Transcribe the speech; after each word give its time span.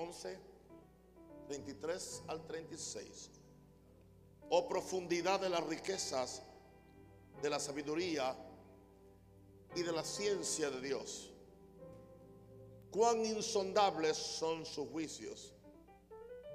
11, 0.00 0.38
23 1.50 2.22
al 2.28 2.46
36. 2.46 3.30
Oh 4.48 4.66
profundidad 4.66 5.40
de 5.40 5.50
las 5.50 5.62
riquezas, 5.66 6.42
de 7.42 7.50
la 7.50 7.60
sabiduría 7.60 8.34
y 9.76 9.82
de 9.82 9.92
la 9.92 10.02
ciencia 10.02 10.70
de 10.70 10.80
Dios. 10.80 11.30
Cuán 12.90 13.24
insondables 13.26 14.16
son 14.16 14.64
sus 14.64 14.88
juicios 14.88 15.52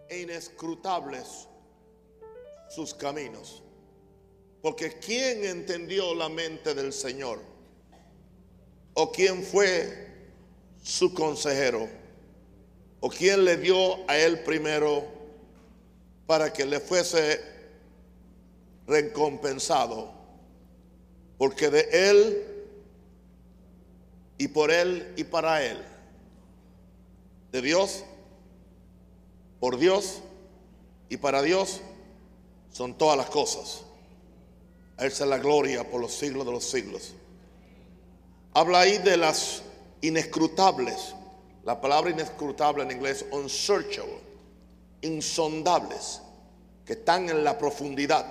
e 0.09 0.21
inescrutables 0.21 1.47
sus 2.69 2.95
caminos. 2.95 3.61
Porque 4.61 4.97
¿quién 4.97 5.45
entendió 5.45 6.15
la 6.15 6.29
mente 6.29 6.73
del 6.73 6.91
Señor? 6.91 7.39
¿O 8.95 9.11
quién 9.11 9.43
fue 9.43 10.31
su 10.83 11.13
consejero? 11.13 12.04
¿O 13.05 13.09
quién 13.09 13.45
le 13.45 13.57
dio 13.57 14.09
a 14.09 14.17
él 14.17 14.39
primero 14.39 15.05
para 16.25 16.51
que 16.51 16.65
le 16.65 16.79
fuese 16.79 17.39
recompensado? 18.87 20.11
Porque 21.37 21.69
de 21.69 21.87
él 21.91 22.47
y 24.39 24.47
por 24.47 24.71
él 24.71 25.13
y 25.17 25.23
para 25.23 25.63
él, 25.63 25.77
de 27.51 27.61
Dios, 27.61 28.03
por 29.59 29.77
Dios 29.77 30.23
y 31.07 31.17
para 31.17 31.43
Dios, 31.43 31.81
son 32.71 32.97
todas 32.97 33.17
las 33.17 33.27
cosas. 33.27 33.83
A 34.97 35.05
Él 35.05 35.13
la 35.29 35.37
gloria 35.37 35.87
por 35.87 36.01
los 36.01 36.11
siglos 36.11 36.43
de 36.43 36.51
los 36.51 36.63
siglos. 36.63 37.13
Habla 38.55 38.79
ahí 38.79 38.97
de 38.97 39.15
las 39.15 39.61
inescrutables. 40.01 41.13
La 41.65 41.81
palabra 41.81 42.11
inescrutable 42.11 42.83
en 42.83 42.91
inglés, 42.91 43.25
unsearchable, 43.31 44.19
insondables, 45.01 46.21
que 46.85 46.93
están 46.93 47.27
en 47.27 47.43
la 47.43 47.57
profundidad, 47.57 48.23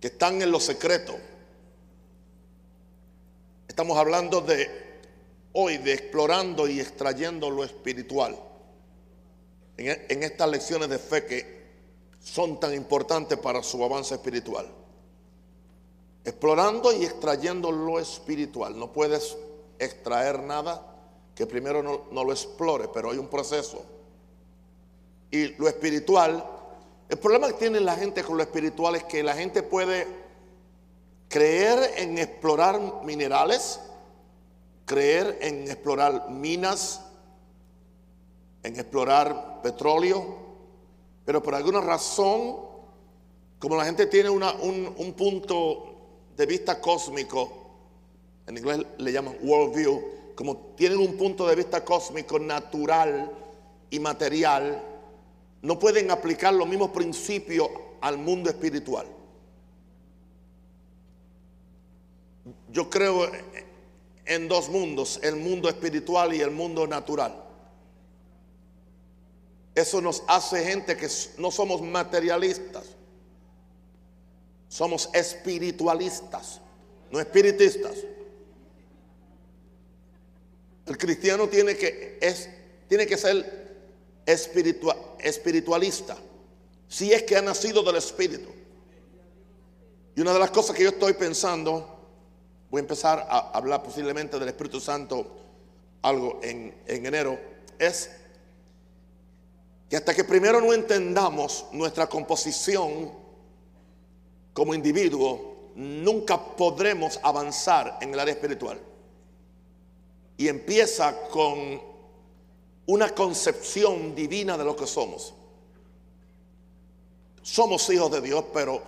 que 0.00 0.08
están 0.08 0.42
en 0.42 0.50
lo 0.50 0.58
secreto. 0.58 1.16
Estamos 3.68 3.96
hablando 3.96 4.40
de 4.40 4.68
hoy, 5.52 5.78
de 5.78 5.92
explorando 5.92 6.66
y 6.66 6.80
extrayendo 6.80 7.48
lo 7.48 7.62
espiritual. 7.62 8.36
En, 9.76 10.06
en 10.08 10.22
estas 10.24 10.50
lecciones 10.50 10.88
de 10.88 10.98
fe 10.98 11.26
que 11.26 11.60
son 12.18 12.58
tan 12.58 12.74
importantes 12.74 13.38
para 13.38 13.62
su 13.62 13.82
avance 13.84 14.16
espiritual. 14.16 14.66
Explorando 16.24 16.92
y 16.92 17.04
extrayendo 17.04 17.70
lo 17.70 18.00
espiritual. 18.00 18.76
No 18.76 18.92
puedes 18.92 19.38
extraer 19.78 20.40
nada 20.40 20.89
que 21.40 21.46
primero 21.46 21.82
no, 21.82 22.02
no, 22.10 22.22
lo 22.22 22.32
explore, 22.32 22.88
pero 22.92 23.10
hay 23.10 23.16
un 23.16 23.28
proceso. 23.28 23.82
Y 25.30 25.54
lo 25.56 25.68
espiritual, 25.68 26.44
el 27.08 27.18
problema 27.18 27.46
que 27.46 27.54
tiene 27.54 27.80
la 27.80 27.96
gente 27.96 28.22
con 28.22 28.36
lo 28.36 28.42
espiritual 28.42 28.96
es 28.96 29.04
que 29.04 29.22
la 29.22 29.34
gente 29.34 29.62
puede 29.62 30.06
creer 31.30 31.94
en 31.96 32.18
explorar 32.18 32.78
minerales, 33.04 33.80
creer 34.84 35.38
en 35.40 35.62
explorar 35.62 36.28
minas, 36.28 37.00
en 38.62 38.74
explorar 38.78 39.62
petróleo, 39.62 40.36
pero 41.24 41.42
por 41.42 41.54
alguna 41.54 41.80
razón, 41.80 42.56
como 43.58 43.76
la 43.76 43.86
gente 43.86 44.04
tiene 44.08 44.28
una, 44.28 44.52
un, 44.52 44.94
un, 44.94 45.14
punto 45.14 45.94
de 46.36 46.44
vista 46.44 46.82
cósmico, 46.82 47.50
en 48.46 48.58
inglés 48.58 48.84
le 48.98 49.10
llaman 49.10 49.38
worldview, 49.40 50.19
como 50.34 50.56
tienen 50.76 50.98
un 50.98 51.16
punto 51.16 51.46
de 51.46 51.56
vista 51.56 51.84
cósmico 51.84 52.38
natural 52.38 53.30
y 53.90 53.98
material, 53.98 54.82
no 55.62 55.78
pueden 55.78 56.10
aplicar 56.10 56.54
los 56.54 56.66
mismos 56.66 56.90
principios 56.90 57.68
al 58.00 58.18
mundo 58.18 58.48
espiritual. 58.48 59.06
Yo 62.72 62.88
creo 62.88 63.30
en 64.24 64.48
dos 64.48 64.68
mundos, 64.68 65.20
el 65.22 65.36
mundo 65.36 65.68
espiritual 65.68 66.32
y 66.34 66.40
el 66.40 66.50
mundo 66.50 66.86
natural. 66.86 67.44
Eso 69.74 70.00
nos 70.00 70.22
hace 70.26 70.64
gente 70.64 70.96
que 70.96 71.08
no 71.38 71.50
somos 71.50 71.82
materialistas, 71.82 72.84
somos 74.68 75.10
espiritualistas, 75.12 76.60
no 77.10 77.20
espiritistas. 77.20 77.94
El 80.90 80.98
cristiano 80.98 81.48
tiene 81.48 81.76
que, 81.76 82.18
es, 82.20 82.50
tiene 82.88 83.06
que 83.06 83.16
ser 83.16 83.78
espiritual, 84.26 84.96
espiritualista, 85.20 86.16
si 86.88 87.12
es 87.12 87.22
que 87.22 87.36
ha 87.36 87.42
nacido 87.42 87.84
del 87.84 87.94
Espíritu. 87.94 88.48
Y 90.16 90.20
una 90.20 90.32
de 90.32 90.40
las 90.40 90.50
cosas 90.50 90.74
que 90.74 90.82
yo 90.82 90.88
estoy 90.88 91.12
pensando, 91.12 92.08
voy 92.68 92.80
a 92.80 92.82
empezar 92.82 93.24
a 93.30 93.52
hablar 93.52 93.84
posiblemente 93.84 94.36
del 94.40 94.48
Espíritu 94.48 94.80
Santo 94.80 95.38
algo 96.02 96.40
en, 96.42 96.74
en 96.88 97.06
enero, 97.06 97.38
es 97.78 98.10
que 99.88 99.96
hasta 99.96 100.12
que 100.12 100.24
primero 100.24 100.60
no 100.60 100.74
entendamos 100.74 101.66
nuestra 101.70 102.08
composición 102.08 103.12
como 104.52 104.74
individuo, 104.74 105.70
nunca 105.76 106.36
podremos 106.56 107.20
avanzar 107.22 107.96
en 108.00 108.12
el 108.12 108.18
área 108.18 108.34
espiritual. 108.34 108.89
Y 110.40 110.48
empieza 110.48 111.28
con 111.28 111.82
una 112.86 113.10
concepción 113.10 114.14
divina 114.14 114.56
de 114.56 114.64
lo 114.64 114.74
que 114.74 114.86
somos. 114.86 115.34
Somos 117.42 117.90
hijos 117.90 118.10
de 118.10 118.22
Dios, 118.22 118.46
pero 118.54 118.80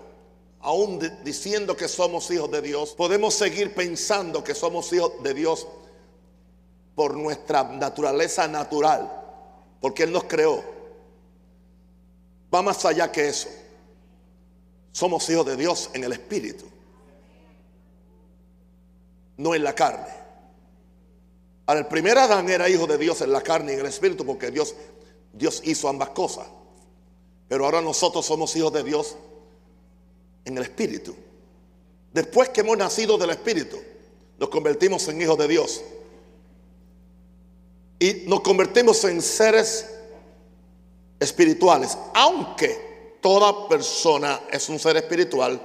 aún 0.61 0.99
diciendo 1.23 1.77
que 1.77 1.89
somos 1.89 2.31
hijos 2.31 2.51
de 2.51 2.63
Dios, 2.63 2.95
podemos 2.95 3.35
seguir 3.35 3.75
pensando 3.75 4.43
que 4.43 4.55
somos 4.55 4.91
hijos 4.95 5.23
de 5.23 5.35
Dios 5.35 5.67
por 6.95 7.19
nuestra 7.19 7.65
naturaleza 7.65 8.49
natural, 8.49 9.13
porque 9.79 10.05
Él 10.05 10.13
nos 10.13 10.25
creó. 10.25 10.65
Va 12.55 12.63
más 12.63 12.83
allá 12.87 13.13
que 13.13 13.29
eso. 13.29 13.51
Somos 14.91 15.29
hijos 15.29 15.45
de 15.45 15.57
Dios 15.59 15.91
en 15.93 16.05
el 16.05 16.15
Espíritu, 16.15 16.65
no 19.37 19.55
en 19.55 19.63
la 19.63 19.75
carne. 19.75 20.22
Ahora, 21.73 21.81
el 21.81 21.87
primer 21.87 22.19
Adán 22.19 22.51
era 22.51 22.69
hijo 22.69 22.87
de 22.87 22.99
Dios 22.99 23.23
en 23.23 23.33
la 23.33 23.41
carne 23.41 23.73
y 23.73 23.75
en 23.77 23.81
el 23.81 23.87
Espíritu 23.87 24.27
porque 24.27 24.51
Dios, 24.51 24.75
Dios 25.33 25.63
hizo 25.65 25.89
ambas 25.89 26.11
cosas. 26.11 26.47
Pero 27.49 27.65
ahora 27.65 27.81
nosotros 27.81 28.27
somos 28.27 28.55
hijos 28.57 28.75
de 28.75 28.83
Dios 28.83 29.17
en 30.45 30.59
el 30.59 30.65
Espíritu. 30.65 31.17
Después 32.13 32.51
que 32.51 32.61
hemos 32.61 32.77
nacido 32.77 33.17
del 33.17 33.31
Espíritu, 33.31 33.79
nos 34.37 34.51
convertimos 34.51 35.09
en 35.09 35.23
hijos 35.23 35.39
de 35.39 35.49
Dios. 35.49 35.83
Y 37.99 38.25
nos 38.27 38.43
convertimos 38.43 39.03
en 39.05 39.23
seres 39.23 39.89
espirituales, 41.19 41.97
aunque 42.13 43.17
toda 43.23 43.67
persona 43.67 44.43
es 44.51 44.69
un 44.69 44.79
ser 44.79 44.99
espiritual, 44.99 45.59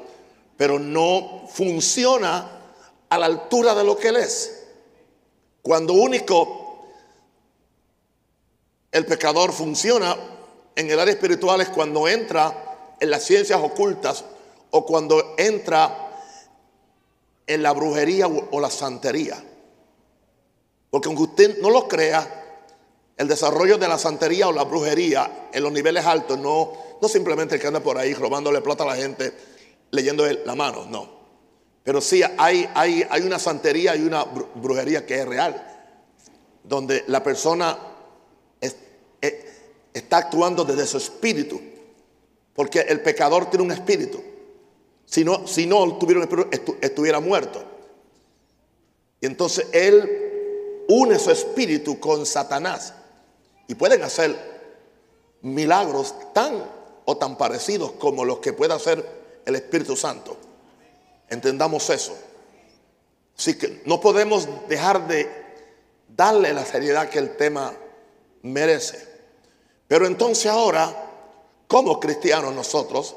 pero 0.56 0.80
no 0.80 1.50
funciona 1.50 2.62
a 3.10 3.18
la 3.18 3.26
altura 3.26 3.76
de 3.76 3.84
lo 3.84 3.98
que 3.98 4.08
él 4.08 4.16
es. 4.16 4.57
Cuando 5.68 5.92
único 5.96 6.86
el 8.90 9.06
pecador 9.06 9.52
funciona 9.52 10.16
en 10.74 10.90
el 10.90 10.98
área 10.98 11.14
espiritual 11.14 11.60
es 11.60 11.68
cuando 11.68 12.08
entra 12.08 12.96
en 12.98 13.10
las 13.10 13.26
ciencias 13.26 13.60
ocultas 13.62 14.24
o 14.72 14.86
cuando 14.86 15.36
entra 15.38 16.10
en 17.46 17.62
la 17.62 17.74
brujería 17.74 18.28
o 18.28 18.62
la 18.62 18.70
santería. 18.70 19.44
Porque 20.90 21.10
aunque 21.10 21.24
usted 21.24 21.58
no 21.62 21.70
lo 21.70 21.86
crea, 21.90 22.62
el 23.18 23.28
desarrollo 23.28 23.78
de 23.78 23.90
la 23.90 23.98
santería 23.98 24.48
o 24.48 24.54
la 24.54 24.64
brujería 24.64 25.50
en 25.52 25.64
los 25.64 25.74
niveles 25.74 26.06
altos 26.06 26.40
no, 26.40 26.72
no 27.02 27.10
simplemente 27.10 27.56
el 27.56 27.62
que 27.62 27.68
anda 27.68 27.82
por 27.82 27.98
ahí 27.98 28.14
robándole 28.14 28.62
plata 28.62 28.86
a 28.86 28.88
la 28.88 28.96
gente, 28.96 29.34
leyendo 29.92 30.26
la 30.46 30.56
mano, 30.56 30.86
no. 30.86 31.17
Pero 31.88 32.02
sí 32.02 32.22
hay, 32.38 32.70
hay, 32.76 33.08
hay 33.10 33.22
una 33.22 33.40
santería 33.40 33.96
y 33.96 34.04
una 34.04 34.26
brujería 34.26 35.06
que 35.06 35.22
es 35.22 35.26
real, 35.26 35.86
donde 36.62 37.06
la 37.08 37.24
persona 37.24 37.78
es, 38.60 38.76
está 39.94 40.18
actuando 40.18 40.66
desde 40.66 40.86
su 40.86 40.98
espíritu, 40.98 41.62
porque 42.54 42.82
el 42.82 43.00
pecador 43.00 43.50
tiene 43.50 43.64
un 43.64 43.72
espíritu. 43.72 44.22
Si 45.06 45.24
no, 45.24 45.48
si 45.48 45.66
no 45.66 45.98
tuviera 45.98 46.20
un 46.20 46.28
espíritu, 46.30 46.76
estuviera 46.82 47.22
muerto. 47.22 47.64
Y 49.22 49.26
entonces 49.26 49.68
él 49.72 50.84
une 50.90 51.18
su 51.18 51.32
espíritu 51.32 52.02
con 52.02 52.26
Satanás. 52.26 52.96
Y 53.66 53.76
pueden 53.76 54.04
hacer 54.04 54.36
milagros 55.42 56.14
tan 56.34 56.66
o 57.06 57.16
tan 57.16 57.38
parecidos 57.38 57.94
como 57.94 58.26
los 58.26 58.40
que 58.40 58.52
puede 58.52 58.74
hacer 58.74 59.06
el 59.46 59.56
Espíritu 59.56 59.96
Santo. 59.96 60.47
Entendamos 61.30 61.90
eso. 61.90 62.18
Así 63.38 63.58
que 63.58 63.82
no 63.86 64.02
podemos 64.02 64.48
dejar 64.68 65.08
de 65.08 65.30
darle 66.16 66.54
la 66.54 66.66
seriedad 66.66 67.10
que 67.10 67.20
el 67.20 67.36
tema 67.38 67.74
merece. 68.42 69.08
Pero 69.88 70.08
entonces 70.08 70.48
ahora, 70.48 70.94
como 71.68 72.00
cristianos 72.00 72.54
nosotros, 72.54 73.16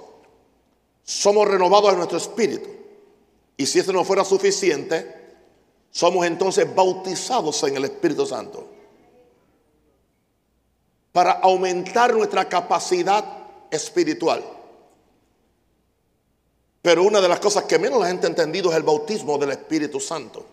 somos 1.03 1.49
renovados 1.49 1.93
en 1.93 1.99
nuestro 1.99 2.19
espíritu. 2.19 2.69
Y 3.57 3.67
si 3.67 3.79
eso 3.79 3.93
no 3.93 4.05
fuera 4.05 4.25
suficiente, 4.25 5.21
somos 5.91 6.27
entonces 6.27 6.73
bautizados 6.75 7.63
en 7.65 7.77
el 7.77 7.85
Espíritu 7.85 8.25
Santo. 8.27 8.69
Para 11.13 11.33
aumentar 11.33 12.15
nuestra 12.15 12.49
capacidad 12.49 13.25
espiritual. 13.71 14.45
Pero 16.83 17.03
una 17.03 17.21
de 17.21 17.29
las 17.29 17.41
cosas 17.41 17.65
que 17.65 17.79
menos 17.79 18.01
la 18.01 18.07
gente 18.07 18.27
ha 18.27 18.31
entendido 18.31 18.71
es 18.71 18.77
el 18.77 18.83
bautismo 18.83 19.37
del 19.39 19.51
Espíritu 19.51 20.01
Santo. 20.01 20.47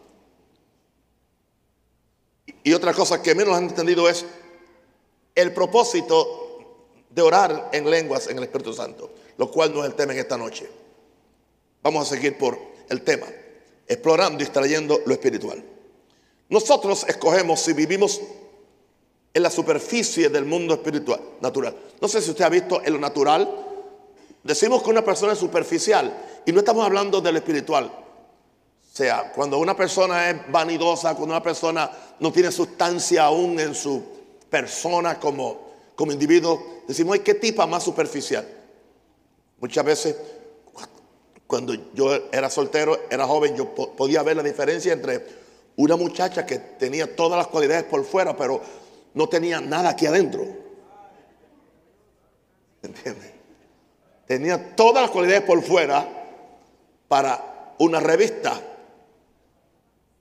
Y 2.63 2.73
otra 2.73 2.93
cosa 2.93 3.21
que 3.21 3.33
menos 3.33 3.55
han 3.55 3.65
entendido 3.65 4.09
es 4.09 4.25
el 5.35 5.53
propósito 5.53 6.47
de 7.09 7.21
orar 7.21 7.69
en 7.71 7.89
lenguas 7.89 8.27
en 8.27 8.37
el 8.37 8.43
Espíritu 8.43 8.73
Santo, 8.73 9.09
lo 9.37 9.49
cual 9.49 9.73
no 9.73 9.81
es 9.81 9.89
el 9.89 9.95
tema 9.95 10.13
en 10.13 10.19
esta 10.19 10.37
noche. 10.37 10.69
Vamos 11.81 12.07
a 12.07 12.15
seguir 12.15 12.37
por 12.37 12.59
el 12.89 13.03
tema, 13.03 13.27
explorando 13.87 14.39
y 14.39 14.43
extrayendo 14.43 14.99
lo 15.05 15.13
espiritual. 15.13 15.63
Nosotros 16.49 17.05
escogemos 17.07 17.61
si 17.61 17.73
vivimos 17.73 18.21
en 19.33 19.43
la 19.43 19.49
superficie 19.49 20.29
del 20.29 20.45
mundo 20.45 20.73
espiritual, 20.73 21.21
natural. 21.41 21.77
No 22.01 22.07
sé 22.07 22.21
si 22.21 22.31
usted 22.31 22.45
ha 22.45 22.49
visto 22.49 22.81
en 22.83 22.93
lo 22.93 22.99
natural, 22.99 23.66
decimos 24.47 24.81
que 24.81 24.89
una 24.89 25.03
persona 25.03 25.33
es 25.33 25.39
superficial 25.39 26.41
y 26.45 26.51
no 26.53 26.59
estamos 26.59 26.85
hablando 26.85 27.19
de 27.19 27.31
lo 27.33 27.37
espiritual. 27.37 27.85
O 27.85 28.95
sea, 28.95 29.31
cuando 29.33 29.59
una 29.59 29.75
persona 29.75 30.29
es 30.29 30.51
vanidosa, 30.51 31.13
cuando 31.13 31.35
una 31.35 31.43
persona 31.43 31.91
no 32.19 32.31
tiene 32.31 32.51
sustancia 32.51 33.25
aún 33.25 33.59
en 33.59 33.75
su 33.75 34.01
persona 34.49 35.19
como, 35.19 35.67
como 35.95 36.13
individuo, 36.13 36.81
decimos, 36.87 37.19
qué 37.19 37.35
tipa 37.35 37.67
más 37.67 37.83
superficial. 37.83 38.47
Muchas 39.59 39.83
veces, 39.83 40.15
cuando 41.45 41.75
yo 41.93 42.15
era 42.31 42.49
soltero, 42.49 42.97
era 43.09 43.27
joven, 43.27 43.55
yo 43.55 43.75
podía 43.75 44.23
ver 44.23 44.37
la 44.37 44.43
diferencia 44.43 44.93
entre 44.93 45.25
una 45.75 45.95
muchacha 45.97 46.45
que 46.45 46.57
tenía 46.57 47.15
todas 47.15 47.37
las 47.37 47.47
cualidades 47.47 47.83
por 47.83 48.03
fuera, 48.05 48.35
pero 48.35 48.61
no 49.13 49.27
tenía 49.27 49.59
nada 49.59 49.89
aquí 49.89 50.05
adentro. 50.07 50.47
¿Entiendes? 52.81 53.36
Tenía 54.27 54.75
todas 54.75 55.03
las 55.03 55.11
cualidades 55.11 55.43
por 55.43 55.63
fuera 55.63 56.05
para 57.07 57.73
una 57.79 58.01
revista, 58.01 58.61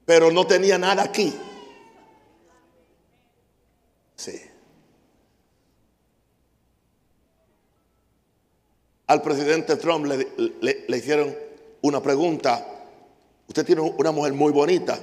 pero 0.04 0.30
no 0.30 0.46
tenía 0.46 0.78
nada 0.78 1.02
aquí. 1.02 1.34
Sí. 4.14 4.40
Al 9.08 9.22
presidente 9.22 9.76
Trump 9.76 10.06
le, 10.06 10.96
hicieron 10.96 11.36
una 11.82 12.00
pregunta. 12.00 12.64
Usted 13.48 13.66
tiene 13.66 13.82
una 13.82 14.12
mujer 14.12 14.32
muy 14.34 14.52
bonita. 14.52 14.98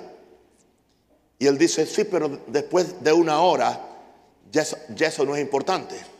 Y 1.39 1.45
él 1.45 1.57
dice, 1.57 1.85
sí, 1.85 2.05
pero 2.05 2.39
después 2.47 3.03
de 3.03 3.11
una 3.11 3.41
hora, 3.41 3.79
ya 4.49 4.61
eso, 5.07 5.25
no 5.25 5.35
es 5.35 5.41
importante. 5.41 6.12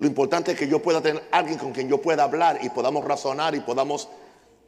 Lo 0.00 0.06
importante 0.06 0.52
es 0.52 0.58
que 0.58 0.66
yo 0.66 0.80
pueda 0.80 1.02
tener 1.02 1.22
alguien 1.30 1.58
con 1.58 1.72
quien 1.72 1.86
yo 1.86 2.00
pueda 2.00 2.24
hablar 2.24 2.58
y 2.62 2.70
podamos 2.70 3.04
razonar 3.04 3.54
y 3.54 3.60
podamos 3.60 4.08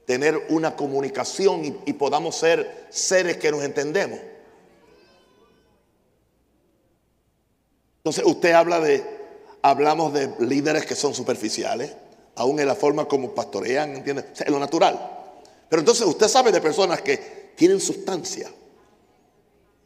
tener 0.05 0.47
una 0.51 0.77
comunicación 0.77 1.81
y, 1.87 1.93
podamos 1.95 2.37
ser 2.37 2.87
seres 2.91 3.39
que 3.39 3.51
nos 3.51 3.65
entendemos. 3.65 4.21
Entonces 7.99 8.25
usted 8.27 8.53
habla 8.53 8.79
de, 8.81 9.03
hablamos 9.63 10.13
de 10.13 10.35
líderes 10.41 10.85
que 10.85 10.95
son 10.95 11.15
superficiales, 11.15 11.97
aún 12.35 12.61
en 12.61 12.67
la 12.67 12.75
forma 12.75 13.07
como 13.07 13.35
pastorean, 13.35 13.97
¿entiende? 13.97 14.27
O 14.31 14.37
sea, 14.37 14.47
en 14.47 14.53
lo 14.53 14.59
natural. 14.59 15.31
Pero 15.71 15.81
entonces 15.81 16.07
usted 16.07 16.29
sabe 16.29 16.53
de 16.53 16.61
personas 16.61 17.01
que 17.01 17.53
tienen 17.57 17.81
sustancia 17.81 18.51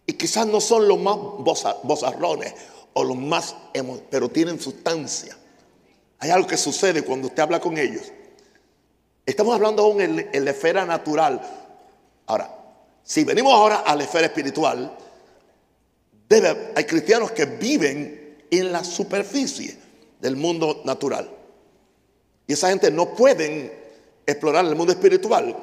y 0.06 0.12
quizás 0.14 0.48
no 0.48 0.60
son 0.60 0.88
los 0.88 0.98
más 0.98 1.16
bozarrones 1.84 2.52
o 2.98 3.04
los 3.04 3.16
más, 3.18 3.54
pero 4.10 4.30
tienen 4.30 4.58
sustancia. 4.58 5.36
Hay 6.18 6.30
algo 6.30 6.48
que 6.48 6.56
sucede 6.56 7.02
cuando 7.02 7.28
usted 7.28 7.42
habla 7.42 7.60
con 7.60 7.76
ellos. 7.76 8.10
Estamos 9.26 9.54
hablando 9.54 9.82
aún 9.82 10.00
en, 10.00 10.44
la 10.44 10.50
esfera 10.50 10.86
natural. 10.86 11.42
Ahora, 12.24 12.50
si 13.02 13.22
venimos 13.22 13.52
ahora 13.52 13.80
a 13.80 13.94
la 13.94 14.04
esfera 14.04 14.28
espiritual, 14.28 14.96
hay 16.74 16.84
cristianos 16.84 17.32
que 17.32 17.44
viven 17.44 18.38
en 18.50 18.72
la 18.72 18.82
superficie 18.82 19.76
del 20.18 20.36
mundo 20.36 20.80
natural. 20.86 21.30
Y 22.46 22.54
esa 22.54 22.70
gente 22.70 22.90
no 22.90 23.14
pueden 23.14 23.74
explorar 24.24 24.64
el 24.64 24.74
mundo 24.74 24.94
espiritual. 24.94 25.54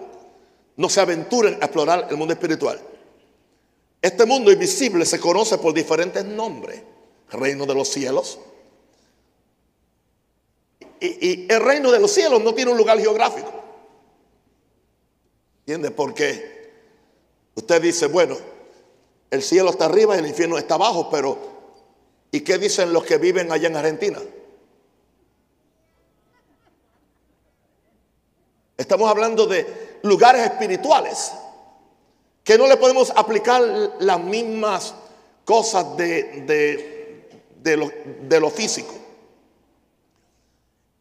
No 0.78 0.88
se 0.88 1.02
aventuran 1.02 1.56
a 1.56 1.66
explorar 1.66 2.10
el 2.12 2.16
mundo 2.16 2.32
espiritual. 2.36 2.80
Este 4.00 4.24
mundo 4.28 4.52
invisible 4.52 5.04
se 5.04 5.20
conoce 5.20 5.58
por 5.58 5.74
diferentes 5.74 6.24
nombres. 6.24 6.93
Reino 7.34 7.66
de 7.66 7.76
los 7.76 7.90
cielos. 7.90 8.40
Y, 11.00 11.52
el 11.52 11.60
reino 11.62 11.92
de 11.92 12.00
los 12.00 12.12
cielos 12.12 12.42
no 12.42 12.54
tiene 12.54 12.72
un 12.72 12.78
lugar 12.78 13.00
geográfico. 13.00 13.52
¿Entiende? 15.60 15.92
Porque 15.92 16.72
usted 17.56 17.82
dice, 17.82 18.08
bueno, 18.08 18.38
el 19.30 19.42
cielo 19.42 19.72
está 19.72 19.86
arriba 19.86 20.16
y 20.16 20.20
el 20.20 20.28
infierno 20.28 20.58
está 20.58 20.76
abajo, 20.76 21.10
pero 21.10 21.38
¿y 22.32 22.42
qué 22.42 22.58
dicen 22.58 22.94
los 22.94 23.04
que 23.04 23.18
viven 23.18 23.52
allá 23.52 23.68
en 23.68 23.76
Argentina? 23.76 24.20
Estamos 28.78 29.10
hablando 29.10 29.46
de 29.46 30.00
lugares 30.04 30.44
espirituales 30.44 31.34
que 32.44 32.58
no 32.58 32.68
le 32.68 32.78
podemos 32.78 33.12
aplicar 33.16 33.62
las 34.00 34.20
mismas 34.20 34.94
cosas 35.46 35.96
de, 35.98 36.93
lo, 37.78 37.92
de 38.22 38.40
lo 38.40 38.50
físico. 38.50 38.94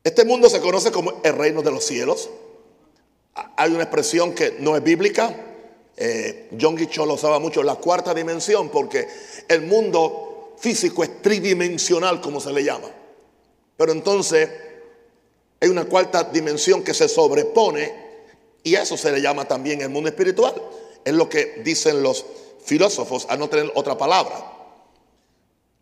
Este 0.05 0.25
mundo 0.25 0.51
se 0.51 0.61
conoce 0.61 0.91
como 0.91 1.21
el 1.23 1.35
reino 1.37 1.63
de 1.63 1.71
los 1.71 1.85
cielos. 1.85 2.29
Hay 3.57 3.73
una 3.73 3.85
expresión 3.85 4.35
que 4.35 4.57
no 4.59 4.77
es 4.77 4.83
bíblica, 4.83 5.35
eh, 5.97 6.49
John 6.61 6.75
Guichol 6.75 7.09
lo 7.09 7.15
usaba 7.15 7.39
mucho, 7.39 7.63
la 7.63 7.77
cuarta 7.77 8.15
dimensión, 8.15 8.71
porque 8.71 9.07
el 9.49 9.63
mundo 9.63 10.55
físico 10.59 11.05
es 11.05 11.21
tridimensional, 11.23 12.21
como 12.21 12.41
se 12.41 12.53
le 12.53 12.65
llama. 12.65 12.89
Pero 13.77 13.93
entonces 13.93 14.49
hay 15.61 15.69
una 15.69 15.85
cuarta 15.85 16.25
dimensión 16.25 16.83
que 16.83 16.95
se 16.95 17.09
sobrepone 17.09 18.03
y 18.63 18.75
eso 18.75 18.97
se 18.97 19.13
le 19.13 19.21
llama 19.21 19.47
también 19.47 19.81
el 19.81 19.91
mundo 19.91 20.09
espiritual. 20.09 20.55
Es 21.05 21.13
lo 21.15 21.29
que 21.29 21.63
dicen 21.65 22.03
los 22.03 22.25
filósofos, 22.65 23.27
a 23.29 23.37
no 23.37 23.49
tener 23.49 23.71
otra 23.75 23.99
palabra. 23.99 24.52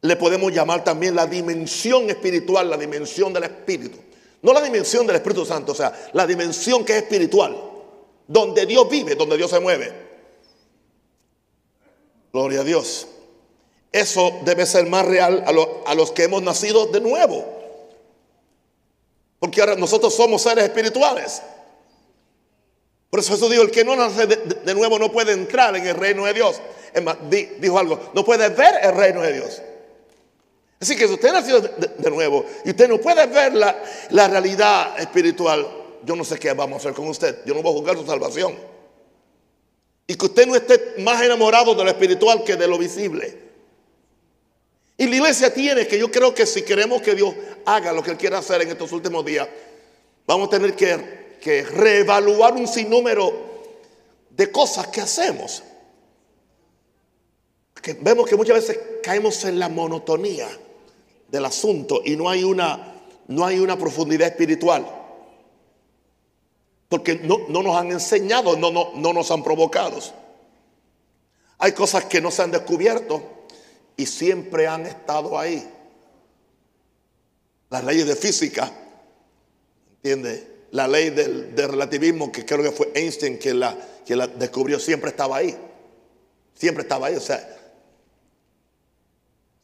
Le 0.02 0.16
podemos 0.16 0.52
llamar 0.52 0.82
también 0.82 1.14
la 1.14 1.26
dimensión 1.26 2.08
espiritual, 2.08 2.70
la 2.70 2.76
dimensión 2.76 3.32
del 3.32 3.44
espíritu. 3.44 3.98
No 4.42 4.52
la 4.52 4.62
dimensión 4.62 5.06
del 5.06 5.16
Espíritu 5.16 5.44
Santo, 5.44 5.72
o 5.72 5.74
sea, 5.74 5.92
la 6.14 6.26
dimensión 6.26 6.84
que 6.84 6.96
es 6.96 7.02
espiritual 7.02 7.54
donde 8.26 8.64
Dios 8.64 8.88
vive, 8.88 9.16
donde 9.16 9.36
Dios 9.36 9.50
se 9.50 9.58
mueve. 9.58 9.92
Gloria 12.32 12.60
a 12.60 12.64
Dios. 12.64 13.08
Eso 13.90 14.38
debe 14.44 14.66
ser 14.66 14.86
más 14.86 15.04
real 15.04 15.42
a, 15.84 15.94
los 15.94 16.12
que 16.12 16.22
hemos 16.22 16.40
nacido 16.40 16.86
de 16.86 17.00
nuevo. 17.00 17.44
Porque 19.40 19.60
ahora 19.60 19.74
nosotros 19.74 20.14
somos 20.14 20.42
seres 20.42 20.62
espirituales. 20.62 21.42
Por 23.10 23.18
eso 23.18 23.32
Jesús 23.32 23.50
dijo, 23.50 23.62
el 23.62 23.72
que 23.72 23.84
no 23.84 23.96
nace 23.96 24.28
de, 24.28 24.74
nuevo 24.74 24.96
no 24.96 25.10
puede 25.10 25.32
entrar 25.32 25.74
en 25.74 25.88
el 25.88 25.96
reino 25.96 26.24
de 26.24 26.32
Dios. 26.32 26.60
Es 26.94 27.02
más, 27.02 27.16
dijo 27.28 27.78
algo, 27.80 27.98
no 28.14 28.24
puede 28.24 28.48
ver 28.50 28.74
el 28.80 28.94
reino 28.94 29.22
de 29.22 29.32
Dios. 29.32 29.60
Así 30.80 30.96
que 30.96 31.06
si 31.06 31.12
usted 31.12 31.30
nació 31.30 31.60
de, 31.60 31.88
de 31.98 32.10
nuevo 32.10 32.44
y 32.64 32.70
usted 32.70 32.88
no 32.88 32.98
puede 32.98 33.26
ver 33.26 33.52
la, 33.52 33.82
la 34.10 34.28
realidad 34.28 34.98
espiritual, 34.98 35.68
yo 36.04 36.16
no 36.16 36.24
sé 36.24 36.38
qué 36.38 36.54
vamos 36.54 36.76
a 36.76 36.78
hacer 36.78 36.94
con 36.94 37.06
usted. 37.08 37.44
Yo 37.44 37.54
no 37.54 37.62
voy 37.62 37.72
a 37.72 37.76
juzgar 37.76 37.96
su 37.98 38.06
salvación. 38.06 38.54
Y 40.06 40.14
que 40.14 40.26
usted 40.26 40.46
no 40.46 40.56
esté 40.56 40.94
más 40.98 41.22
enamorado 41.22 41.74
de 41.74 41.84
lo 41.84 41.90
espiritual 41.90 42.42
que 42.44 42.56
de 42.56 42.66
lo 42.66 42.78
visible. 42.78 43.50
Y 44.96 45.06
la 45.06 45.16
iglesia 45.16 45.52
tiene 45.52 45.86
que, 45.86 45.98
yo 45.98 46.10
creo 46.10 46.34
que 46.34 46.46
si 46.46 46.62
queremos 46.62 47.02
que 47.02 47.14
Dios 47.14 47.34
haga 47.66 47.92
lo 47.92 48.02
que 48.02 48.12
Él 48.12 48.16
quiera 48.16 48.38
hacer 48.38 48.62
en 48.62 48.70
estos 48.70 48.90
últimos 48.92 49.24
días, 49.24 49.48
vamos 50.26 50.48
a 50.48 50.50
tener 50.50 50.74
que, 50.74 51.36
que 51.40 51.62
reevaluar 51.62 52.54
un 52.54 52.66
sinnúmero 52.66 53.32
de 54.30 54.50
cosas 54.50 54.88
que 54.88 55.02
hacemos. 55.02 55.62
Que 57.80 57.94
vemos 57.94 58.26
que 58.26 58.36
muchas 58.36 58.56
veces 58.56 58.78
caemos 59.02 59.44
en 59.44 59.58
la 59.58 59.68
monotonía 59.68 60.48
del 61.30 61.44
asunto 61.44 62.02
y 62.04 62.16
no 62.16 62.28
hay 62.28 62.44
una, 62.44 62.94
no 63.28 63.44
hay 63.44 63.58
una 63.58 63.78
profundidad 63.78 64.28
espiritual. 64.28 64.86
Porque 66.88 67.14
no, 67.16 67.46
nos 67.48 67.76
han 67.76 67.92
enseñado, 67.92 68.56
no, 68.56 68.70
no, 68.70 68.92
no 68.96 69.12
nos 69.12 69.30
han 69.30 69.44
provocado. 69.44 69.98
Hay 71.58 71.72
cosas 71.72 72.06
que 72.06 72.20
no 72.20 72.30
se 72.30 72.42
han 72.42 72.50
descubierto 72.50 73.22
y 73.96 74.06
siempre 74.06 74.66
han 74.66 74.86
estado 74.86 75.38
ahí. 75.38 75.68
Las 77.68 77.84
leyes 77.84 78.06
de 78.06 78.16
física, 78.16 78.72
¿entiende? 79.96 80.48
La 80.72 80.88
ley 80.88 81.10
del, 81.10 81.54
relativismo, 81.54 82.32
que 82.32 82.44
creo 82.44 82.62
que 82.62 82.72
fue 82.72 82.90
Einstein 82.94 83.38
que 83.38 83.54
la, 83.54 83.76
que 84.04 84.16
la 84.16 84.26
descubrió, 84.26 84.80
siempre 84.80 85.10
estaba 85.10 85.36
ahí. 85.36 85.56
Siempre 86.54 86.82
estaba 86.82 87.08
ahí. 87.08 87.14
O 87.14 87.20
sea, 87.20 87.59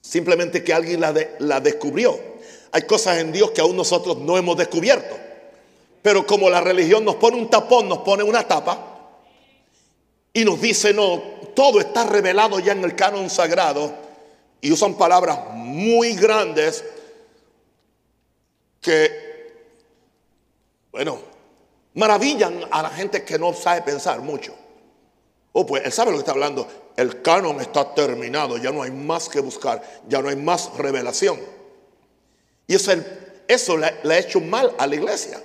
simplemente 0.07 0.63
que 0.63 0.73
alguien 0.73 1.01
la, 1.01 1.15
la 1.41 1.61
descubrió. 1.61 2.19
Hay 2.71 2.83
cosas 2.83 3.19
en 3.19 3.33
Dios 3.33 3.51
que 3.51 3.61
aún 3.61 3.77
nosotros 3.77 4.19
no 4.19 4.37
hemos 4.37 4.57
descubierto. 4.57 5.17
Pero 6.03 6.27
como 6.27 6.49
la 6.49 6.61
religión 6.61 7.05
nos 7.05 7.17
pone 7.17 7.37
un 7.37 7.51
tapón, 7.51 7.89
nos 7.89 7.99
pone 7.99 8.23
una 8.23 8.47
tapa 8.47 9.11
y 10.33 10.45
nos 10.45 10.61
dice, 10.61 10.95
no, 10.95 11.21
todo 11.55 11.81
está 11.81 12.05
revelado 12.05 12.61
ya 12.61 12.73
en 12.73 12.85
el 12.85 12.95
canon 12.95 13.29
sagrado 13.31 13.93
y 14.61 14.71
usan 14.71 14.95
palabras 14.95 15.39
muy 15.55 16.15
grandes 16.15 16.85
que, 18.81 19.11
bueno, 20.93 21.19
maravillan 21.95 22.61
a 22.71 22.83
la 22.83 22.91
gente 22.91 23.25
que 23.25 23.39
no 23.39 23.53
sabe 23.55 23.83
pensar 23.83 24.21
mucho. 24.21 24.55
Oh, 25.53 25.67
pues 25.67 25.85
él 25.85 25.93
sabe 25.93 26.13
lo 26.13 26.19
que 26.19 26.21
está 26.21 26.33
hablando. 26.33 26.69
El 26.97 27.21
canon 27.23 27.61
está 27.61 27.95
terminado, 27.95 28.57
ya 28.57 28.73
no 28.73 28.83
hay 28.83 28.91
más 28.91 29.29
que 29.29 29.41
buscar, 29.41 29.83
ya 30.09 30.23
no 30.23 30.29
hay 30.29 30.37
más 30.37 30.75
revelación. 30.79 31.39
Y 32.67 32.75
eso, 32.75 32.93
eso 33.47 33.77
le, 33.77 33.95
le 34.03 34.15
ha 34.15 34.19
hecho 34.19 34.41
mal 34.41 34.75
a 34.79 34.87
la 34.87 34.95
iglesia. 34.95 35.43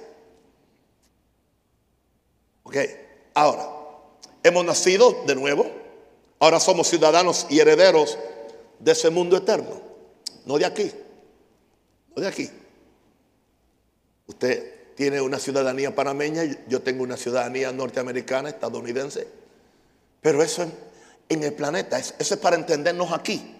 Ok, 2.63 2.77
ahora, 3.33 3.67
hemos 4.43 4.63
nacido 4.63 5.23
de 5.27 5.35
nuevo, 5.35 5.69
ahora 6.39 6.59
somos 6.59 6.87
ciudadanos 6.87 7.47
y 7.49 7.59
herederos 7.59 8.17
de 8.79 8.93
ese 8.93 9.09
mundo 9.09 9.35
eterno, 9.35 9.81
no 10.45 10.57
de 10.57 10.65
aquí, 10.65 10.91
no 12.15 12.21
de 12.21 12.27
aquí. 12.27 12.49
Usted 14.25 14.95
tiene 14.95 15.19
una 15.19 15.37
ciudadanía 15.37 15.93
panameña, 15.93 16.43
yo 16.67 16.81
tengo 16.81 17.03
una 17.03 17.17
ciudadanía 17.17 17.71
norteamericana, 17.71 18.49
estadounidense, 18.49 19.27
pero 20.21 20.41
eso 20.41 20.65
en 21.31 21.43
el 21.43 21.53
planeta, 21.53 21.97
eso 21.97 22.13
es 22.19 22.37
para 22.37 22.57
entendernos 22.57 23.11
aquí. 23.13 23.55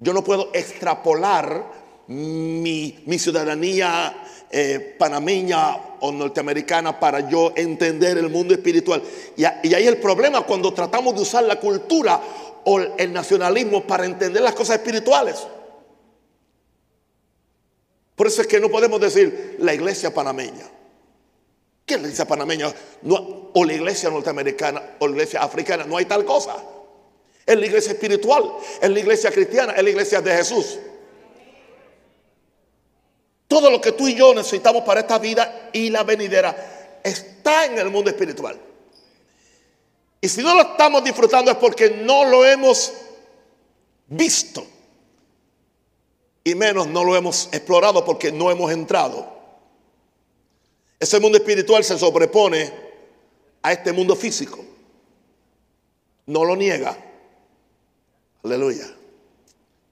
Yo 0.00 0.12
no 0.12 0.24
puedo 0.24 0.50
extrapolar 0.52 1.70
mi, 2.08 3.18
ciudadanía 3.18 4.24
eh, 4.50 4.96
panameña 4.98 5.76
o 6.00 6.10
norteamericana 6.10 6.98
para 6.98 7.28
yo 7.28 7.52
entender 7.54 8.18
el 8.18 8.28
mundo 8.28 8.54
espiritual. 8.54 9.02
Y, 9.36 9.42
y 9.42 9.74
ahí 9.74 9.86
el 9.86 9.98
problema 9.98 10.42
cuando 10.42 10.74
tratamos 10.74 11.14
de 11.14 11.22
usar 11.22 11.44
la 11.44 11.60
cultura 11.60 12.20
o 12.64 12.80
el 12.80 13.12
nacionalismo 13.12 13.86
para 13.86 14.04
entender 14.04 14.42
las 14.42 14.54
cosas 14.54 14.78
espirituales. 14.78 15.46
Por 18.16 18.26
eso 18.26 18.42
es 18.42 18.48
que 18.48 18.58
no 18.58 18.68
podemos 18.68 19.00
decir 19.00 19.56
la 19.60 19.74
iglesia 19.74 20.12
panameña. 20.12 20.77
¿Qué 21.88 21.94
es 21.94 22.00
la 22.02 22.08
iglesia 22.08 22.26
panameña? 22.26 22.70
No, 23.00 23.50
o 23.54 23.64
la 23.64 23.72
iglesia 23.72 24.10
norteamericana 24.10 24.96
o 24.98 25.06
la 25.06 25.14
iglesia 25.14 25.42
africana. 25.42 25.84
No 25.84 25.96
hay 25.96 26.04
tal 26.04 26.22
cosa. 26.26 26.54
Es 27.46 27.58
la 27.58 27.64
iglesia 27.64 27.92
espiritual, 27.92 28.44
es 28.78 28.90
la 28.90 28.98
iglesia 28.98 29.30
cristiana, 29.30 29.72
es 29.72 29.82
la 29.82 29.88
iglesia 29.88 30.20
de 30.20 30.36
Jesús. 30.36 30.78
Todo 33.48 33.70
lo 33.70 33.80
que 33.80 33.92
tú 33.92 34.06
y 34.06 34.14
yo 34.14 34.34
necesitamos 34.34 34.82
para 34.82 35.00
esta 35.00 35.18
vida 35.18 35.70
y 35.72 35.88
la 35.88 36.04
venidera 36.04 37.00
está 37.02 37.64
en 37.64 37.78
el 37.78 37.88
mundo 37.88 38.10
espiritual. 38.10 38.60
Y 40.20 40.28
si 40.28 40.42
no 40.42 40.54
lo 40.54 40.60
estamos 40.60 41.02
disfrutando 41.02 41.50
es 41.50 41.56
porque 41.56 41.88
no 41.88 42.26
lo 42.26 42.44
hemos 42.44 42.92
visto. 44.08 44.66
Y 46.44 46.54
menos 46.54 46.86
no 46.86 47.02
lo 47.02 47.16
hemos 47.16 47.48
explorado 47.50 48.04
porque 48.04 48.30
no 48.30 48.50
hemos 48.50 48.70
entrado. 48.72 49.37
Ese 51.00 51.20
mundo 51.20 51.38
espiritual 51.38 51.84
se 51.84 51.98
sobrepone 51.98 52.72
a 53.62 53.72
este 53.72 53.92
mundo 53.92 54.16
físico. 54.16 54.64
No 56.26 56.44
lo 56.44 56.56
niega. 56.56 56.96
Aleluya. 58.42 58.86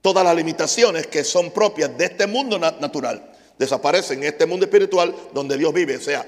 Todas 0.02 0.24
las 0.24 0.36
limitaciones 0.36 1.06
que 1.06 1.24
son 1.24 1.50
propias 1.50 1.96
de 1.96 2.06
este 2.06 2.26
mundo 2.26 2.58
natural 2.58 3.32
desaparece 3.58 4.14
en 4.14 4.24
este 4.24 4.46
mundo 4.46 4.66
espiritual 4.66 5.14
donde 5.32 5.56
Dios 5.56 5.72
vive. 5.72 5.96
O 5.96 6.00
sea, 6.00 6.26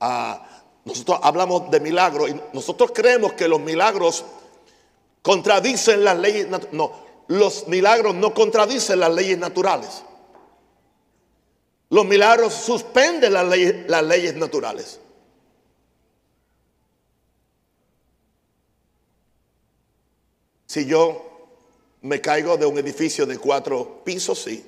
ah, 0.00 0.46
nosotros 0.84 1.18
hablamos 1.22 1.70
de 1.70 1.80
milagros 1.80 2.30
y 2.30 2.40
nosotros 2.52 2.92
creemos 2.94 3.34
que 3.34 3.48
los 3.48 3.60
milagros 3.60 4.24
contradicen 5.22 6.04
las 6.04 6.18
leyes. 6.18 6.48
No, 6.72 6.92
los 7.28 7.68
milagros 7.68 8.14
no 8.14 8.34
contradicen 8.34 9.00
las 9.00 9.12
leyes 9.14 9.38
naturales. 9.38 10.02
Los 11.90 12.06
milagros 12.06 12.54
suspenden 12.54 13.32
las 13.32 14.04
leyes, 14.04 14.36
naturales. 14.36 15.00
Si 20.66 20.86
yo 20.86 21.48
me 22.02 22.20
caigo 22.20 22.56
de 22.56 22.64
un 22.64 22.78
edificio 22.78 23.26
de 23.26 23.38
cuatro 23.38 24.02
pisos, 24.04 24.40
sí, 24.40 24.64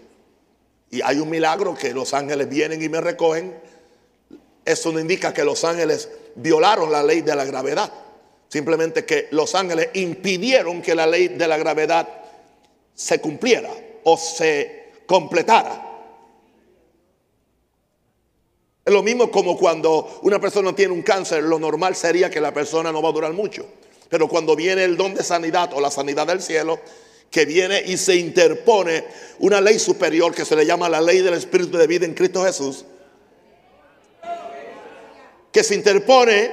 y 0.91 1.01
hay 1.01 1.21
un 1.21 1.31
milagro 1.31 1.77
que 1.77 1.95
los 1.95 2.13
ángeles 2.13 2.49
vienen 2.49 2.83
y 2.83 2.89
me 2.89 3.01
recogen, 3.01 3.57
eso 4.65 4.91
no 4.91 4.99
indica 4.99 5.33
que 5.33 5.45
los 5.45 5.63
ángeles 5.63 6.11
violaron 6.35 6.91
la 6.91 7.05
ley 7.05 7.21
de 7.21 7.37
la 7.37 7.45
gravedad. 7.45 7.93
Simplemente 8.49 9.05
que 9.05 9.29
los 9.31 9.55
ángeles 9.55 9.91
impidieron 9.95 10.83
que 10.83 10.97
la 10.97 11.07
ley 11.07 11.29
de 11.29 11.47
la 11.47 11.57
gravedad 11.57 12.09
se 12.95 13.21
cumpliera 13.21 13.71
o 14.03 14.17
se 14.17 14.91
completara. 15.07 15.91
Es 18.85 18.93
lo 18.93 19.03
mismo 19.03 19.31
como 19.31 19.57
cuando 19.57 20.21
una 20.23 20.41
persona 20.41 20.75
tiene 20.75 20.93
un 20.93 21.03
cáncer, 21.03 21.43
lo 21.45 21.59
normal 21.59 21.95
sería 21.95 22.31
que 22.31 22.41
la 22.41 22.53
persona 22.53 22.91
no 22.91 23.01
va 23.01 23.11
a 23.11 23.13
durar 23.13 23.33
mucho. 23.33 23.67
Pero 24.09 24.29
cuando 24.29 24.57
viene 24.57 24.85
el 24.85 24.97
don 24.97 25.15
de 25.15 25.23
sanidad 25.23 25.73
o 25.73 25.81
la 25.81 25.91
sanidad 25.91 26.27
del 26.27 26.43
cielo, 26.43 26.81
que 27.31 27.47
viene 27.47 27.83
y 27.87 27.97
se 27.97 28.17
interpone 28.17 29.05
una 29.39 29.61
ley 29.61 29.79
superior 29.79 30.35
que 30.35 30.45
se 30.45 30.55
le 30.55 30.67
llama 30.67 30.89
la 30.89 31.01
ley 31.01 31.21
del 31.21 31.35
Espíritu 31.35 31.79
de 31.79 31.87
vida 31.87 32.05
en 32.05 32.15
Cristo 32.15 32.45
Jesús, 32.45 32.85
que 35.51 35.63
se 35.63 35.75
interpone 35.75 36.51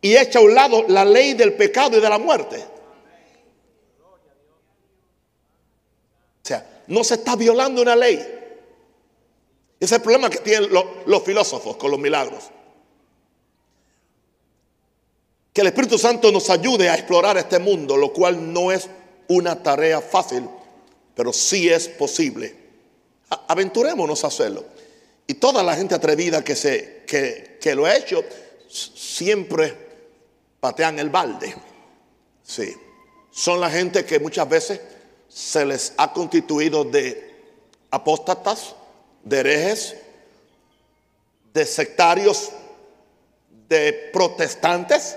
y 0.00 0.16
echa 0.16 0.38
a 0.38 0.42
un 0.42 0.54
lado 0.54 0.84
la 0.88 1.04
ley 1.04 1.32
del 1.32 1.54
pecado 1.54 1.96
y 1.96 2.00
de 2.00 2.08
la 2.08 2.18
muerte. 2.18 2.62
O 6.42 6.46
sea, 6.46 6.82
no 6.86 7.02
se 7.02 7.14
está 7.14 7.34
violando 7.34 7.80
una 7.80 7.96
ley. 7.96 8.43
Ese 9.84 9.96
es 9.96 9.98
el 9.98 10.02
problema 10.02 10.30
que 10.30 10.38
tienen 10.38 10.70
los, 10.72 11.22
filósofos 11.22 11.76
con 11.76 11.90
los 11.90 12.00
milagros. 12.00 12.44
Que 15.52 15.60
el 15.60 15.66
Espíritu 15.66 15.98
Santo 15.98 16.32
nos 16.32 16.48
ayude 16.48 16.88
a 16.88 16.94
explorar 16.94 17.36
este 17.36 17.58
mundo, 17.58 17.98
lo 17.98 18.10
cual 18.10 18.50
no 18.50 18.72
es 18.72 18.88
una 19.28 19.62
tarea 19.62 20.00
fácil, 20.00 20.48
pero 21.14 21.34
sí 21.34 21.68
es 21.68 21.86
posible. 21.88 22.56
Aventurémonos 23.46 24.24
a 24.24 24.28
hacerlo. 24.28 24.64
Y 25.26 25.34
toda 25.34 25.62
la 25.62 25.76
gente 25.76 25.94
atrevida 25.94 26.42
que, 26.42 26.56
se, 26.56 27.04
que, 27.06 27.58
que 27.60 27.74
lo 27.74 27.84
ha 27.84 27.94
hecho, 27.94 28.24
siempre 28.66 29.76
patean 30.60 30.98
el 30.98 31.10
balde. 31.10 31.54
Sí. 32.42 32.74
Son 33.30 33.60
la 33.60 33.68
gente 33.68 34.06
que 34.06 34.18
muchas 34.18 34.48
veces 34.48 34.80
se 35.28 35.66
les 35.66 35.92
ha 35.98 36.10
constituido 36.10 36.84
de 36.84 37.34
apóstatas, 37.90 38.76
de 39.24 39.40
herejes, 39.40 39.96
de 41.52 41.64
sectarios, 41.64 42.50
de 43.68 44.10
protestantes, 44.12 45.16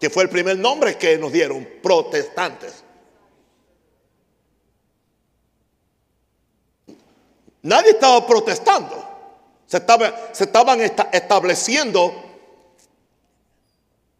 que 0.00 0.10
fue 0.10 0.24
el 0.24 0.30
primer 0.30 0.58
nombre 0.58 0.96
que 0.96 1.18
nos 1.18 1.32
dieron, 1.32 1.68
protestantes. 1.82 2.82
Nadie 7.62 7.90
estaba 7.90 8.26
protestando. 8.26 9.04
Se, 9.66 9.82
se 10.32 10.44
estaban 10.44 10.80
estableciendo 10.80 12.12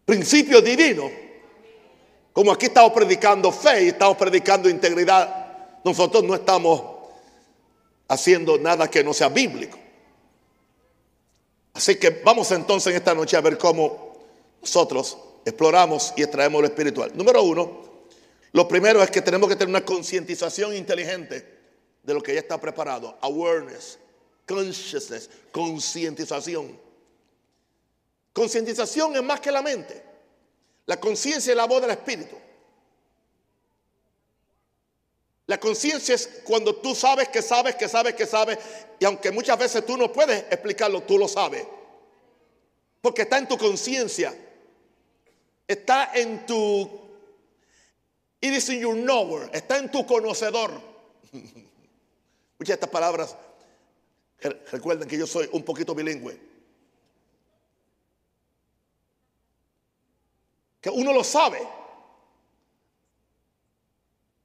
principios 0.05 0.63
divinos. 0.63 1.11
Como 2.33 2.51
aquí 2.51 2.67
estamos 2.67 2.91
predicando 2.91 3.51
fe 3.51 3.85
y 3.85 3.87
estamos 3.87 4.17
predicando 4.17 4.69
integridad, 4.69 5.79
nosotros 5.83 6.23
no 6.23 6.35
estamos 6.35 6.96
haciendo 8.07 8.57
nada 8.57 8.89
que 8.89 9.03
no 9.03 9.13
sea 9.13 9.29
bíblico. 9.29 9.77
Así 11.73 11.95
que 11.97 12.09
vamos 12.09 12.51
entonces 12.51 12.91
en 12.91 12.97
esta 12.97 13.13
noche 13.13 13.37
a 13.37 13.41
ver 13.41 13.57
cómo 13.57 14.17
nosotros 14.61 15.17
exploramos 15.45 16.13
y 16.15 16.23
extraemos 16.23 16.61
lo 16.61 16.67
espiritual. 16.67 17.11
Número 17.13 17.43
uno, 17.43 17.81
lo 18.51 18.67
primero 18.67 19.03
es 19.03 19.11
que 19.11 19.21
tenemos 19.21 19.47
que 19.47 19.55
tener 19.55 19.69
una 19.69 19.85
concientización 19.85 20.75
inteligente 20.75 21.57
de 22.01 22.13
lo 22.13 22.21
que 22.21 22.33
ya 22.33 22.39
está 22.39 22.59
preparado. 22.59 23.17
Awareness, 23.21 23.99
consciousness, 24.47 25.29
concientización. 25.51 26.79
Concientización 28.33 29.15
es 29.15 29.23
más 29.23 29.39
que 29.39 29.51
la 29.51 29.61
mente. 29.61 30.03
La 30.85 30.99
conciencia 30.99 31.51
es 31.51 31.57
la 31.57 31.65
voz 31.65 31.81
del 31.81 31.91
Espíritu. 31.91 32.37
La 35.47 35.57
conciencia 35.57 36.13
es 36.13 36.41
cuando 36.43 36.75
tú 36.75 36.93
sabes 36.93 37.29
que 37.29 37.41
sabes 37.41 37.75
que 37.75 37.87
sabes 37.87 38.15
que 38.15 38.25
sabes 38.25 38.59
y 38.99 39.05
aunque 39.05 39.31
muchas 39.31 39.57
veces 39.57 39.85
tú 39.85 39.95
no 39.95 40.11
puedes 40.11 40.43
explicarlo, 40.51 41.03
tú 41.03 41.17
lo 41.17 41.27
sabes. 41.27 41.65
Porque 43.01 43.21
está 43.21 43.37
en 43.37 43.47
tu 43.47 43.57
conciencia. 43.57 44.35
Está 45.65 46.11
en 46.13 46.45
tu 46.45 47.07
It 48.41 48.53
is 48.53 48.69
in 48.69 48.79
your 48.79 48.95
knower, 48.95 49.49
está 49.53 49.77
en 49.77 49.89
tu 49.89 50.05
conocedor. 50.05 50.71
Muchas 51.31 52.67
de 52.67 52.73
estas 52.73 52.89
palabras 52.89 53.35
recuerden 54.71 55.07
que 55.07 55.17
yo 55.17 55.25
soy 55.25 55.49
un 55.53 55.63
poquito 55.63 55.95
bilingüe. 55.95 56.39
Que 60.81 60.89
uno 60.89 61.13
lo 61.13 61.23
sabe. 61.23 61.59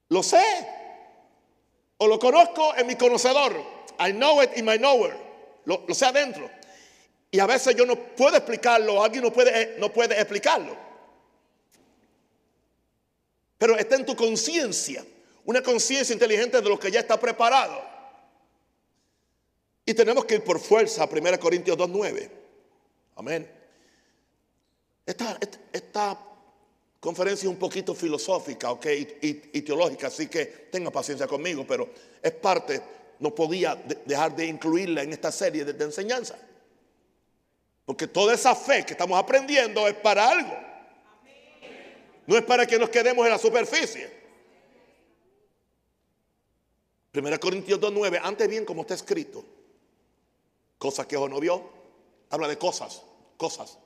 Lo 0.09 0.23
sé. 0.23 0.82
Lo 2.07 2.19
conozco 2.19 2.75
en 2.75 2.87
mi 2.87 2.95
conocedor. 2.95 3.55
I 3.99 4.11
know 4.11 4.41
it 4.41 4.51
in 4.55 4.65
my 4.65 4.77
knower. 4.77 5.15
Lo, 5.65 5.85
sé 5.93 6.05
adentro. 6.05 6.49
Y 7.31 7.39
a 7.39 7.45
veces 7.45 7.75
yo 7.75 7.85
no 7.85 7.95
puedo 7.95 8.35
explicarlo, 8.37 9.03
alguien 9.03 9.23
no 9.23 9.31
puede, 9.31 9.77
no 9.79 9.91
puede 9.91 10.15
explicarlo. 10.15 10.75
Pero 13.57 13.77
está 13.77 13.95
en 13.95 14.05
tu 14.05 14.15
conciencia. 14.15 15.05
Una 15.45 15.61
conciencia 15.61 16.13
inteligente 16.13 16.61
de 16.61 16.69
lo 16.69 16.79
que 16.79 16.91
ya 16.91 16.99
está 16.99 17.19
preparado. 17.19 17.81
Y 19.85 19.93
tenemos 19.93 20.25
que 20.25 20.35
ir 20.35 20.43
por 20.43 20.59
fuerza 20.59 21.03
a 21.03 21.09
1 21.09 21.39
Corintios 21.39 21.77
2.9. 21.77 22.29
Amén. 23.15 23.49
Esta, 25.05 25.37
esta, 25.71 26.17
conferencia 27.03 27.49
un 27.49 27.57
poquito 27.57 27.93
filosófica 27.93 28.71
okay, 28.71 29.19
y, 29.21 29.61
teológica, 29.61 30.07
así 30.07 30.27
que 30.27 30.45
tenga 30.45 30.89
paciencia 30.89 31.27
conmigo, 31.27 31.67
pero 31.67 31.89
es 32.21 32.31
parte, 32.31 32.81
no 33.19 33.35
podía 33.35 33.75
dejar 34.05 34.33
de 34.33 34.45
incluirla 34.45 35.03
en 35.03 35.11
esta 35.11 35.29
serie 35.29 35.65
de, 35.65 35.73
de 35.73 35.83
enseñanza. 35.83 36.39
Porque 37.83 38.07
toda 38.07 38.33
esa 38.33 38.55
fe 38.55 38.85
que 38.85 38.93
estamos 38.93 39.19
aprendiendo 39.19 39.85
es 39.85 39.95
para 39.95 40.29
algo. 40.29 40.53
No 42.25 42.37
es 42.37 42.43
para 42.43 42.65
que 42.65 42.79
nos 42.79 42.89
quedemos 42.89 43.25
en 43.25 43.33
la 43.33 43.37
superficie. 43.37 44.09
1 47.13 47.39
Corintios 47.41 47.81
2.9, 47.81 48.21
antes 48.23 48.47
bien 48.47 48.63
como 48.63 48.83
está 48.83 48.93
escrito, 48.93 49.43
cosas 50.77 51.05
que 51.05 51.17
ojo 51.17 51.27
no 51.27 51.41
vio, 51.41 51.69
habla 52.29 52.47
de 52.47 52.57
cosas, 52.57 53.01
cosas. 53.35 53.77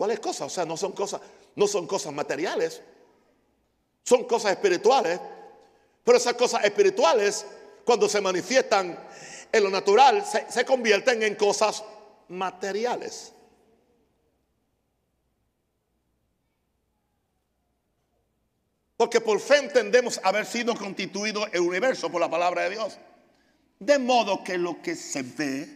¿Cuáles 0.00 0.18
cosas? 0.18 0.46
O 0.46 0.48
sea, 0.48 0.64
no 0.64 0.78
son 0.78 0.92
cosas, 0.92 1.20
no 1.56 1.66
son 1.66 1.86
cosas 1.86 2.10
materiales, 2.14 2.80
son 4.02 4.24
cosas 4.24 4.52
espirituales, 4.52 5.20
pero 6.02 6.16
esas 6.16 6.32
cosas 6.32 6.64
espirituales, 6.64 7.44
cuando 7.84 8.08
se 8.08 8.18
manifiestan 8.22 8.98
en 9.52 9.62
lo 9.62 9.68
natural, 9.68 10.24
se, 10.24 10.50
se 10.50 10.64
convierten 10.64 11.22
en 11.22 11.34
cosas 11.34 11.84
materiales. 12.28 13.34
Porque 18.96 19.20
por 19.20 19.38
fe 19.38 19.58
entendemos 19.58 20.18
haber 20.24 20.46
sido 20.46 20.74
constituido 20.76 21.46
el 21.48 21.60
universo 21.60 22.10
por 22.10 22.22
la 22.22 22.30
palabra 22.30 22.62
de 22.62 22.70
Dios. 22.70 22.96
De 23.78 23.98
modo 23.98 24.42
que 24.42 24.56
lo 24.56 24.80
que 24.80 24.96
se 24.96 25.22
ve 25.22 25.68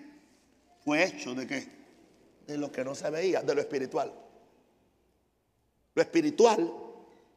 fue 0.82 1.04
hecho 1.04 1.34
de 1.34 1.46
qué? 1.46 1.83
De 2.46 2.58
lo 2.58 2.70
que 2.70 2.84
no 2.84 2.94
se 2.94 3.08
veía, 3.10 3.42
de 3.42 3.54
lo 3.54 3.60
espiritual. 3.60 4.12
Lo 5.94 6.02
espiritual 6.02 6.72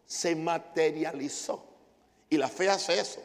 se 0.05 0.35
materializó. 0.35 1.63
Y 2.29 2.37
la 2.37 2.49
fe 2.49 2.69
hace 2.69 2.99
eso. 2.99 3.21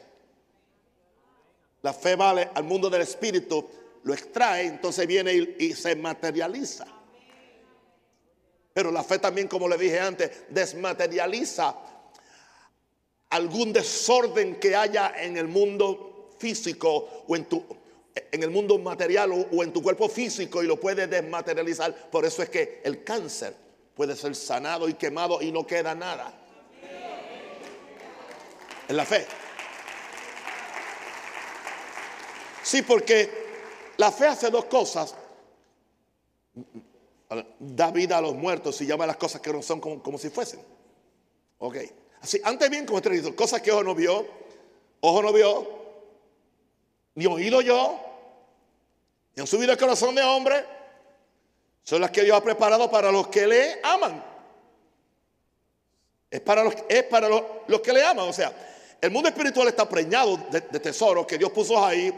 La 1.83 1.93
fe 1.93 2.15
vale 2.15 2.51
al 2.55 2.65
mundo 2.65 2.89
del 2.89 3.03
espíritu, 3.03 3.69
lo 4.05 4.15
extrae, 4.15 4.67
entonces 4.67 5.07
viene 5.07 5.35
y, 5.35 5.57
y 5.59 5.73
se 5.73 5.97
materializa. 5.97 6.87
Pero 8.73 8.91
la 8.91 9.03
fe 9.03 9.19
también, 9.19 9.49
como 9.49 9.69
le 9.69 9.77
dije 9.77 9.99
antes, 9.99 10.45
desmaterializa 10.49 11.77
algún 13.31 13.73
desorden 13.73 14.61
que 14.61 14.77
haya 14.77 15.15
en 15.17 15.37
el 15.37 15.49
mundo 15.49 16.31
físico 16.39 17.25
o 17.27 17.37
en 17.37 17.47
tu 17.47 17.65
en 18.15 18.43
el 18.43 18.51
mundo 18.51 18.79
material 18.79 19.33
o, 19.33 19.63
en 19.63 19.73
tu 19.73 19.83
cuerpo 19.83 20.09
físico 20.09 20.63
y 20.63 20.67
lo 20.67 20.79
puede 20.79 21.07
desmaterializar. 21.07 22.11
Por 22.11 22.25
eso 22.25 22.43
es 22.43 22.51
que 22.51 22.81
el 22.85 23.05
cáncer 23.05 23.55
puede 23.95 24.17
ser 24.17 24.35
sanado 24.35 24.89
y 24.89 24.95
quemado 24.95 25.41
y 25.41 25.53
no 25.53 25.67
queda 25.67 25.95
nada. 25.95 26.33
En 28.89 28.97
la 28.97 29.05
fe. 29.05 29.27
Sí, 32.63 32.83
porque 32.83 33.31
la 33.97 34.13
fe 34.13 34.27
hace 34.27 34.51
dos 34.51 34.67
cosas. 34.67 35.15
Da 37.59 37.91
vida 37.91 38.19
a 38.19 38.21
los 38.21 38.35
muertos 38.35 38.79
y 38.83 38.87
llama 38.87 39.07
las 39.07 39.17
cosas 39.17 39.41
que 39.41 39.53
no 39.53 39.63
son 39.63 39.81
como, 39.81 40.03
como 40.03 40.19
si 40.19 40.29
fuesen. 40.29 40.61
Ok. 41.59 41.77
Así, 42.21 42.41
antes 42.45 42.69
bien, 42.71 42.87
como 42.87 42.99
he 42.99 43.11
dicho, 43.11 43.35
cosas 43.35 43.63
que 43.63 43.73
ojo 43.73 43.83
no 43.83 43.95
vio, 43.95 44.25
ojo 45.01 45.23
no 45.23 45.33
vio, 45.33 45.82
ni 47.15 47.27
oído 47.27 47.61
yo, 47.61 47.99
ni 49.35 49.41
han 49.41 49.47
subido 49.47 49.73
el 49.73 49.79
corazón 49.79 50.15
de 50.15 50.23
hombre, 50.23 50.65
son 51.83 52.01
las 52.01 52.11
que 52.11 52.23
Dios 52.23 52.37
ha 52.37 52.43
preparado 52.43 52.91
para 52.91 53.11
los 53.11 53.29
que 53.29 53.47
le 53.47 53.81
aman. 53.83 54.23
Es 56.31 56.41
para 56.41 56.65
los, 56.65 56.75
es 56.89 57.03
para 57.05 57.29
los, 57.29 57.81
que 57.83 57.93
le 57.93 58.05
aman. 58.05 58.29
O 58.29 58.33
sea, 58.33 58.53
el 59.01 59.11
mundo 59.11 59.29
espiritual 59.29 59.69
está 59.69 59.89
preñado 59.89 60.37
de, 60.51 60.61
de 60.61 60.81
tesoros 60.81 61.27
que 61.27 61.37
Dios 61.37 61.51
puso 61.51 61.85
ahí 61.85 62.13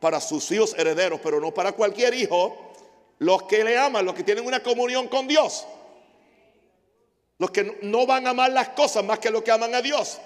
para 0.00 0.20
sus 0.20 0.50
hijos 0.50 0.74
herederos, 0.76 1.20
pero 1.22 1.38
no 1.38 1.52
para 1.52 1.72
cualquier 1.72 2.14
hijo. 2.14 2.72
Los 3.18 3.44
que 3.44 3.62
le 3.62 3.78
aman, 3.78 4.04
los 4.04 4.14
que 4.14 4.24
tienen 4.24 4.44
una 4.44 4.60
comunión 4.60 5.06
con 5.06 5.28
Dios. 5.28 5.64
Los 7.38 7.50
que 7.50 7.78
no 7.82 8.06
van 8.06 8.26
a 8.26 8.30
amar 8.30 8.50
las 8.50 8.70
cosas 8.70 9.04
más 9.04 9.20
que 9.20 9.30
los 9.30 9.42
que 9.42 9.52
aman 9.52 9.74
a 9.74 9.82
Dios. 9.82 10.18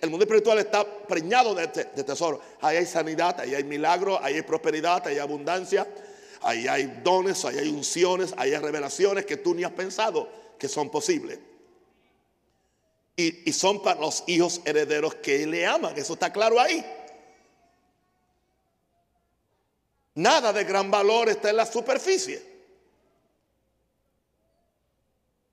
El 0.00 0.10
mundo 0.10 0.24
espiritual 0.24 0.58
está 0.58 0.84
preñado 0.84 1.54
de, 1.54 1.66
tesoro. 1.66 2.40
Ahí 2.60 2.76
hay 2.76 2.86
sanidad, 2.86 3.40
ahí 3.40 3.54
hay 3.54 3.64
milagro, 3.64 4.22
ahí 4.22 4.34
hay 4.34 4.42
prosperidad, 4.42 5.06
ahí 5.06 5.14
hay 5.14 5.20
abundancia, 5.20 5.86
ahí 6.42 6.68
hay 6.68 7.00
dones, 7.02 7.44
ahí 7.44 7.58
hay 7.58 7.68
unciones, 7.68 8.32
ahí 8.36 8.54
hay 8.54 8.60
revelaciones 8.60 9.26
que 9.26 9.36
tú 9.36 9.54
ni 9.54 9.64
has 9.64 9.72
pensado 9.72 10.28
que 10.58 10.68
son 10.68 10.90
posibles. 10.90 11.38
Y, 13.16 13.48
y 13.48 13.52
son 13.52 13.82
para 13.82 14.00
los 14.00 14.24
hijos 14.28 14.60
herederos 14.64 15.16
que 15.16 15.46
le 15.46 15.66
aman. 15.66 15.96
Eso 15.98 16.14
está 16.14 16.32
claro 16.32 16.60
ahí. 16.60 16.84
Nada 20.14 20.52
de 20.52 20.64
gran 20.64 20.90
valor 20.90 21.28
está 21.28 21.50
en 21.50 21.56
la 21.56 21.66
superficie. 21.66 22.52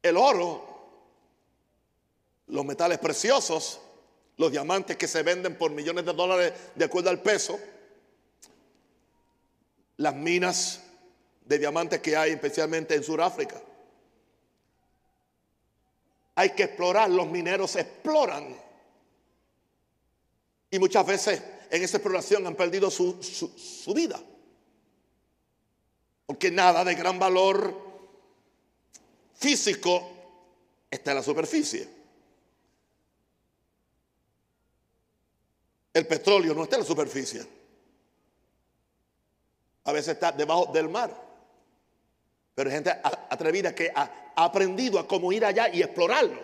el 0.02 0.18
oro, 0.18 0.66
los 2.48 2.66
metales 2.66 2.98
preciosos, 3.00 3.80
los 4.40 4.52
diamantes 4.54 4.96
que 4.96 5.08
se 5.08 5.22
venden 5.22 5.58
por 5.58 5.70
millones 5.72 6.06
de 6.06 6.14
dólares 6.14 6.54
de 6.74 6.86
acuerdo 6.86 7.10
al 7.10 7.22
peso, 7.22 7.60
las 9.98 10.16
minas 10.16 10.82
de 11.44 11.60
diamantes 11.60 12.00
que 12.00 12.16
hay 12.16 12.32
especialmente 12.32 12.96
en 12.96 13.04
Sudáfrica. 13.04 13.62
Hay 16.36 16.52
que 16.52 16.64
explorar, 16.64 17.10
los 17.10 17.28
mineros 17.28 17.76
exploran. 17.76 18.56
Y 20.72 20.80
muchas 20.80 21.06
veces 21.06 21.44
en 21.70 21.84
esa 21.84 21.98
exploración 21.98 22.48
han 22.48 22.56
perdido 22.56 22.90
su, 22.90 23.22
su 23.22 23.94
vida. 23.94 24.22
Porque 26.26 26.50
nada 26.50 26.86
de 26.86 26.96
gran 26.96 27.20
valor 27.20 27.76
físico 29.36 30.10
está 30.90 31.12
en 31.12 31.18
la 31.18 31.24
superficie. 31.24 31.99
El 36.00 36.08
petróleo 36.08 36.54
no 36.54 36.64
está 36.64 36.78
en 36.78 36.84
la 36.84 36.88
superficie. 36.88 37.46
A 39.84 39.92
veces 39.92 40.14
está 40.14 40.32
debajo 40.32 40.72
del 40.72 40.88
mar. 40.88 41.14
Pero 42.56 42.70
hay 42.70 42.76
gente 42.78 42.92
atrevida 43.04 43.76
que 43.76 43.92
ha 43.94 44.32
aprendido 44.38 44.98
a 44.98 45.06
cómo 45.06 45.30
ir 45.34 45.44
allá 45.44 45.68
y 45.68 45.82
explorarlo. 45.82 46.40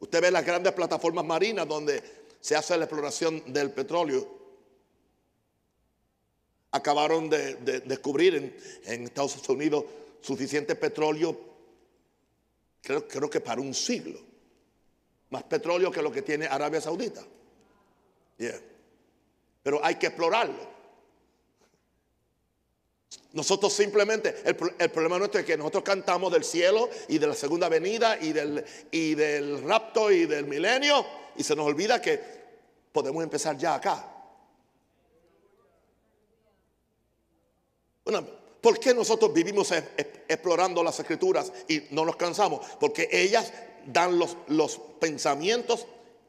Usted 0.00 0.20
ve 0.20 0.32
las 0.32 0.44
grandes 0.44 0.72
plataformas 0.72 1.24
marinas 1.24 1.68
donde 1.68 2.02
se 2.40 2.56
hace 2.56 2.76
la 2.76 2.86
exploración 2.86 3.52
del 3.52 3.70
petróleo. 3.70 4.28
Acabaron 6.72 7.30
de, 7.30 7.54
descubrir 7.86 8.34
en, 8.34 8.56
en 8.86 9.04
Estados 9.04 9.48
Unidos 9.48 9.84
suficiente 10.20 10.74
petróleo 10.74 11.38
creo, 12.82 13.30
que 13.30 13.40
para 13.40 13.60
un 13.60 13.72
siglo. 13.72 14.18
Más 15.30 15.44
petróleo 15.44 15.92
que 15.92 16.02
lo 16.02 16.10
que 16.10 16.22
tiene 16.22 16.46
Arabia 16.46 16.80
Saudita. 16.80 17.24
Pero 19.62 19.84
hay 19.84 19.96
que 19.96 20.06
explorarlo. 20.06 20.74
Nosotros 23.32 23.72
simplemente, 23.72 24.42
el, 24.44 24.54
problema 24.90 25.18
nuestro 25.18 25.40
es 25.40 25.46
que 25.46 25.56
nosotros 25.56 25.82
cantamos 25.82 26.32
del 26.32 26.44
cielo 26.44 26.88
y 27.08 27.18
de 27.18 27.26
la 27.26 27.34
segunda 27.34 27.68
venida 27.68 28.16
y 28.20 28.32
del, 28.32 28.64
y 28.92 29.16
del 29.16 29.62
rapto 29.64 30.12
y 30.12 30.26
del 30.26 30.46
milenio 30.46 31.04
y 31.36 31.42
se 31.42 31.56
nos 31.56 31.66
olvida 31.66 32.00
que 32.00 32.20
podemos 32.92 33.24
empezar 33.24 33.58
ya 33.58 33.74
acá. 33.74 34.08
Bueno, 38.04 38.24
¿por 38.60 38.78
qué 38.78 38.94
nosotros 38.94 39.32
vivimos 39.32 39.72
explorando 39.72 40.84
las 40.84 41.00
escrituras 41.00 41.52
y 41.66 41.82
no 41.90 42.04
nos 42.04 42.14
cansamos? 42.14 42.64
Porque 42.78 43.08
ellas 43.10 43.52
dan 43.86 44.16
los, 44.16 44.36
los 44.46 44.78
pensamientos 45.00 45.86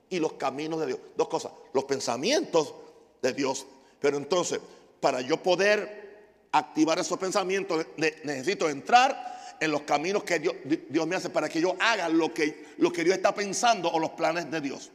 y 0.10 0.20
los 0.20 0.34
caminos 0.34 0.80
de 0.80 0.88
Dios. 0.88 1.00
Dos 1.15 1.28
cosas, 1.28 1.52
los 1.74 1.86
pensamientos 1.86 2.74
de 3.22 3.34
Dios. 3.34 3.65
Pero 4.00 4.18
entonces, 4.18 4.60
para 5.00 5.22
yo 5.22 5.41
poder 5.41 6.06
activar 6.52 7.00
esos 7.00 7.20
pensamientos, 7.20 7.86
necesito 7.98 8.70
entrar 8.70 9.36
en 9.60 9.72
los 9.72 9.82
caminos 9.82 10.24
que 10.24 10.39
Dios, 10.39 10.56
Dios, 10.63 11.08
me 11.08 11.15
hace 11.15 11.30
para 11.30 11.50
que 11.50 11.62
yo 11.62 11.76
haga 11.80 12.10
lo 12.10 12.34
que, 12.34 12.65
lo 12.78 12.91
que 12.91 13.04
Dios 13.04 13.15
está 13.15 13.34
pensando 13.34 13.89
o 13.89 14.00
los 14.00 14.12
planes 14.12 14.50
de 14.52 14.62
Dios. 14.62 14.91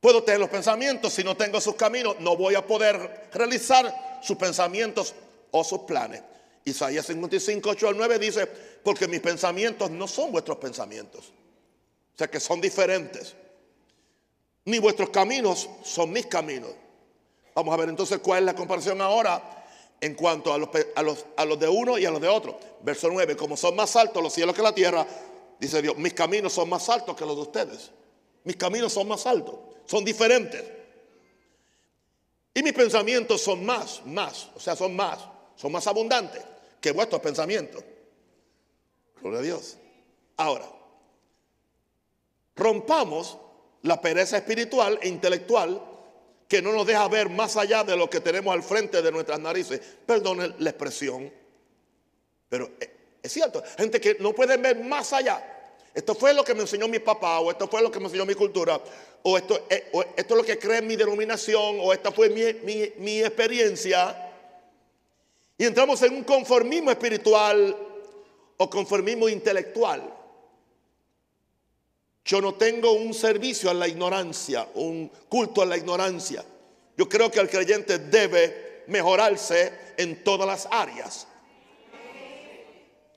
Puedo 0.00 0.22
tener 0.22 0.40
los 0.40 0.50
pensamientos, 0.50 1.12
si 1.14 1.24
no 1.24 1.36
tengo 1.36 1.60
sus 1.60 1.76
caminos, 1.76 2.16
no 2.20 2.36
voy 2.36 2.54
a 2.54 2.66
poder 2.66 3.28
realizar 3.32 4.20
sus 4.22 4.36
pensamientos 4.36 5.14
o 5.50 5.64
sus 5.64 5.80
planes. 5.80 6.22
Isaías 6.64 7.06
55, 7.06 7.70
8 7.70 7.88
al 7.88 7.96
9 7.96 8.18
dice, 8.18 8.46
porque 8.82 9.06
mis 9.06 9.20
pensamientos 9.20 9.90
no 9.90 10.08
son 10.08 10.32
vuestros 10.32 10.58
pensamientos. 10.58 11.32
O 12.14 12.18
sea 12.18 12.28
que 12.28 12.38
son 12.38 12.60
diferentes. 12.60 13.34
Ni 14.66 14.78
vuestros 14.78 15.10
caminos 15.10 15.68
son 15.82 16.12
mis 16.12 16.26
caminos. 16.26 16.70
Vamos 17.54 17.74
a 17.74 17.76
ver 17.76 17.88
entonces 17.88 18.18
cuál 18.18 18.40
es 18.40 18.46
la 18.46 18.54
comparación 18.54 19.00
ahora 19.00 19.66
en 20.00 20.14
cuanto 20.14 20.52
a 20.52 20.58
los, 20.58 21.58
de 21.58 21.68
uno 21.68 21.98
y 21.98 22.04
a 22.04 22.10
los 22.10 22.20
de 22.20 22.28
otro. 22.28 22.58
Verso 22.82 23.08
9, 23.10 23.36
como 23.36 23.56
son 23.56 23.76
más 23.76 23.96
altos 23.96 24.22
los 24.22 24.32
cielos 24.32 24.54
que 24.54 24.62
la 24.62 24.74
tierra, 24.74 25.06
dice 25.58 25.82
Dios, 25.82 25.96
mis 25.96 26.14
caminos 26.14 26.52
son 26.52 26.68
más 26.68 26.88
altos 26.88 27.16
que 27.16 27.26
los 27.26 27.36
de 27.36 27.42
ustedes. 27.42 27.90
Mis 28.44 28.56
caminos 28.56 28.92
son 28.92 29.08
más 29.08 29.26
altos, 29.26 29.54
son 29.86 30.04
diferentes. 30.04 30.62
Y 32.54 32.62
mis 32.62 32.72
pensamientos 32.72 33.40
son 33.40 33.64
más, 33.64 34.02
más, 34.04 34.50
o 34.54 34.60
sea, 34.60 34.76
son 34.76 34.94
más, 34.94 35.18
son 35.56 35.72
más 35.72 35.86
abundantes 35.86 36.42
que 36.80 36.92
vuestros 36.92 37.20
pensamientos. 37.20 37.82
Gloria 39.20 39.40
a 39.40 39.42
Dios. 39.42 39.76
Ahora, 40.36 40.66
rompamos 42.56 43.38
la 43.82 44.00
pereza 44.00 44.36
espiritual 44.38 44.98
e 45.02 45.08
intelectual 45.08 45.82
que 46.48 46.62
no 46.62 46.72
nos 46.72 46.86
deja 46.86 47.06
ver 47.08 47.28
más 47.28 47.56
allá 47.56 47.84
de 47.84 47.96
lo 47.96 48.08
que 48.08 48.20
tenemos 48.20 48.54
al 48.54 48.62
frente 48.62 49.02
de 49.02 49.10
nuestras 49.10 49.40
narices. 49.40 49.80
Perdone 50.06 50.54
la 50.58 50.70
expresión, 50.70 51.32
pero 52.48 52.70
eh, 52.80 52.90
es 53.22 53.32
cierto, 53.32 53.62
gente 53.76 54.00
que 54.00 54.16
no 54.20 54.32
puede 54.32 54.56
ver 54.56 54.78
más 54.84 55.12
allá. 55.12 55.50
Esto 55.92 56.14
fue 56.14 56.34
lo 56.34 56.44
que 56.44 56.54
me 56.54 56.62
enseñó 56.62 56.88
mi 56.88 56.98
papá, 56.98 57.40
o 57.40 57.50
esto 57.50 57.68
fue 57.68 57.82
lo 57.82 57.90
que 57.90 57.98
me 57.98 58.06
enseñó 58.06 58.26
mi 58.26 58.34
cultura, 58.34 58.80
o 59.22 59.38
esto, 59.38 59.66
eh, 59.70 59.90
esto 60.16 60.34
es 60.34 60.38
lo 60.38 60.44
que 60.44 60.58
cree 60.58 60.82
mi 60.82 60.96
denominación, 60.96 61.78
o 61.80 61.92
esta 61.92 62.10
fue 62.12 62.28
mi, 62.30 62.92
mi 62.98 63.20
experiencia. 63.20 64.32
Y 65.56 65.64
entramos 65.64 66.02
en 66.02 66.14
un 66.14 66.24
conformismo 66.24 66.90
espiritual 66.90 67.76
o 68.56 68.70
conformismo 68.70 69.28
intelectual. 69.28 70.13
Yo 72.24 72.40
no 72.40 72.54
tengo 72.54 72.92
un 72.92 73.12
servicio 73.12 73.68
a 73.68 73.74
la 73.74 73.86
ignorancia, 73.86 74.66
un 74.74 75.10
culto 75.28 75.60
a 75.60 75.66
la 75.66 75.76
ignorancia. 75.76 76.42
Yo 76.96 77.06
creo 77.06 77.30
que 77.30 77.38
el 77.38 77.50
creyente 77.50 77.98
debe 77.98 78.84
mejorarse 78.86 79.72
en 79.98 80.24
todas 80.24 80.46
las 80.46 80.66
áreas. 80.70 81.26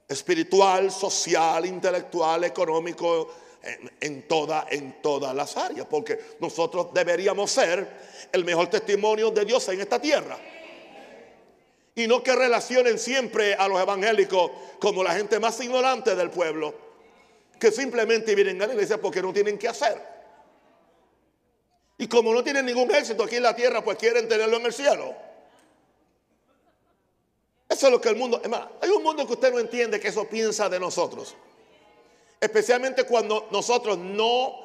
Espiritual, 0.09 0.91
social, 0.91 1.65
intelectual, 1.65 2.43
económico, 2.43 3.33
en, 3.61 3.91
en, 4.01 4.25
en 4.71 5.01
todas 5.01 5.35
las 5.35 5.55
áreas. 5.55 5.87
Porque 5.89 6.19
nosotros 6.41 6.87
deberíamos 6.93 7.49
ser 7.49 8.27
el 8.33 8.43
mejor 8.43 8.67
testimonio 8.67 9.31
de 9.31 9.45
Dios 9.45 9.69
en 9.69 9.79
esta 9.79 10.01
tierra. 10.01 10.37
Y 11.95 12.07
no 12.07 12.21
que 12.21 12.35
relacionen 12.35 12.99
siempre 12.99 13.55
a 13.55 13.69
los 13.69 13.79
evangélicos 13.79 14.51
como 14.79 15.01
la 15.01 15.13
gente 15.13 15.39
más 15.39 15.59
ignorante 15.61 16.13
del 16.13 16.29
pueblo 16.29 16.86
que 17.59 17.71
simplemente 17.71 18.35
vienen 18.35 18.61
a 18.61 18.67
la 18.67 18.73
iglesia 18.73 18.99
porque 18.99 19.21
no 19.21 19.33
tienen 19.33 19.57
que 19.57 19.67
hacer. 19.67 20.01
Y 21.97 22.07
como 22.07 22.33
no 22.33 22.43
tienen 22.43 22.65
ningún 22.65 22.93
éxito 22.93 23.23
aquí 23.23 23.37
en 23.37 23.43
la 23.43 23.55
tierra, 23.55 23.83
pues 23.83 23.97
quieren 23.97 24.27
tenerlo 24.27 24.57
en 24.57 24.65
el 24.67 24.73
cielo. 24.73 25.15
Eso 27.67 27.87
es 27.87 27.91
lo 27.91 27.99
que 27.99 28.09
el 28.09 28.15
mundo... 28.15 28.39
Es 28.43 28.49
más, 28.49 28.67
hay 28.81 28.89
un 28.89 29.01
mundo 29.01 29.25
que 29.25 29.33
usted 29.33 29.51
no 29.51 29.59
entiende 29.59 29.99
que 29.99 30.09
eso 30.09 30.27
piensa 30.27 30.69
de 30.69 30.79
nosotros. 30.79 31.35
Especialmente 32.39 33.03
cuando 33.03 33.47
nosotros 33.51 33.97
no, 33.97 34.55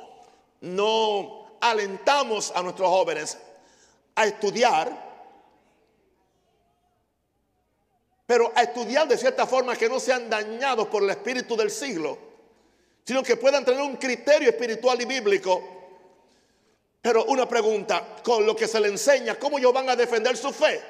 no 0.60 1.56
alentamos 1.60 2.52
a 2.54 2.62
nuestros 2.62 2.88
jóvenes 2.88 3.38
a 4.14 4.26
estudiar, 4.26 5.10
pero 8.26 8.52
a 8.54 8.62
estudiar 8.62 9.08
de 9.08 9.16
cierta 9.16 9.46
forma 9.46 9.74
que 9.74 9.88
no 9.88 9.98
sean 9.98 10.28
dañados 10.28 10.88
por 10.88 11.02
el 11.02 11.10
espíritu 11.10 11.56
del 11.56 11.70
siglo 11.70 12.31
sino 13.04 13.22
que 13.22 13.36
puedan 13.36 13.64
tener 13.64 13.80
un 13.80 13.96
criterio 13.96 14.50
espiritual 14.50 15.00
y 15.00 15.04
bíblico. 15.04 15.62
Pero 17.00 17.24
una 17.24 17.48
pregunta, 17.48 18.16
con 18.22 18.46
lo 18.46 18.54
que 18.54 18.68
se 18.68 18.78
le 18.78 18.88
enseña, 18.88 19.38
¿cómo 19.38 19.58
ellos 19.58 19.72
van 19.72 19.90
a 19.90 19.96
defender 19.96 20.36
su 20.36 20.52
fe? 20.52 20.80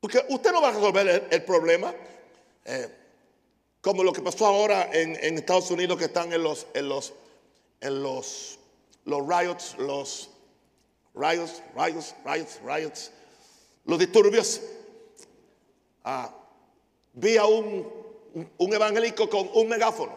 Porque 0.00 0.24
usted 0.28 0.52
no 0.52 0.62
va 0.62 0.68
a 0.68 0.72
resolver 0.72 1.26
el, 1.28 1.42
problema, 1.42 1.92
eh, 2.64 2.88
como 3.80 4.04
lo 4.04 4.12
que 4.12 4.22
pasó 4.22 4.46
ahora 4.46 4.88
en, 4.92 5.16
Estados 5.36 5.72
Unidos, 5.72 5.98
que 5.98 6.04
están 6.04 6.32
en 6.32 6.44
los, 6.44 6.68
en 6.74 6.88
los, 6.88 7.12
en 7.80 8.02
los, 8.04 8.60
los 9.04 9.26
riots, 9.26 9.76
los 9.78 10.30
riots, 11.14 11.60
riots, 11.74 12.14
riots, 12.24 12.60
riots, 12.64 13.10
los 13.84 13.98
disturbios. 13.98 14.60
Ah, 16.04 16.32
vi 17.14 17.36
a 17.36 17.46
un 17.46 17.97
un 18.58 18.74
evangélico 18.74 19.28
con 19.28 19.48
un 19.54 19.68
megáfono, 19.68 20.16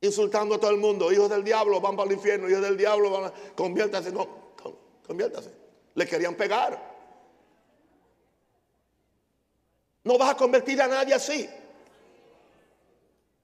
insultando 0.00 0.56
a 0.56 0.60
todo 0.60 0.70
el 0.70 0.78
mundo, 0.78 1.12
hijos 1.12 1.30
del 1.30 1.44
diablo 1.44 1.80
van 1.80 1.96
para 1.96 2.10
el 2.10 2.16
infierno, 2.16 2.48
hijos 2.48 2.62
del 2.62 2.76
diablo 2.76 3.10
van 3.10 3.24
a 3.26 3.32
conviértase, 3.54 4.12
no, 4.12 4.28
conviértase. 5.06 5.50
Le 5.94 6.06
querían 6.06 6.34
pegar. 6.34 6.92
No 10.04 10.18
vas 10.18 10.30
a 10.30 10.36
convertir 10.36 10.80
a 10.82 10.88
nadie 10.88 11.14
así. 11.14 11.48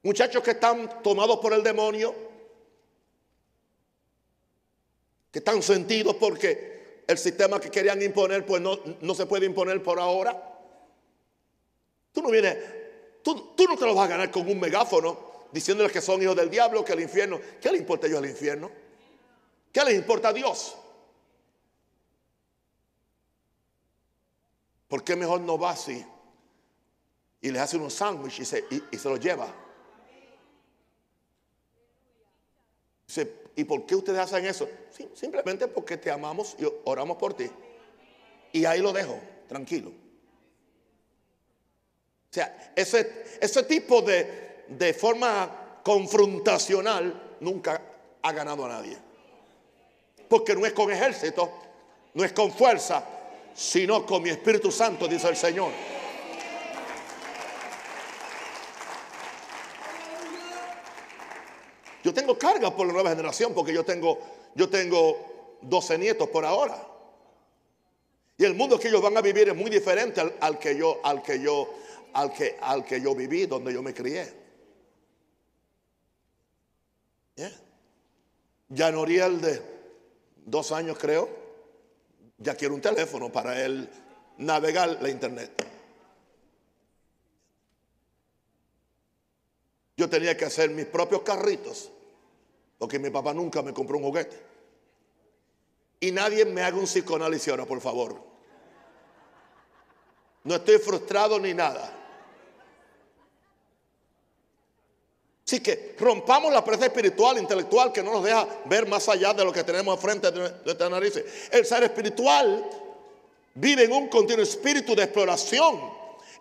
Muchachos 0.02 0.42
que 0.42 0.52
están 0.52 1.02
tomados 1.02 1.38
por 1.38 1.52
el 1.52 1.62
demonio, 1.62 2.14
que 5.30 5.38
están 5.38 5.62
sentidos 5.62 6.16
porque 6.16 7.04
el 7.06 7.18
sistema 7.18 7.60
que 7.60 7.70
querían 7.70 8.02
imponer, 8.02 8.44
pues 8.44 8.60
no, 8.60 8.78
no 9.00 9.14
se 9.14 9.26
puede 9.26 9.46
imponer 9.46 9.82
por 9.82 10.00
ahora. 10.00 10.57
Tú 12.18 12.24
no 12.24 12.30
vienes, 12.30 12.56
tú, 13.22 13.54
no 13.68 13.76
te 13.76 13.86
lo 13.86 13.94
vas 13.94 14.06
a 14.06 14.10
ganar 14.10 14.28
con 14.32 14.50
un 14.50 14.58
megáfono 14.58 15.46
diciéndoles 15.52 15.92
que 15.92 16.00
son 16.00 16.20
hijos 16.20 16.34
del 16.34 16.50
diablo, 16.50 16.84
que 16.84 16.94
el 16.94 17.00
infierno. 17.00 17.38
¿Qué 17.60 17.70
le 17.70 17.78
importa 17.78 18.08
a 18.08 18.10
ellos 18.10 18.24
el 18.24 18.30
infierno? 18.30 18.72
¿Qué 19.72 19.84
les 19.84 19.94
importa 19.94 20.30
a 20.30 20.32
Dios? 20.32 20.76
¿Por 24.88 25.04
qué 25.04 25.14
mejor 25.14 25.42
no 25.42 25.56
va 25.56 25.70
así? 25.70 26.04
Y 27.40 27.52
les 27.52 27.62
hace 27.62 27.76
unos 27.76 27.94
sándwiches 27.94 28.40
y 28.40 28.44
se, 28.44 28.64
y, 28.90 28.98
se 28.98 29.08
los 29.08 29.20
lleva. 29.20 29.54
¿y 33.54 33.62
por 33.62 33.86
qué 33.86 33.94
ustedes 33.94 34.18
hacen 34.18 34.44
eso? 34.44 34.68
simplemente 35.14 35.68
porque 35.68 35.96
te 35.96 36.10
amamos 36.10 36.56
y 36.58 36.66
oramos 36.84 37.16
por 37.16 37.34
ti. 37.34 37.48
Y 38.50 38.64
ahí 38.64 38.82
lo 38.82 38.92
dejo, 38.92 39.20
tranquilo. 39.46 40.07
O 42.30 42.34
sea, 42.34 42.72
ese, 42.76 43.24
ese 43.40 43.62
tipo 43.62 44.02
de, 44.02 44.64
de 44.68 44.92
forma 44.92 45.80
confrontacional 45.82 47.36
nunca 47.40 47.80
ha 48.20 48.32
ganado 48.32 48.66
a 48.66 48.68
nadie. 48.68 48.98
Porque 50.28 50.54
no 50.54 50.66
es 50.66 50.74
con 50.74 50.90
ejército, 50.92 51.50
no 52.12 52.24
es 52.24 52.32
con 52.32 52.52
fuerza, 52.52 53.02
sino 53.54 54.04
con 54.04 54.22
mi 54.22 54.28
Espíritu 54.28 54.70
Santo, 54.70 55.08
dice 55.08 55.28
el 55.28 55.36
Señor. 55.36 55.72
Yo 62.04 62.14
tengo 62.14 62.38
carga 62.38 62.74
por 62.74 62.86
la 62.86 62.92
nueva 62.92 63.10
generación 63.10 63.52
porque 63.54 63.72
yo 63.72 63.84
tengo, 63.84 64.18
yo 64.54 64.68
tengo 64.68 65.58
12 65.62 65.98
nietos 65.98 66.28
por 66.28 66.44
ahora. 66.44 66.86
Y 68.36 68.44
el 68.44 68.54
mundo 68.54 68.78
que 68.78 68.88
ellos 68.88 69.02
van 69.02 69.16
a 69.16 69.20
vivir 69.20 69.48
es 69.48 69.56
muy 69.56 69.70
diferente 69.70 70.20
al, 70.20 70.34
al 70.40 70.58
que 70.58 70.76
yo, 70.76 71.00
al 71.02 71.22
que 71.22 71.40
yo, 71.40 71.68
al 72.18 72.32
que, 72.32 72.56
al 72.60 72.84
que 72.84 73.00
yo 73.00 73.14
viví, 73.14 73.46
donde 73.46 73.72
yo 73.72 73.80
me 73.80 73.94
crié. 73.94 74.32
Yeah. 77.36 77.52
Jan 78.74 78.96
Oriel 78.96 79.40
de 79.40 79.62
dos 80.44 80.72
años 80.72 80.98
creo, 80.98 81.28
ya 82.38 82.56
quiero 82.56 82.74
un 82.74 82.80
teléfono 82.80 83.30
para 83.30 83.64
él 83.64 83.88
navegar 84.38 85.00
la 85.00 85.08
internet. 85.08 85.64
Yo 89.96 90.08
tenía 90.08 90.36
que 90.36 90.44
hacer 90.44 90.70
mis 90.70 90.86
propios 90.86 91.22
carritos, 91.22 91.90
porque 92.78 92.98
mi 92.98 93.10
papá 93.10 93.32
nunca 93.32 93.62
me 93.62 93.72
compró 93.72 93.98
un 93.98 94.04
juguete. 94.04 94.36
Y 96.00 96.10
nadie 96.10 96.44
me 96.44 96.62
haga 96.62 96.78
un 96.78 96.84
psicoanálisis 96.84 97.48
ahora, 97.48 97.64
por 97.64 97.80
favor. 97.80 98.20
No 100.42 100.56
estoy 100.56 100.78
frustrado 100.78 101.38
ni 101.38 101.54
nada. 101.54 101.97
Así 105.48 105.60
que 105.60 105.94
rompamos 105.98 106.52
la 106.52 106.62
presa 106.62 106.84
espiritual, 106.84 107.38
intelectual, 107.38 107.90
que 107.90 108.02
no 108.02 108.12
nos 108.12 108.22
deja 108.22 108.46
ver 108.66 108.86
más 108.86 109.08
allá 109.08 109.32
de 109.32 109.46
lo 109.46 109.50
que 109.50 109.64
tenemos 109.64 109.94
enfrente 109.94 110.30
de 110.30 110.52
nuestras 110.62 110.90
narices. 110.90 111.24
El 111.50 111.64
ser 111.64 111.84
espiritual 111.84 112.68
vive 113.54 113.84
en 113.84 113.92
un 113.92 114.08
continuo 114.08 114.42
espíritu 114.42 114.94
de 114.94 115.04
exploración 115.04 115.90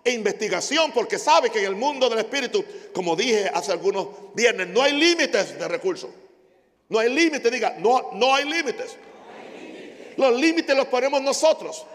e 0.04 0.12
investigación, 0.12 0.92
porque 0.92 1.18
sabe 1.18 1.50
que 1.50 1.60
en 1.60 1.68
el 1.68 1.76
mundo 1.78 2.10
del 2.10 2.20
espíritu, 2.20 2.66
como 2.94 3.16
dije 3.16 3.50
hace 3.54 3.72
algunos 3.72 4.10
viernes, 4.36 4.68
no 4.68 4.82
hay 4.82 4.92
límites 4.92 5.58
de 5.58 5.68
recursos. 5.70 6.10
No 6.90 7.00
hay 7.00 7.08
límites, 7.08 7.50
diga, 7.50 7.78
no, 7.80 8.10
no 8.12 8.36
hay 8.36 8.44
límites. 8.44 8.98
Los 10.18 10.38
límites 10.38 10.76
los 10.76 10.88
ponemos 10.88 11.22
nosotros. 11.22 11.86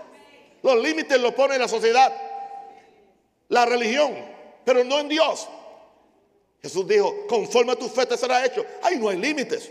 Los 0.62 0.82
límites 0.82 1.20
los 1.20 1.34
pone 1.34 1.58
la 1.58 1.68
sociedad, 1.68 2.10
la 3.50 3.66
religión, 3.66 4.14
pero 4.64 4.82
no 4.82 4.98
en 4.98 5.08
Dios. 5.10 5.46
Jesús 6.62 6.86
dijo, 6.86 7.26
conforme 7.26 7.72
a 7.72 7.76
tu 7.76 7.88
fe 7.88 8.06
te 8.06 8.16
será 8.16 8.44
hecho. 8.46 8.64
Ahí 8.82 8.96
no 8.96 9.08
hay 9.08 9.18
límites. 9.18 9.70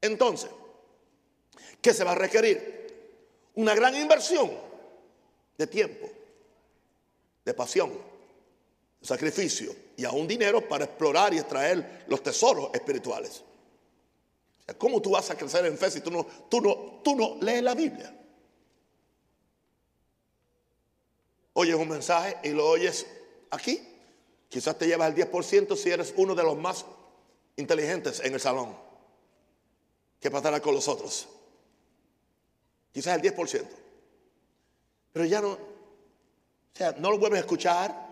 Entonces, 0.00 0.50
¿qué 1.82 1.92
se 1.92 2.02
va 2.02 2.12
a 2.12 2.14
requerir? 2.14 2.74
Una 3.54 3.74
gran 3.74 3.94
inversión 3.94 4.50
de 5.58 5.66
tiempo, 5.66 6.08
de 7.44 7.54
pasión, 7.54 7.92
de 9.00 9.06
sacrificio 9.06 9.74
y 9.96 10.04
aún 10.04 10.26
dinero 10.26 10.66
para 10.66 10.84
explorar 10.84 11.34
y 11.34 11.38
extraer 11.38 12.04
los 12.08 12.22
tesoros 12.22 12.70
espirituales. 12.72 13.42
¿Cómo 14.78 15.00
tú 15.00 15.10
vas 15.10 15.30
a 15.30 15.36
crecer 15.36 15.64
en 15.66 15.78
fe 15.78 15.90
si 15.90 16.00
tú 16.00 16.10
no, 16.10 16.26
tú 16.48 16.60
no, 16.60 17.00
tú 17.04 17.14
no 17.14 17.36
lees 17.40 17.62
la 17.62 17.74
Biblia? 17.74 18.14
Oyes 21.52 21.74
un 21.76 21.88
mensaje 21.88 22.36
y 22.42 22.50
lo 22.50 22.68
oyes 22.68 23.06
aquí. 23.50 23.95
Quizás 24.48 24.78
te 24.78 24.86
llevas 24.86 25.14
el 25.14 25.30
10% 25.30 25.76
si 25.76 25.90
eres 25.90 26.14
uno 26.16 26.34
de 26.34 26.42
los 26.42 26.56
más 26.56 26.84
inteligentes 27.56 28.20
en 28.20 28.34
el 28.34 28.40
salón. 28.40 28.76
¿Qué 30.20 30.30
pasará 30.30 30.60
con 30.60 30.74
los 30.74 30.88
otros? 30.88 31.28
Quizás 32.92 33.20
el 33.20 33.34
10%. 33.34 33.66
Pero 35.12 35.24
ya 35.24 35.40
no, 35.40 35.52
o 35.52 36.78
sea, 36.78 36.92
no 36.98 37.10
lo 37.10 37.18
vuelves 37.18 37.38
a 37.38 37.40
escuchar. 37.40 38.06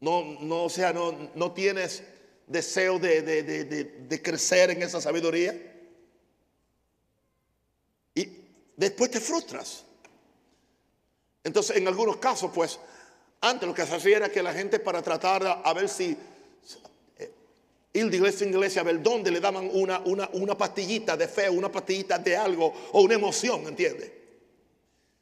No, 0.00 0.22
no, 0.40 0.64
o 0.64 0.70
sea, 0.70 0.92
no, 0.92 1.30
no 1.34 1.52
tienes 1.52 2.02
deseo 2.46 2.98
de, 2.98 4.20
crecer 4.22 4.70
en 4.70 4.82
esa 4.82 5.00
sabiduría. 5.00 5.52
Y 8.14 8.28
después 8.76 9.10
te 9.10 9.20
frustras. 9.20 9.84
Entonces, 11.42 11.76
en 11.76 11.88
algunos 11.88 12.18
casos, 12.18 12.50
pues, 12.54 12.78
antes 13.50 13.68
lo 13.68 13.74
que 13.74 13.86
se 13.86 13.94
hacía 13.94 14.16
era 14.16 14.28
que 14.28 14.42
la 14.42 14.52
gente 14.52 14.78
para 14.78 15.02
tratar 15.02 15.62
a 15.64 15.72
ver 15.74 15.88
si 15.88 16.16
eh, 17.18 17.30
ir 17.92 18.10
de 18.10 18.16
iglesia 18.16 18.46
en 18.46 18.52
iglesia 18.52 18.82
a 18.82 18.84
ver 18.84 19.02
dónde 19.02 19.30
le 19.30 19.40
daban 19.40 19.68
una, 19.72 20.00
una, 20.00 20.28
una 20.32 20.56
pastillita 20.56 21.16
de 21.16 21.28
fe, 21.28 21.48
una 21.48 21.70
pastillita 21.70 22.18
de 22.18 22.36
algo 22.36 22.72
o 22.92 23.02
una 23.02 23.14
emoción, 23.14 23.66
¿entiendes? 23.66 24.12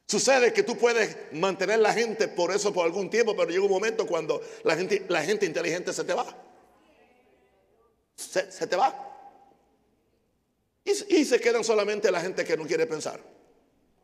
Sucede 0.07 0.53
que 0.53 0.63
tú 0.63 0.77
puedes 0.77 1.33
mantener 1.33 1.79
la 1.79 1.93
gente 1.93 2.29
por 2.29 2.53
eso 2.53 2.73
por 2.73 2.85
algún 2.85 3.09
tiempo, 3.09 3.35
pero 3.35 3.51
llega 3.51 3.65
un 3.65 3.71
momento 3.71 4.07
cuando 4.07 4.41
la 4.63 4.77
gente, 4.77 5.05
la 5.09 5.23
gente 5.23 5.47
inteligente 5.47 5.93
se 5.93 6.05
te 6.05 6.13
va 6.13 6.27
se, 8.17 8.67
te 8.67 8.77
va. 8.77 9.11
Y, 10.85 11.21
y 11.21 11.25
se 11.25 11.41
quedan 11.41 11.65
solamente 11.65 12.11
la 12.11 12.21
gente 12.21 12.45
que 12.45 12.57
no 12.57 12.67
quiere 12.67 12.87
pensar 12.87 13.21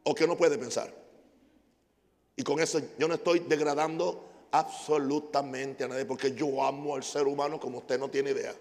o 0.02 0.14
que 0.14 0.26
no 0.26 0.37
puede 0.37 0.59
pensar. 0.59 0.92
Y 2.36 2.42
con 2.42 2.60
eso 2.60 2.80
yo 2.98 3.08
no 3.08 3.14
estoy 3.14 3.40
degradando 3.40 4.28
absolutamente 4.52 5.84
a 5.84 5.88
nadie 5.88 6.04
porque 6.04 6.34
yo 6.34 6.62
amo 6.62 6.96
al 6.96 7.04
ser 7.04 7.26
humano 7.26 7.60
como 7.60 7.78
usted 7.78 7.98
no 7.98 8.08
tiene 8.08 8.30
idea. 8.30 8.54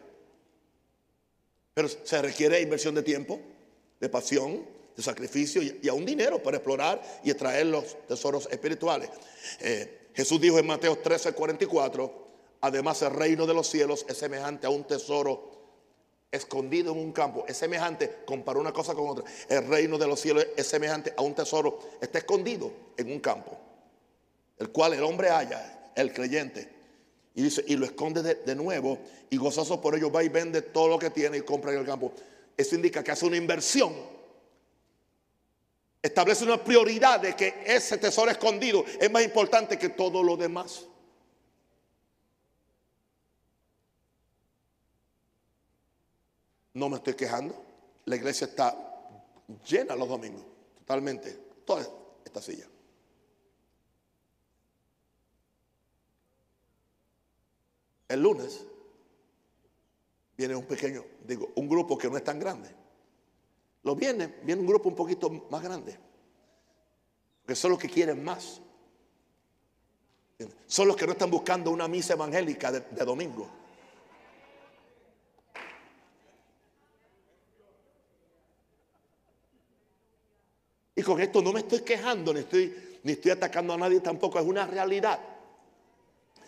Pero 1.73 1.87
se 1.87 2.21
requiere 2.21 2.61
inversión 2.61 2.95
de 2.95 3.03
tiempo, 3.03 3.39
de 3.99 4.09
pasión, 4.09 4.65
de 4.95 5.03
sacrificio 5.03 5.61
y, 5.61 5.87
a 5.87 5.93
un 5.93 6.05
dinero 6.05 6.43
para 6.43 6.57
explorar 6.57 7.01
y 7.23 7.31
extraer 7.31 7.67
los 7.67 7.95
tesoros 8.07 8.47
espirituales. 8.51 9.09
Eh, 9.61 10.09
Jesús 10.13 10.41
dijo 10.41 10.59
en 10.59 10.67
Mateo 10.67 10.97
13, 10.97 11.33
44, 11.33 12.29
Además, 12.61 13.01
el 13.01 13.11
reino 13.11 13.45
de 13.45 13.53
los 13.53 13.67
cielos 13.67 14.05
es 14.09 14.17
semejante 14.17 14.67
a 14.67 14.69
un 14.69 14.83
tesoro 14.83 15.58
escondido 16.31 16.93
en 16.93 16.99
un 16.99 17.11
campo. 17.11 17.45
Es 17.47 17.57
semejante, 17.57 18.19
comparó 18.25 18.59
una 18.59 18.71
cosa 18.71 18.93
con 18.93 19.09
otra. 19.09 19.25
El 19.47 19.67
reino 19.67 19.97
de 19.97 20.07
los 20.07 20.19
cielos 20.19 20.45
es 20.55 20.67
semejante 20.67 21.13
a 21.15 21.21
un 21.21 21.33
tesoro, 21.33 21.79
está 22.01 22.19
escondido 22.19 22.71
en 22.97 23.11
un 23.11 23.19
campo, 23.19 23.57
el 24.57 24.69
cual 24.69 24.93
el 24.93 25.03
hombre 25.03 25.29
halla, 25.29 25.91
el 25.95 26.13
creyente. 26.13 26.77
Y 27.35 27.43
dice, 27.43 27.63
y 27.67 27.75
lo 27.75 27.85
esconde 27.85 28.21
de, 28.21 28.55
nuevo, 28.55 28.99
y 29.29 29.37
gozoso 29.37 29.79
por 29.79 29.95
ello 29.95 30.11
va 30.11 30.23
y 30.23 30.29
vende 30.29 30.61
todo 30.61 30.87
lo 30.87 30.99
que 30.99 31.09
tiene 31.09 31.37
y 31.37 31.41
compra 31.41 31.71
en 31.71 31.79
el 31.79 31.85
campo. 31.85 32.11
Eso 32.57 32.75
indica 32.75 33.03
que 33.03 33.11
hace 33.11 33.25
una 33.25 33.37
inversión. 33.37 33.93
Establece 36.01 36.43
una 36.43 36.61
prioridad 36.61 37.19
de 37.19 37.35
que 37.35 37.63
ese 37.65 37.97
tesoro 37.97 38.31
escondido 38.31 38.83
es 38.99 39.09
más 39.11 39.23
importante 39.23 39.77
que 39.77 39.89
todo 39.89 40.23
lo 40.23 40.35
demás. 40.35 40.85
No 46.79 46.87
me 46.87 46.95
estoy 46.95 47.13
quejando. 47.13 47.61
La 48.05 48.15
iglesia 48.15 48.47
está 48.47 48.73
llena 49.67 49.97
los 49.97 50.07
domingos, 50.07 50.41
totalmente, 50.77 51.33
toda 51.65 51.85
esta 52.23 52.41
silla. 52.41 52.65
El 58.07 58.21
lunes 58.21 58.65
viene 60.37 60.55
un 60.55 60.65
pequeño, 60.65 61.03
digo, 61.27 61.49
un 61.55 61.67
grupo 61.67 61.97
que 61.97 62.09
no 62.09 62.15
es 62.15 62.23
tan 62.23 62.39
grande. 62.39 62.73
Lo 63.83 63.93
viene, 63.93 64.27
viene 64.43 64.61
un 64.61 64.67
grupo 64.67 64.87
un 64.87 64.95
poquito 64.95 65.29
más 65.29 65.61
grande. 65.61 65.99
Que 67.45 67.55
son 67.55 67.71
los 67.71 67.79
que 67.79 67.89
quieren 67.89 68.23
más. 68.23 68.61
Son 70.65 70.87
los 70.87 70.95
que 70.95 71.05
no 71.05 71.11
están 71.11 71.29
buscando 71.29 71.71
una 71.71 71.89
misa 71.89 72.13
evangélica 72.13 72.71
de 72.71 73.03
domingo. 73.03 73.58
Y 80.99 81.01
con 81.01 81.21
esto 81.21 81.41
no 81.41 81.53
me 81.53 81.61
estoy 81.61 81.79
quejando, 81.79 82.33
ni 82.33 82.41
estoy, 82.41 82.75
ni 83.03 83.13
estoy 83.13 83.31
atacando 83.31 83.73
a 83.73 83.77
nadie 83.77 84.01
tampoco, 84.01 84.37
es 84.37 84.45
una 84.45 84.67
realidad, 84.67 85.17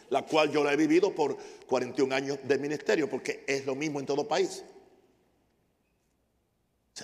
la 0.10 0.24
cual 0.24 0.52
yo 0.52 0.62
la 0.62 0.74
he 0.74 0.76
vivido 0.76 1.16
por 1.16 1.38
41 1.66 2.14
años 2.14 2.38
de 2.44 2.58
ministerio, 2.58 3.10
porque 3.10 3.46
es 3.48 3.66
lo 3.66 3.76
mismo 3.76 4.02
en 4.02 4.06
todo 4.06 4.28
país. 4.28 4.62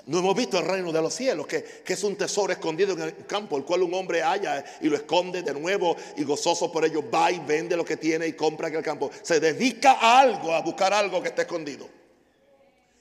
no 0.08 0.20
hemos 0.20 0.36
visto 0.36 0.60
el 0.60 0.66
reino 0.66 0.92
de 0.92 1.02
los 1.02 1.14
cielos, 1.14 1.48
que, 1.48 1.64
que, 1.64 1.94
es 1.94 2.04
un 2.04 2.18
tesoro 2.18 2.52
escondido 2.52 2.92
en 2.96 3.02
el 3.04 3.26
campo, 3.26 3.56
el 3.56 3.64
cual 3.64 3.84
un 3.84 3.94
hombre 3.94 4.22
halla 4.22 4.66
y 4.82 4.90
lo 4.90 4.98
esconde 4.98 5.42
de 5.42 5.54
nuevo 5.54 5.96
y 6.18 6.26
gozoso 6.26 6.70
por 6.70 6.84
ello 6.84 7.10
va 7.10 7.32
y 7.32 7.40
vende 7.40 7.78
lo 7.78 7.86
que 7.86 7.96
tiene 7.96 8.28
y 8.28 8.34
compra 8.34 8.68
en 8.68 8.76
el 8.76 8.84
campo. 8.84 9.10
Se 9.22 9.40
dedica 9.40 9.94
a 9.94 10.20
algo, 10.20 10.54
a 10.54 10.60
buscar 10.60 10.94
algo 10.94 11.22
que 11.22 11.30
está 11.30 11.44
escondido. 11.44 11.88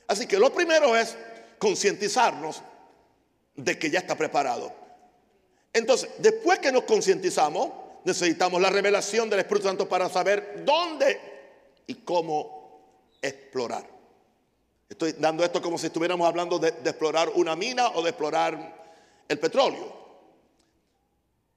Así 0.07 0.29
que 0.29 0.39
lo 0.39 0.55
primero 0.55 0.97
es 0.97 1.17
concientizarnos 1.59 2.63
de 3.57 3.79
que 3.79 3.91
ya 3.91 4.01
está 4.01 4.17
preparado. 4.17 4.73
Entonces, 5.73 6.11
después 6.19 6.59
que 6.59 6.73
nos 6.73 6.85
concientizamos, 6.85 7.71
necesitamos 8.05 8.61
la 8.61 8.71
revelación 8.71 9.29
del 9.29 9.41
Espíritu 9.41 9.69
Santo 9.69 9.89
para 9.89 10.09
saber 10.09 10.63
dónde 10.65 11.21
y 11.87 11.97
cómo 11.97 13.17
explorar. 13.21 13.97
Estoy 14.89 15.13
dando 15.19 15.45
esto 15.45 15.61
como 15.61 15.79
si 15.79 15.87
estuviéramos 15.87 16.27
hablando 16.27 16.59
de, 16.59 16.69
explorar 16.69 17.31
una 17.35 17.57
mina 17.57 17.89
o 17.89 18.03
de 18.03 18.11
explorar 18.11 18.93
el 19.29 19.39
petróleo. 19.39 20.07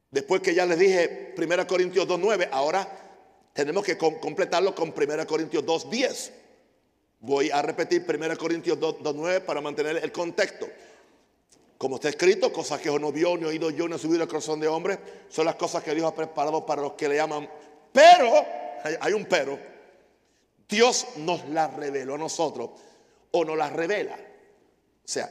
Después 0.10 0.42
que 0.42 0.56
ya 0.56 0.66
les 0.66 0.80
dije 0.80 1.36
1 1.38 1.68
Corintios 1.68 2.08
2.9, 2.08 2.50
ahora 2.52 2.88
tenemos 3.54 3.84
que 3.84 3.98
completarlo 3.98 4.74
con 4.74 4.94
1 4.96 5.28
Corintios 5.28 5.64
2.10. 5.64 6.32
Voy 7.20 7.52
a 7.52 7.62
repetir 7.62 8.06
1 8.08 8.38
Corintios 8.38 8.80
2.9 8.80 9.42
para 9.42 9.62
mantener 9.62 9.98
el 9.98 10.12
contexto. 10.12 10.68
Como 11.80 11.96
está 11.96 12.10
escrito, 12.10 12.54
cosas 12.54 12.82
que 12.82 12.92
no 13.00 13.12
vio, 13.12 13.38
ni 13.38 13.46
oído 13.46 13.70
yo, 13.70 13.88
ni 13.88 13.96
ha 13.96 13.98
subido 13.98 14.22
el 14.22 14.28
corazón 14.28 14.60
de 14.60 14.68
hombre, 14.68 15.00
son 15.30 15.46
las 15.46 15.56
cosas 15.56 15.82
que 15.82 15.96
Dios 15.96 16.06
ha 16.06 16.14
preparado 16.14 16.66
para 16.66 16.82
los 16.82 16.94
que 16.94 17.08
le 17.08 17.20
aman. 17.22 17.50
Pero, 17.94 18.46
hay 19.00 19.14
un 19.14 19.26
pero, 19.26 19.58
Dios 20.68 21.08
nos 21.16 21.48
las 21.48 21.74
reveló 21.74 22.16
a 22.16 22.18
nosotros, 22.18 22.72
o 23.32 23.46
nos 23.46 23.58
las 23.58 23.72
revela, 23.72 24.18
sea, 25.10 25.30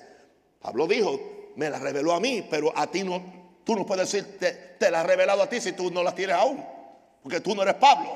Pablo 0.60 0.86
dijo, 0.86 1.52
me 1.56 1.70
la 1.70 1.78
reveló 1.78 2.12
a 2.12 2.20
mí, 2.20 2.46
pero 2.50 2.72
a 2.76 2.90
ti 2.90 3.04
no, 3.04 3.60
tú 3.62 3.76
no 3.76 3.86
puedes 3.86 4.10
decir, 4.10 4.38
te, 4.38 4.52
te 4.78 4.90
la 4.90 5.00
ha 5.00 5.04
revelado 5.04 5.42
a 5.42 5.48
ti 5.48 5.60
si 5.60 5.72
tú 5.72 5.90
no 5.90 6.02
la 6.02 6.14
tienes 6.14 6.34
aún, 6.34 6.64
porque 7.22 7.40
tú 7.40 7.54
no 7.54 7.62
eres 7.62 7.74
Pablo. 7.74 8.10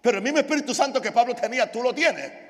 Pero 0.00 0.18
el 0.18 0.22
mismo 0.22 0.38
Espíritu 0.38 0.74
Santo 0.74 1.00
que 1.00 1.10
Pablo 1.10 1.34
tenía, 1.34 1.72
tú 1.72 1.82
lo 1.82 1.94
tienes. 1.94 2.49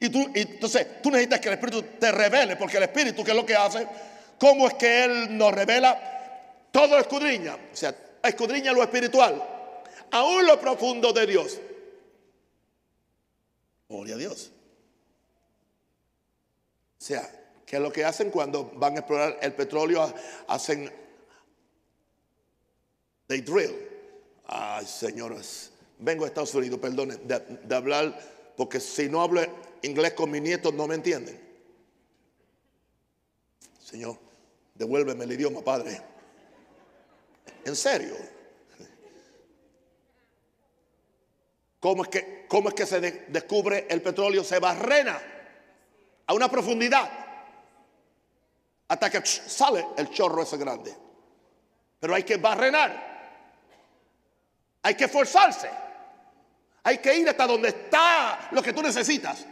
Y 0.00 0.10
tú, 0.10 0.30
entonces, 0.34 1.02
tú 1.02 1.10
necesitas 1.10 1.40
que 1.40 1.48
el 1.48 1.54
Espíritu 1.54 1.82
te 1.98 2.12
revele, 2.12 2.56
porque 2.56 2.76
el 2.76 2.84
Espíritu, 2.84 3.24
¿qué 3.24 3.32
es 3.32 3.36
lo 3.36 3.44
que 3.44 3.56
hace? 3.56 3.86
¿Cómo 4.38 4.68
es 4.68 4.74
que 4.74 5.04
Él 5.04 5.36
nos 5.36 5.52
revela? 5.52 6.68
Todo 6.70 6.98
escudriña, 6.98 7.56
o 7.72 7.76
sea, 7.76 7.94
escudriña 8.22 8.72
lo 8.72 8.82
espiritual, 8.82 9.42
aún 10.10 10.46
lo 10.46 10.60
profundo 10.60 11.12
de 11.12 11.26
Dios. 11.26 11.58
Gloria 13.88 14.14
a 14.14 14.18
Dios. 14.18 14.52
O 17.00 17.04
sea, 17.04 17.28
¿qué 17.66 17.76
es 17.76 17.82
lo 17.82 17.90
que 17.90 18.04
hacen 18.04 18.30
cuando 18.30 18.70
van 18.74 18.94
a 18.94 18.98
explorar 18.98 19.38
el 19.40 19.54
petróleo? 19.54 20.12
Hacen, 20.46 20.92
they 23.26 23.40
drill. 23.40 23.74
Ay, 24.46 24.86
señores, 24.86 25.72
vengo 25.98 26.24
a 26.24 26.28
Estados 26.28 26.54
Unidos, 26.54 26.78
perdone, 26.78 27.16
de 27.16 27.74
hablar, 27.74 28.37
porque 28.58 28.80
si 28.80 29.08
no 29.08 29.22
hablo 29.22 29.40
inglés 29.82 30.14
con 30.14 30.32
mis 30.32 30.42
nietos 30.42 30.74
no 30.74 30.88
me 30.88 30.96
entienden. 30.96 31.40
Señor, 33.80 34.18
devuélveme 34.74 35.22
el 35.24 35.30
idioma, 35.32 35.60
Padre. 35.62 36.02
En 37.64 37.76
serio. 37.76 38.16
¿Cómo 41.78 42.02
es 42.02 42.08
que, 42.08 42.46
cómo 42.48 42.70
es 42.70 42.74
que 42.74 42.84
se 42.84 42.98
de- 43.00 43.26
descubre 43.28 43.86
el 43.88 44.02
petróleo? 44.02 44.42
Se 44.42 44.58
barrena 44.58 45.22
a 46.26 46.34
una 46.34 46.50
profundidad 46.50 47.08
hasta 48.88 49.08
que 49.08 49.24
sale 49.24 49.86
el 49.96 50.10
chorro 50.10 50.42
ese 50.42 50.56
grande. 50.56 50.92
Pero 52.00 52.12
hay 52.12 52.24
que 52.24 52.38
barrenar. 52.38 53.06
Hay 54.82 54.96
que 54.96 55.06
forzarse. 55.06 55.70
Hay 56.88 56.98
que 56.98 57.14
ir 57.14 57.28
hasta 57.28 57.46
donde 57.46 57.68
está 57.68 58.48
lo 58.50 58.62
que 58.62 58.72
tú 58.72 58.82
necesitas. 58.82 59.44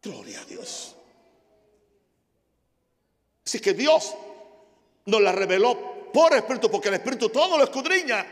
Gloria 0.00 0.40
a 0.40 0.44
Dios. 0.44 0.94
Así 3.44 3.58
que 3.58 3.74
Dios 3.74 4.14
nos 5.06 5.20
la 5.20 5.32
reveló 5.32 6.12
por 6.12 6.32
Espíritu, 6.34 6.70
porque 6.70 6.86
el 6.86 6.94
Espíritu 6.94 7.30
todo 7.30 7.58
lo 7.58 7.64
escudriña. 7.64 8.24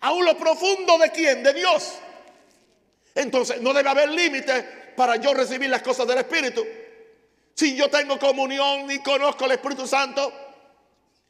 Aún 0.00 0.24
lo 0.24 0.38
profundo 0.38 0.96
de 0.96 1.10
quién? 1.10 1.42
De 1.42 1.52
Dios. 1.52 1.98
Entonces 3.14 3.60
no 3.60 3.74
debe 3.74 3.90
haber 3.90 4.08
límites 4.08 4.64
para 4.96 5.16
yo 5.16 5.34
recibir 5.34 5.68
las 5.68 5.82
cosas 5.82 6.06
del 6.06 6.16
Espíritu. 6.16 6.64
Si 7.52 7.76
yo 7.76 7.90
tengo 7.90 8.18
comunión 8.18 8.90
y 8.90 9.00
conozco 9.00 9.44
el 9.44 9.50
Espíritu 9.50 9.86
Santo, 9.86 10.32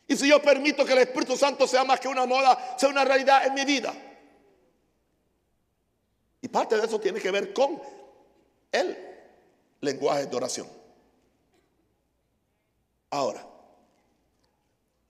y 0.07 0.17
si 0.17 0.29
yo 0.29 0.41
permito 0.43 0.85
que 0.85 0.93
el 0.93 0.99
Espíritu 1.01 1.37
Santo 1.37 1.67
sea 1.67 1.85
más 1.85 1.99
que 1.99 2.09
una 2.09 2.27
moda, 2.27 2.77
sea 2.79 2.89
una 2.89 3.05
realidad 3.05 3.47
en 3.47 3.55
mi 3.55 3.65
vida. 3.65 3.95
Y 6.43 6.49
parte 6.49 6.77
de 6.77 6.85
eso 6.85 7.01
tiene 7.01 7.21
que 7.21 7.31
ver 7.31 7.55
con 7.55 7.81
el 8.71 8.99
lenguaje 9.81 10.27
de 10.27 10.37
oración. 10.37 10.69
Ahora, 13.09 13.47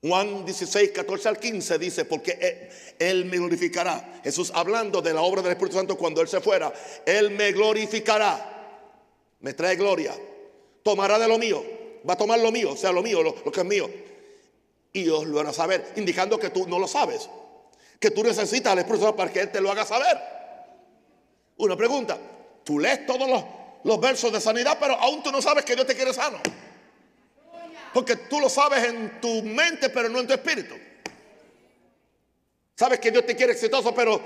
Juan 0.01 0.45
16, 0.45 0.91
14 0.91 1.27
al 1.27 1.39
15 1.39 1.77
dice, 1.77 2.05
porque 2.05 2.37
él, 2.39 2.69
él 2.99 3.25
me 3.25 3.37
glorificará. 3.37 4.21
Jesús 4.23 4.51
hablando 4.55 5.01
de 5.01 5.13
la 5.13 5.21
obra 5.21 5.41
del 5.41 5.51
Espíritu 5.51 5.75
Santo 5.75 5.97
cuando 5.97 6.21
Él 6.21 6.27
se 6.27 6.39
fuera, 6.39 6.71
Él 7.05 7.31
me 7.31 7.51
glorificará, 7.51 8.87
me 9.41 9.53
trae 9.53 9.75
gloria, 9.75 10.15
tomará 10.83 11.19
de 11.19 11.27
lo 11.27 11.37
mío, 11.37 11.65
va 12.07 12.13
a 12.13 12.17
tomar 12.17 12.39
lo 12.39 12.51
mío, 12.51 12.73
o 12.73 12.77
sea, 12.77 12.91
lo 12.91 13.01
mío, 13.01 13.23
lo 13.23 13.51
que 13.51 13.59
es 13.59 13.65
mío, 13.65 13.89
y 14.95 15.09
os 15.09 15.27
lo 15.27 15.41
hará 15.41 15.51
saber, 15.51 15.91
indicando 15.97 16.39
que 16.39 16.51
tú 16.51 16.65
no 16.69 16.79
lo 16.79 16.87
sabes, 16.87 17.29
que 17.99 18.11
tú 18.11 18.23
necesitas 18.23 18.71
al 18.71 18.79
Espíritu 18.79 19.03
Santo 19.03 19.17
para 19.17 19.31
que 19.31 19.41
Él 19.41 19.51
te 19.51 19.59
lo 19.59 19.69
haga 19.69 19.85
saber. 19.85 20.17
Una 21.57 21.75
pregunta, 21.75 22.17
tú 22.63 22.79
lees 22.79 23.05
todos 23.05 23.29
los, 23.29 23.43
los 23.83 23.99
versos 23.99 24.31
de 24.31 24.39
sanidad, 24.39 24.77
pero 24.79 24.93
aún 24.93 25.21
tú 25.21 25.33
no 25.33 25.41
sabes 25.41 25.65
que 25.65 25.75
Dios 25.75 25.85
te 25.85 25.95
quiere 25.95 26.13
sano. 26.13 26.39
Porque 27.93 28.15
tú 28.15 28.39
lo 28.39 28.47
sabes 28.47 28.85
en 28.85 29.19
tu 29.19 29.43
mente, 29.43 29.89
pero 29.89 30.07
no 30.07 30.21
en 30.21 30.27
tu 30.27 30.33
espíritu. 30.33 30.75
Sabes 32.73 32.97
que 33.01 33.11
Dios 33.11 33.25
te 33.25 33.35
quiere 33.35 33.51
exitoso, 33.51 33.93
pero 33.93 34.21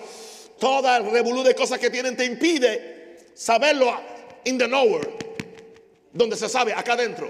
toda 0.60 0.98
el 0.98 1.10
revolú 1.10 1.42
de 1.42 1.56
cosas 1.56 1.80
que 1.80 1.90
tienen 1.90 2.16
te 2.16 2.26
impide 2.26 3.32
saberlo 3.34 4.00
in 4.46 4.60
the 4.60 4.68
nowhere, 4.68 5.18
donde 6.14 6.36
se 6.36 6.48
sabe, 6.48 6.74
acá 6.74 6.94
adentro, 6.94 7.28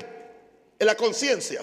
en 0.78 0.86
la 0.86 0.96
conciencia. 0.96 1.62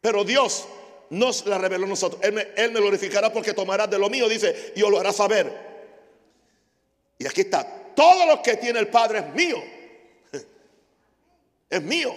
Pero 0.00 0.24
Dios 0.24 0.66
nos 1.10 1.46
la 1.46 1.58
reveló 1.58 1.86
a 1.86 1.88
nosotros. 1.88 2.20
Él 2.22 2.32
me, 2.32 2.48
él 2.56 2.72
me 2.72 2.80
glorificará 2.80 3.32
porque 3.32 3.52
tomará 3.52 3.86
de 3.86 3.98
lo 3.98 4.08
mío, 4.08 4.28
dice, 4.28 4.72
y 4.76 4.82
os 4.82 4.90
lo 4.90 4.98
hará 4.98 5.12
saber. 5.12 5.52
Y 7.18 7.26
aquí 7.26 7.42
está, 7.42 7.66
todo 7.94 8.26
lo 8.26 8.42
que 8.42 8.56
tiene 8.56 8.78
el 8.78 8.88
Padre 8.88 9.18
es 9.18 9.34
mío. 9.34 9.62
Es 11.70 11.82
mío. 11.82 12.12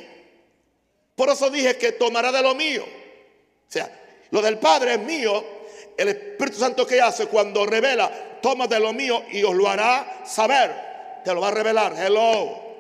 Por 1.16 1.30
eso 1.30 1.48
dije 1.52 1.78
que 1.78 1.92
tomará 1.92 2.32
de 2.32 2.42
lo 2.42 2.56
mío. 2.56 2.84
O 2.84 3.72
sea, 3.72 3.88
lo 4.32 4.42
del 4.42 4.58
Padre 4.58 4.96
es 4.96 5.00
mío. 5.00 5.46
El 5.96 6.10
Espíritu 6.10 6.58
Santo 6.58 6.88
que 6.88 7.00
hace 7.00 7.28
cuando 7.28 7.64
revela, 7.66 8.40
toma 8.42 8.66
de 8.66 8.80
lo 8.80 8.94
mío 8.94 9.24
y 9.32 9.44
os 9.44 9.54
lo 9.54 9.70
hará 9.70 10.24
saber. 10.26 11.22
Te 11.24 11.34
lo 11.34 11.42
va 11.42 11.50
a 11.50 11.52
revelar. 11.52 11.94
Hello. 11.96 12.73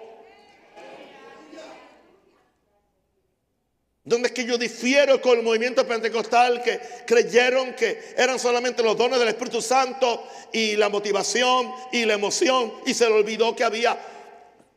Donde 4.05 4.27
es 4.27 4.33
que 4.33 4.43
yo 4.43 4.57
difiero 4.57 5.21
con 5.21 5.37
el 5.37 5.43
movimiento 5.43 5.87
pentecostal 5.87 6.61
que 6.61 6.77
creyeron 7.07 7.73
que 7.73 8.13
eran 8.17 8.37
solamente 8.37 8.83
los 8.83 8.97
dones 8.97 9.17
del 9.17 9.29
Espíritu 9.29 9.61
Santo 9.61 10.27
y 10.51 10.75
la 10.75 10.89
motivación 10.89 11.71
y 11.93 12.03
la 12.03 12.15
emoción 12.15 12.73
y 12.85 12.93
se 12.93 13.07
le 13.07 13.13
olvidó 13.13 13.55
que 13.55 13.63
había 13.63 13.97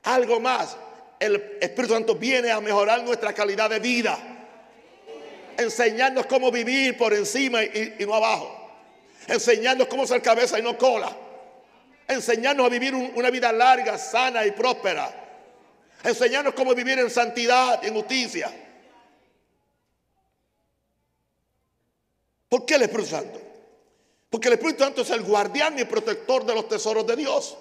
algo 0.05 0.39
más. 0.39 0.77
El 1.19 1.57
Espíritu 1.61 1.95
Santo 1.95 2.15
viene 2.15 2.53
a 2.53 2.61
mejorar 2.61 3.03
nuestra 3.03 3.33
calidad 3.33 3.69
de 3.69 3.81
vida, 3.81 4.17
enseñarnos 5.59 6.27
cómo 6.27 6.53
vivir 6.53 6.97
por 6.97 7.13
encima 7.13 7.65
y, 7.65 7.97
no 8.07 8.15
abajo, 8.15 8.71
enseñarnos 9.27 9.89
cómo 9.89 10.07
ser 10.07 10.23
cabeza 10.23 10.57
y 10.61 10.63
no 10.63 10.79
cola, 10.79 11.11
enseñarnos 12.07 12.65
a 12.67 12.69
vivir 12.69 12.95
un- 12.95 13.11
una 13.17 13.31
vida 13.31 13.51
larga, 13.51 13.99
sana 13.99 14.47
y 14.47 14.53
próspera, 14.53 15.11
enseñarnos 16.05 16.55
cómo 16.55 16.77
vivir 16.77 17.01
en 17.01 17.11
santidad 17.11 17.81
y 17.83 17.89
en 17.89 17.95
justicia. 17.95 18.53
¿Por 22.49 22.65
qué 22.65 22.75
el 22.75 22.83
Espíritu 22.83 23.11
Santo? 23.11 23.41
Porque 24.31 24.49
el 24.49 24.55
Espíritu 24.55 24.85
Santo 24.85 25.03
es 25.03 25.11
el 25.11 25.23
guardián 25.23 25.79
y 25.79 25.85
protector 25.85 26.45
de 26.45 26.55
los 26.55 26.69
tesoros 26.69 27.07
de 27.07 27.17
Dios. 27.17 27.57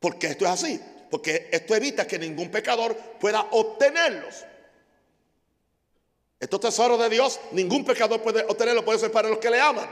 Porque 0.00 0.28
esto 0.28 0.44
es 0.44 0.50
así. 0.50 0.80
Porque 1.10 1.48
esto 1.50 1.74
evita 1.74 2.06
que 2.06 2.18
ningún 2.18 2.50
pecador 2.50 2.96
pueda 3.20 3.46
obtenerlos. 3.52 4.44
Estos 6.40 6.60
tesoros 6.60 7.00
de 7.00 7.08
Dios, 7.08 7.40
ningún 7.52 7.84
pecador 7.84 8.22
puede 8.22 8.44
obtenerlos, 8.44 8.84
puede 8.84 8.98
ser 8.98 9.10
para 9.10 9.28
los 9.28 9.38
que 9.38 9.50
le 9.50 9.60
aman. 9.60 9.88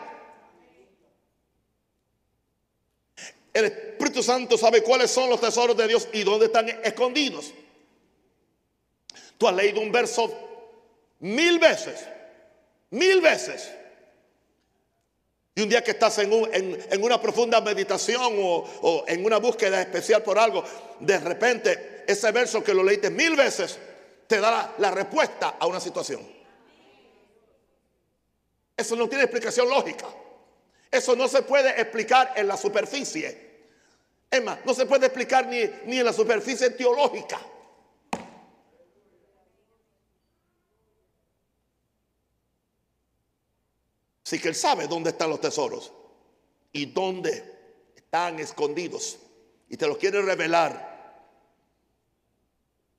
El 3.52 3.64
Espíritu 3.64 4.22
Santo 4.22 4.58
sabe 4.58 4.82
cuáles 4.82 5.10
son 5.10 5.30
los 5.30 5.40
tesoros 5.40 5.76
de 5.76 5.88
Dios 5.88 6.08
y 6.12 6.22
dónde 6.22 6.46
están 6.46 6.68
escondidos. 6.68 7.52
Tú 9.38 9.48
has 9.48 9.54
leído 9.54 9.80
un 9.80 9.90
verso 9.90 10.30
mil 11.20 11.58
veces, 11.58 12.06
mil 12.90 13.20
veces. 13.20 13.70
Y 15.54 15.62
un 15.62 15.68
día 15.70 15.82
que 15.82 15.92
estás 15.92 16.18
en, 16.18 16.32
un- 16.32 16.48
en- 16.52 16.86
en 16.90 17.02
una 17.02 17.20
profunda 17.20 17.60
meditación 17.60 18.34
o, 18.38 19.04
en 19.08 19.24
una 19.24 19.38
búsqueda 19.38 19.80
especial 19.80 20.22
por 20.22 20.38
algo, 20.38 20.62
de 21.00 21.18
repente 21.18 22.04
ese 22.06 22.30
verso 22.30 22.62
que 22.62 22.74
lo 22.74 22.82
leíste 22.82 23.08
mil 23.10 23.34
veces 23.36 23.78
te 24.26 24.38
da 24.38 24.74
la, 24.78 24.90
respuesta 24.90 25.56
a 25.58 25.66
una 25.66 25.80
situación. 25.80 26.20
Eso 28.76 28.96
no 28.96 29.08
tiene 29.08 29.24
explicación 29.24 29.68
lógica. 29.70 30.06
Eso 30.90 31.16
no 31.16 31.26
se 31.28 31.42
puede 31.42 31.80
explicar 31.80 32.34
en 32.36 32.46
la 32.48 32.56
superficie. 32.56 33.46
Es 34.30 34.42
más, 34.42 34.58
no 34.64 34.74
se 34.74 34.84
puede 34.86 35.06
explicar 35.06 35.46
ni 35.46 35.60
en 35.98 36.04
la 36.04 36.12
superficie 36.12 36.70
teológica. 36.70 37.40
Así 44.26 44.40
que 44.40 44.48
Él 44.48 44.56
sabe 44.56 44.88
dónde 44.88 45.10
están 45.10 45.30
los 45.30 45.40
tesoros 45.40 45.92
y 46.72 46.86
dónde 46.86 47.44
están 47.94 48.40
escondidos. 48.40 49.20
Y 49.68 49.76
te 49.76 49.86
los 49.86 49.98
quiere 49.98 50.20
revelar. 50.20 51.24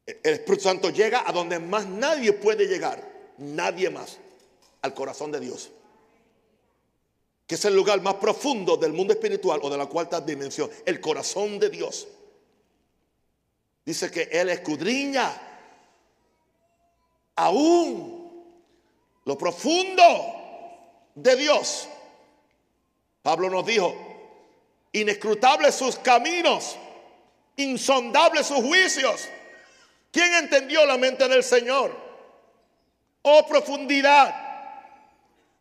El 0.05 0.33
Espíritu 0.35 0.63
Santo 0.63 0.89
llega 0.89 1.27
a 1.27 1.33
donde 1.33 1.59
más 1.59 1.85
nadie 1.85 2.31
puede 2.31 2.65
llegar. 2.65 3.33
Nadie 3.39 3.89
más. 3.89 4.19
Al 4.81 4.93
corazón 4.93 5.33
de 5.33 5.41
Dios. 5.41 5.69
que 7.45 7.55
es 7.55 7.65
el 7.65 7.75
lugar 7.75 8.01
más 8.01 8.15
profundo 8.15 8.77
del 8.77 8.93
mundo 8.93 9.11
espiritual 9.11 9.59
o 9.63 9.69
de 9.69 9.77
la 9.77 9.85
cuarta 9.85 10.21
dimensión, 10.21 10.69
el 10.85 11.01
corazón 11.01 11.59
de 11.59 11.69
Dios. 11.69 12.07
Dice 13.85 14.09
que 14.11 14.23
Él 14.31 14.49
escudriña 14.49 15.41
aún 17.35 18.53
lo 19.25 19.37
profundo 19.37 20.46
de 21.17 21.35
Dios. 21.35 21.87
Pablo 23.23 23.49
nos 23.49 23.65
dijo, 23.65 23.95
inescrutables 24.91 25.75
sus 25.75 25.97
caminos, 25.97 26.77
insondables 27.57 28.47
sus 28.47 28.59
juicios. 28.59 29.27
¿Quién 30.11 30.33
entendió 30.35 30.85
la 30.85 30.97
mente 30.97 31.27
del 31.27 31.43
Señor? 31.43 31.91
Oh 33.23 33.45
profundidad 33.47 34.47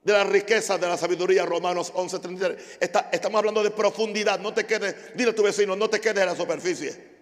de 0.03 0.13
la 0.13 0.25
riqueza 0.25 0.79
de 0.79 0.87
la 0.87 0.97
sabiduría, 0.97 1.45
Romanos 1.45 1.93
11:33. 1.93 2.77
Está, 2.79 3.09
estamos 3.11 3.39
hablando 3.39 3.63
de 3.63 3.71
profundidad, 3.71 4.39
no 4.39 4.55
te 4.55 4.65
quedes, 4.67 5.17
dile 5.17 5.31
a 5.31 5.35
tu 5.35 5.43
vecino, 5.43 5.75
no 5.75 5.91
te 5.91 6.01
quedes 6.01 6.19
en 6.19 6.27
la 6.27 6.37
superficie. 6.37 7.16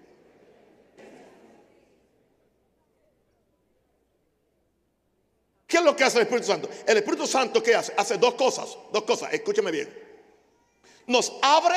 ¿Qué 5.74 5.78
es 5.78 5.84
lo 5.84 5.96
que 5.96 6.04
hace 6.04 6.18
el 6.18 6.22
Espíritu 6.22 6.46
Santo? 6.46 6.68
El 6.86 6.98
Espíritu 6.98 7.26
Santo, 7.26 7.60
¿qué 7.60 7.74
hace? 7.74 7.92
Hace 7.96 8.16
dos 8.16 8.34
cosas, 8.34 8.78
dos 8.92 9.02
cosas, 9.02 9.32
escúcheme 9.32 9.72
bien. 9.72 9.92
Nos 11.08 11.32
abre 11.42 11.74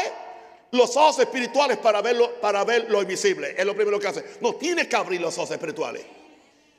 los 0.69 0.95
ojos 0.95 1.17
espirituales 1.17 1.79
para, 1.79 1.99
verlo, 2.03 2.39
para 2.39 2.63
ver 2.63 2.91
lo 2.91 3.01
invisible. 3.01 3.55
Es 3.57 3.65
lo 3.65 3.75
primero 3.75 3.99
que 3.99 4.07
hace. 4.07 4.23
No 4.39 4.53
tiene 4.53 4.87
que 4.87 4.95
abrir 4.95 5.19
los 5.19 5.35
ojos 5.39 5.49
espirituales. 5.49 6.05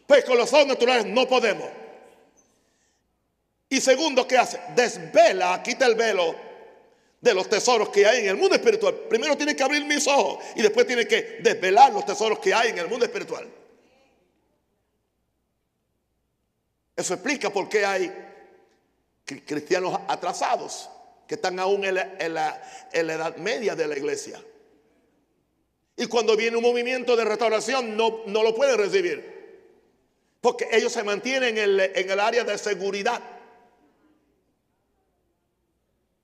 Pues 0.07 0.25
con 0.25 0.39
los 0.39 0.53
ojos 0.53 0.69
naturales 0.69 1.07
no 1.07 1.27
podemos. 1.27 1.69
Y 3.69 3.81
segundo, 3.81 4.25
¿qué 4.25 4.39
hace? 4.39 4.61
Desvela, 4.77 5.61
quita 5.61 5.87
el 5.87 5.97
velo 5.97 6.37
de 7.21 7.35
los 7.35 7.49
tesoros 7.49 7.89
que 7.89 8.07
hay 8.07 8.21
en 8.21 8.29
el 8.29 8.37
mundo 8.37 8.55
espiritual. 8.55 8.95
Primero 8.95 9.37
tiene 9.37 9.57
que 9.57 9.64
abrir 9.64 9.85
mis 9.85 10.07
ojos 10.07 10.39
y 10.55 10.62
después 10.62 10.87
tiene 10.87 11.09
que 11.09 11.39
desvelar 11.41 11.93
los 11.93 12.07
tesoros 12.07 12.39
que 12.39 12.55
hay 12.55 12.69
en 12.69 12.79
el 12.79 12.87
mundo 12.87 13.05
espiritual. 13.05 13.59
Eso 16.99 17.15
explica 17.15 17.49
por 17.51 17.69
qué 17.69 17.87
hay 17.87 18.13
cristianos 19.47 20.01
atrasados 20.09 20.91
que 21.29 21.37
están 21.37 21.61
aún 21.61 21.85
en 21.85 21.95
la, 21.95 22.61
edad 22.93 23.37
media 23.37 23.77
de 23.77 23.87
la 23.87 23.97
iglesia. 23.97 24.43
Y 25.97 26.07
cuando 26.09 26.37
viene 26.37 26.57
un 26.57 26.65
movimiento 26.65 27.15
de 27.15 27.25
restauración 27.25 27.97
no, 27.97 28.23
no 28.27 28.43
lo 28.43 28.53
pueden 28.53 28.77
recibir. 28.77 29.39
Porque 30.41 30.67
ellos 30.73 30.93
se 30.93 31.05
mantienen 31.05 31.57
en 31.57 32.11
el 32.11 32.19
área 32.19 32.43
de 32.43 32.59
seguridad 32.59 33.23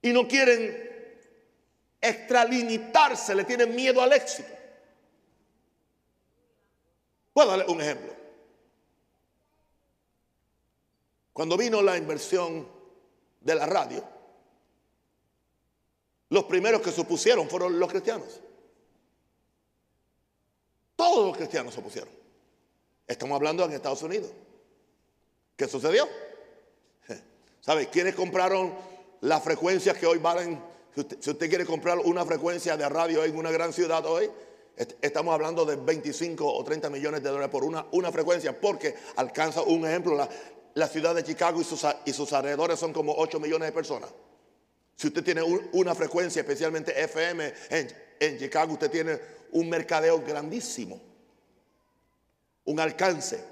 y 0.03 0.13
no 0.13 0.27
quieren 0.27 1.23
extralimitarse, 2.01 3.33
le 3.37 3.45
tienen 3.45 3.77
miedo 3.77 4.03
al 4.03 4.13
éxito. 4.13 4.51
Puedo 7.33 7.51
darle 7.51 7.67
un 7.73 7.81
ejemplo. 7.81 8.24
Cuando 11.35 11.57
vino 11.57 11.83
la 11.83 11.99
inversión 11.99 12.67
de 13.41 13.55
la 13.57 13.67
radio, 13.67 14.05
los 16.31 16.45
primeros 16.45 16.81
que 16.81 16.93
se 16.93 17.01
opusieron 17.01 17.51
fueron 17.51 17.79
los 17.79 17.91
cristianos. 17.91 18.41
Todos 20.95 21.27
los 21.27 21.37
cristianos 21.37 21.75
se 21.75 21.81
opusieron. 21.81 22.09
Estamos 23.07 23.35
hablando 23.35 23.65
en 23.65 23.73
Estados 23.73 24.03
Unidos. 24.03 24.31
¿Qué 25.57 25.67
sucedió? 25.67 26.09
¿Sabes? 27.61 27.89
¿Quiénes 27.89 28.15
compraron 28.15 28.73
las 29.21 29.43
frecuencias 29.43 29.99
que 29.99 30.07
hoy 30.07 30.19
valen, 30.19 30.63
si 30.95 31.31
usted, 31.31 31.49
quiere 31.49 31.67
comprar 31.67 31.99
una 31.99 32.25
frecuencia 32.25 32.77
de 32.77 32.89
radio 32.89 33.25
en 33.25 33.37
una 33.37 33.51
gran 33.51 33.73
ciudad 33.73 34.07
hoy, 34.07 34.31
estamos 35.03 35.35
hablando 35.35 35.65
de 35.65 35.75
25 35.77 36.47
o 36.47 36.63
30 36.63 36.91
millones 36.91 37.25
de 37.25 37.29
dólares 37.29 37.51
por 37.51 37.65
una, 37.65 37.87
una 37.91 38.13
frecuencia, 38.13 38.61
porque 38.61 38.95
alcanza 39.17 39.63
un 39.63 39.85
ejemplo, 39.85 40.15
la, 40.15 40.29
ciudad 40.89 41.15
de 41.15 41.23
Chicago 41.23 41.61
y 41.61 41.65
sus, 41.65 41.87
y 42.05 42.13
sus 42.13 42.33
alrededores 42.33 42.79
son 42.79 42.93
como 42.93 43.15
8 43.17 43.39
millones 43.41 43.69
de 43.69 43.73
personas. 43.73 44.11
Si 44.97 45.09
usted 45.09 45.25
tiene 45.25 45.43
una 45.43 45.95
frecuencia, 45.95 46.41
especialmente 46.41 47.01
FM 47.03 47.53
en, 47.71 47.89
en, 48.21 48.39
Chicago, 48.39 48.75
usted 48.75 48.91
tiene 48.91 49.19
un 49.53 49.69
mercadeo 49.69 50.21
grandísimo, 50.21 51.01
un 52.65 52.81
alcance. 52.81 53.43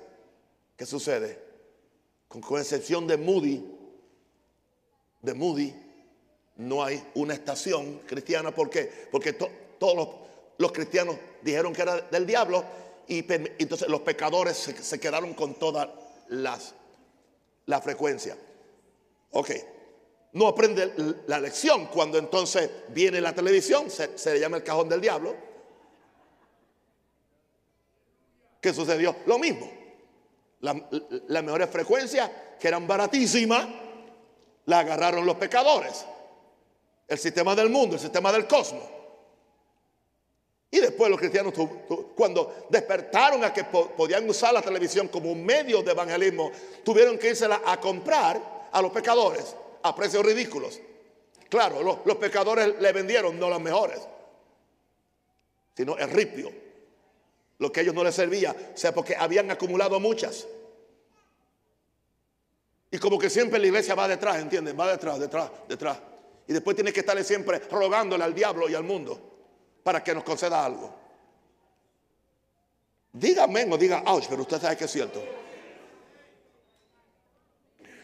¿Qué 0.77 0.87
sucede? 0.87 1.39
Con, 2.29 2.41
con 2.41 2.61
excepción 2.61 3.07
de 3.07 3.17
Moody, 3.17 3.65
de 5.21 5.35
Moody 5.35 5.75
no 6.57 6.83
hay 6.83 7.03
una 7.15 7.35
estación 7.35 8.01
cristiana. 8.07 8.55
¿Por 8.55 8.69
qué? 8.69 8.91
Porque 9.11 9.33
todos 9.33 10.17
los, 10.59 10.73
cristianos 10.73 11.17
dijeron 11.43 11.73
que 11.73 11.83
era 11.83 12.01
del 12.03 12.27
diablo 12.27 12.65
y 13.09 13.25
entonces 13.59 13.89
los 13.89 14.01
pecadores 14.03 14.57
se, 14.57 15.01
quedaron 15.01 15.35
con 15.35 15.55
todas 15.55 15.89
las 16.29 16.75
la 17.67 17.81
frecuencia. 17.81 18.37
Ok, 19.31 19.51
no 20.33 20.47
aprende 20.49 20.93
la 21.27 21.39
lección 21.39 21.87
cuando 21.87 22.19
entonces 22.19 22.71
viene 22.89 23.21
la 23.21 23.35
televisión, 23.35 23.91
se, 23.91 24.09
le 24.33 24.41
llama 24.41 24.57
el 24.59 24.63
cajón 24.63 24.89
del 24.89 25.01
diablo. 25.01 25.35
¿Qué 28.61 28.73
sucedió? 28.73 29.17
Lo 29.27 29.39
mismo. 29.39 29.71
Las 30.61 31.43
mejores 31.43 31.69
frecuencias, 31.69 32.31
que 32.61 32.69
eran 32.69 32.87
baratísimas, 32.87 33.67
la 34.67 34.79
agarraron 34.79 35.27
los 35.27 35.37
pecadores. 35.37 36.07
El 37.09 37.19
sistema 37.19 37.55
del 37.55 37.69
mundo, 37.69 37.97
el 37.97 38.01
sistema 38.01 38.31
del 38.33 38.47
cosmos. 38.47 38.85
Y 40.75 40.81
después 40.81 41.11
los 41.11 41.21
cristianos, 41.21 41.53
cuando 42.17 42.67
despertaron 42.71 43.45
a 43.45 43.53
que 43.53 43.63
podían 43.65 44.27
usar 44.27 44.55
la 44.55 44.63
televisión 44.63 45.09
como 45.09 45.31
un 45.31 45.45
medio 45.45 45.83
de 45.83 45.93
evangelismo, 45.93 46.51
tuvieron 46.83 47.19
que 47.19 47.29
irse 47.29 47.45
a 47.45 47.79
comprar 47.79 48.69
a 48.73 48.81
los 48.81 48.91
pecadores 48.91 49.55
a 49.83 49.95
precios 49.95 50.25
ridículos. 50.25 50.81
Claro, 51.51 51.83
los, 51.83 52.17
pecadores 52.17 52.81
le 52.81 52.91
vendieron 52.91 53.39
no 53.39 53.51
las 53.51 53.61
mejores, 53.61 54.01
sino 55.77 55.99
el 55.99 56.09
ripio, 56.09 56.51
lo 57.59 57.71
que 57.71 57.81
a 57.81 57.83
ellos 57.83 57.95
no 57.95 58.03
les 58.03 58.15
servía, 58.15 58.57
o 58.75 58.77
sea, 58.77 58.95
porque 58.95 59.15
habían 59.15 59.51
acumulado 59.51 60.01
muchas. 60.01 60.47
Y 62.91 62.97
como 62.97 63.19
que 63.19 63.29
siempre 63.29 63.59
la 63.59 63.67
iglesia 63.67 63.95
va 63.95 64.09
detrás, 64.09 64.39
¿entienden? 64.39 64.75
Va 64.81 64.91
detrás, 64.91 65.21
detrás, 65.21 65.51
detrás. 65.69 65.99
Y 66.49 66.55
después 66.55 66.75
tiene 66.75 66.95
que 66.95 67.01
estarle 67.01 67.25
siempre 67.25 67.59
rogándole 67.59 68.25
al 68.25 68.35
diablo 68.35 68.71
y 68.71 68.75
al 68.75 68.85
mundo 68.85 69.32
para 69.83 70.03
que 70.03 70.15
nos 70.15 70.25
conceda 70.25 70.65
algo. 70.65 70.95
Dígame 73.13 73.67
o 73.71 73.77
diga 73.77 74.03
ouch, 74.07 74.27
pero 74.29 74.43
usted 74.43 74.61
sabe 74.61 74.77
que 74.77 74.85
es 74.85 74.91
cierto. 74.91 75.23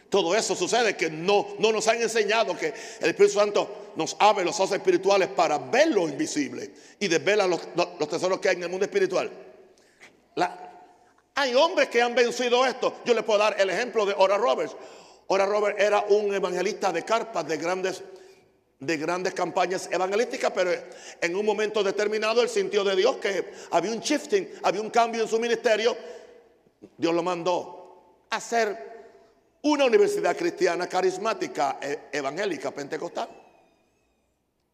Todo 0.09 0.35
eso 0.35 0.55
sucede 0.55 0.97
que 0.97 1.11
no, 1.11 1.49
no 1.59 1.71
nos 1.71 1.87
han 1.87 2.01
enseñado 2.01 2.57
que 2.57 2.73
el 3.01 3.11
Espíritu 3.11 3.35
Santo 3.35 3.93
nos 3.97 4.17
abre 4.19 4.45
los 4.45 4.59
ojos 4.59 4.73
espirituales 4.73 5.29
para 5.29 5.59
ver 5.59 5.89
lo 5.89 6.09
invisible 6.09 6.73
y 6.99 7.09
desvela 7.09 7.47
los, 7.47 7.61
los 7.75 8.09
tesoros 8.09 8.41
que 8.41 8.49
hay 8.49 8.57
en 8.57 8.63
el 8.63 8.71
mundo 8.71 8.87
espiritual. 8.87 9.31
Hay 11.35 11.55
hombres 11.55 11.89
que 11.89 12.01
han 12.01 12.15
vencido 12.15 12.65
esto. 12.67 12.97
Yo 13.05 13.15
le 13.15 13.23
puedo 13.23 13.39
dar 13.39 13.61
el 13.61 13.71
ejemplo 13.71 14.07
de 14.07 14.15
Ora 14.17 14.39
Roberts. 14.39 14.75
Ora 15.29 15.47
Roberts 15.47 15.81
era 15.81 16.01
un 16.09 16.35
evangelista 16.35 16.91
de 16.91 17.05
carpas, 17.05 17.47
de 17.47 17.59
grandes, 17.59 18.03
de 18.81 18.97
grandes 18.97 19.35
campañas 19.35 19.89
evangelísticas, 19.91 20.53
pero 20.55 20.71
en 21.21 21.37
un 21.37 21.45
momento 21.45 21.83
determinado 21.83 22.43
él 22.43 22.49
sintió 22.49 22.85
de 22.85 22.95
Dios 22.95 23.17
que 23.17 23.53
había 23.71 23.91
un 23.91 24.01
shifting, 24.01 24.49
había 24.63 24.81
un 24.81 24.91
cambio 24.91 25.23
en 25.23 25.29
su 25.29 25.39
ministerio. 25.39 25.97
Dios 26.97 27.15
lo 27.15 27.23
mandó 27.23 28.27
a 28.31 28.37
hacer 28.37 28.89
una 29.63 29.85
universidad 29.85 30.37
cristiana 30.37 30.87
carismática, 30.87 31.79
e, 31.83 32.09
evangélica, 32.13 32.71
pentecostal. 32.71 33.29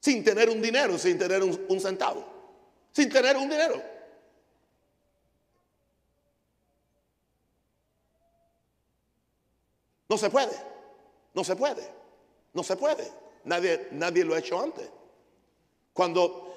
Sin 0.00 0.22
tener 0.22 0.50
un 0.50 0.60
dinero, 0.60 0.98
sin 0.98 1.18
tener 1.18 1.42
un 1.42 1.80
centavo. 1.80 2.24
Sin 2.92 3.08
tener 3.08 3.36
un 3.38 3.48
dinero. 3.48 3.94
No 10.08 10.18
se 10.18 10.28
puede, 10.28 10.52
no 11.32 11.42
se 11.42 11.56
puede, 11.56 11.88
no 12.52 12.62
se 12.62 12.76
puede. 12.76 13.23
Nadie, 13.44 13.88
nadie 13.92 14.24
lo 14.24 14.34
ha 14.34 14.38
hecho 14.38 14.60
antes. 14.60 14.88
Cuando 15.92 16.54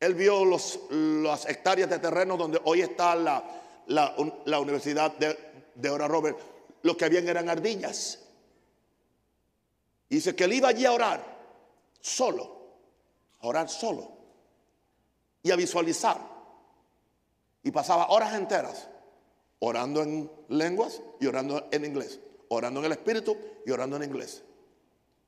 él 0.00 0.14
vio 0.14 0.44
los, 0.44 0.80
las 0.90 1.48
hectáreas 1.48 1.90
de 1.90 1.98
terreno 1.98 2.36
donde 2.36 2.60
hoy 2.64 2.82
está 2.82 3.14
la, 3.14 3.42
la, 3.86 4.60
Universidad 4.60 5.16
de, 5.16 5.36
de 5.74 5.90
Ora 5.90 6.06
Robert, 6.06 6.38
lo 6.82 6.96
que 6.96 7.04
habían 7.04 7.28
eran 7.28 7.48
ardillas. 7.48 8.20
Y 10.08 10.16
dice 10.16 10.36
que 10.36 10.44
él 10.44 10.52
iba 10.52 10.68
allí 10.68 10.86
a 10.86 10.92
orar, 10.92 11.22
solo, 12.00 12.58
a 13.40 13.46
orar 13.46 13.68
solo, 13.68 14.12
y 15.42 15.50
a 15.50 15.56
visualizar. 15.56 16.18
Y 17.62 17.70
pasaba 17.70 18.08
horas 18.08 18.34
enteras 18.34 18.88
orando 19.60 20.02
en 20.02 20.30
lenguas 20.48 21.02
y 21.20 21.26
orando 21.26 21.68
en 21.70 21.84
inglés. 21.84 22.20
Orando 22.48 22.80
en 22.80 22.86
el 22.86 22.92
Espíritu 22.92 23.36
y 23.64 23.70
orando 23.70 23.96
en 23.96 24.04
inglés. 24.04 24.42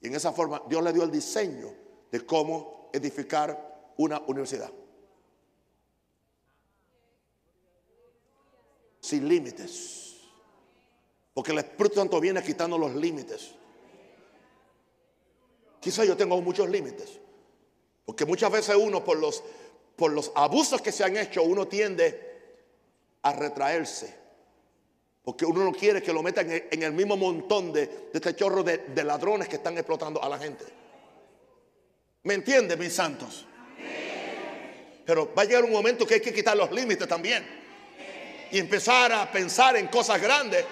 Y 0.01 0.09
en 0.09 0.15
esa 0.15 0.33
forma 0.33 0.63
Dios 0.69 0.83
le 0.83 0.93
dio 0.93 1.03
el 1.03 1.11
diseño 1.11 1.73
de 2.11 2.25
cómo 2.25 2.91
edificar 2.93 3.93
una 3.97 4.21
universidad. 4.27 4.71
Sin 9.01 9.29
límites. 9.29 10.17
Porque 11.35 11.53
el 11.53 11.59
Espíritu 11.59 11.97
Santo 11.97 12.21
viene 12.21 12.43
quitando 12.43 12.77
los 12.77 12.95
límites. 12.95 13.53
Quizá 15.81 16.05
yo 16.05 16.17
tengo 16.17 16.41
muchos 16.41 16.69
límites. 16.69 17.19
Porque 18.05 18.25
muchas 18.27 18.51
veces 18.51 18.77
uno 18.77 19.05
por 19.05 19.19
los, 19.19 19.43
por 19.97 20.13
los 20.13 20.33
abusos 20.35 20.83
que 20.83 20.93
se 20.93 21.05
han 21.05 21.17
hecho, 21.17 21.43
uno 21.43 21.69
tiende 21.69 22.29
a 23.23 23.33
retraerse. 23.33 24.20
Porque 25.23 25.45
uno 25.45 25.65
no 25.65 25.73
quiere 25.73 26.03
que 26.03 26.13
lo 26.13 26.23
metan 26.23 26.51
en 26.51 26.83
el 26.83 26.93
mismo 26.93 27.17
montón 27.17 27.73
de, 27.73 28.09
este 28.13 28.35
chorro 28.35 28.63
de, 28.63 28.79
de, 28.79 29.05
ladrones 29.05 29.49
que 29.49 29.57
están 29.57 29.77
explotando 29.77 30.23
a 30.23 30.29
la 30.29 30.39
gente. 30.39 30.65
¿Me 32.23 32.35
entienden, 32.35 32.79
mis 32.79 32.95
santos? 32.95 33.47
Pero 35.05 35.33
va 35.35 35.43
a 35.43 35.45
llegar 35.45 35.65
un 35.65 35.73
momento 35.73 36.07
que 36.07 36.15
hay 36.15 36.21
que 36.21 36.33
quitar 36.33 36.57
los 36.57 36.71
límites 36.71 37.07
también. 37.07 37.45
Y 38.51 38.59
empezar 38.59 39.13
a 39.13 39.31
pensar 39.31 39.77
en 39.77 39.89
cosas 39.89 40.21
grandes. 40.21 40.65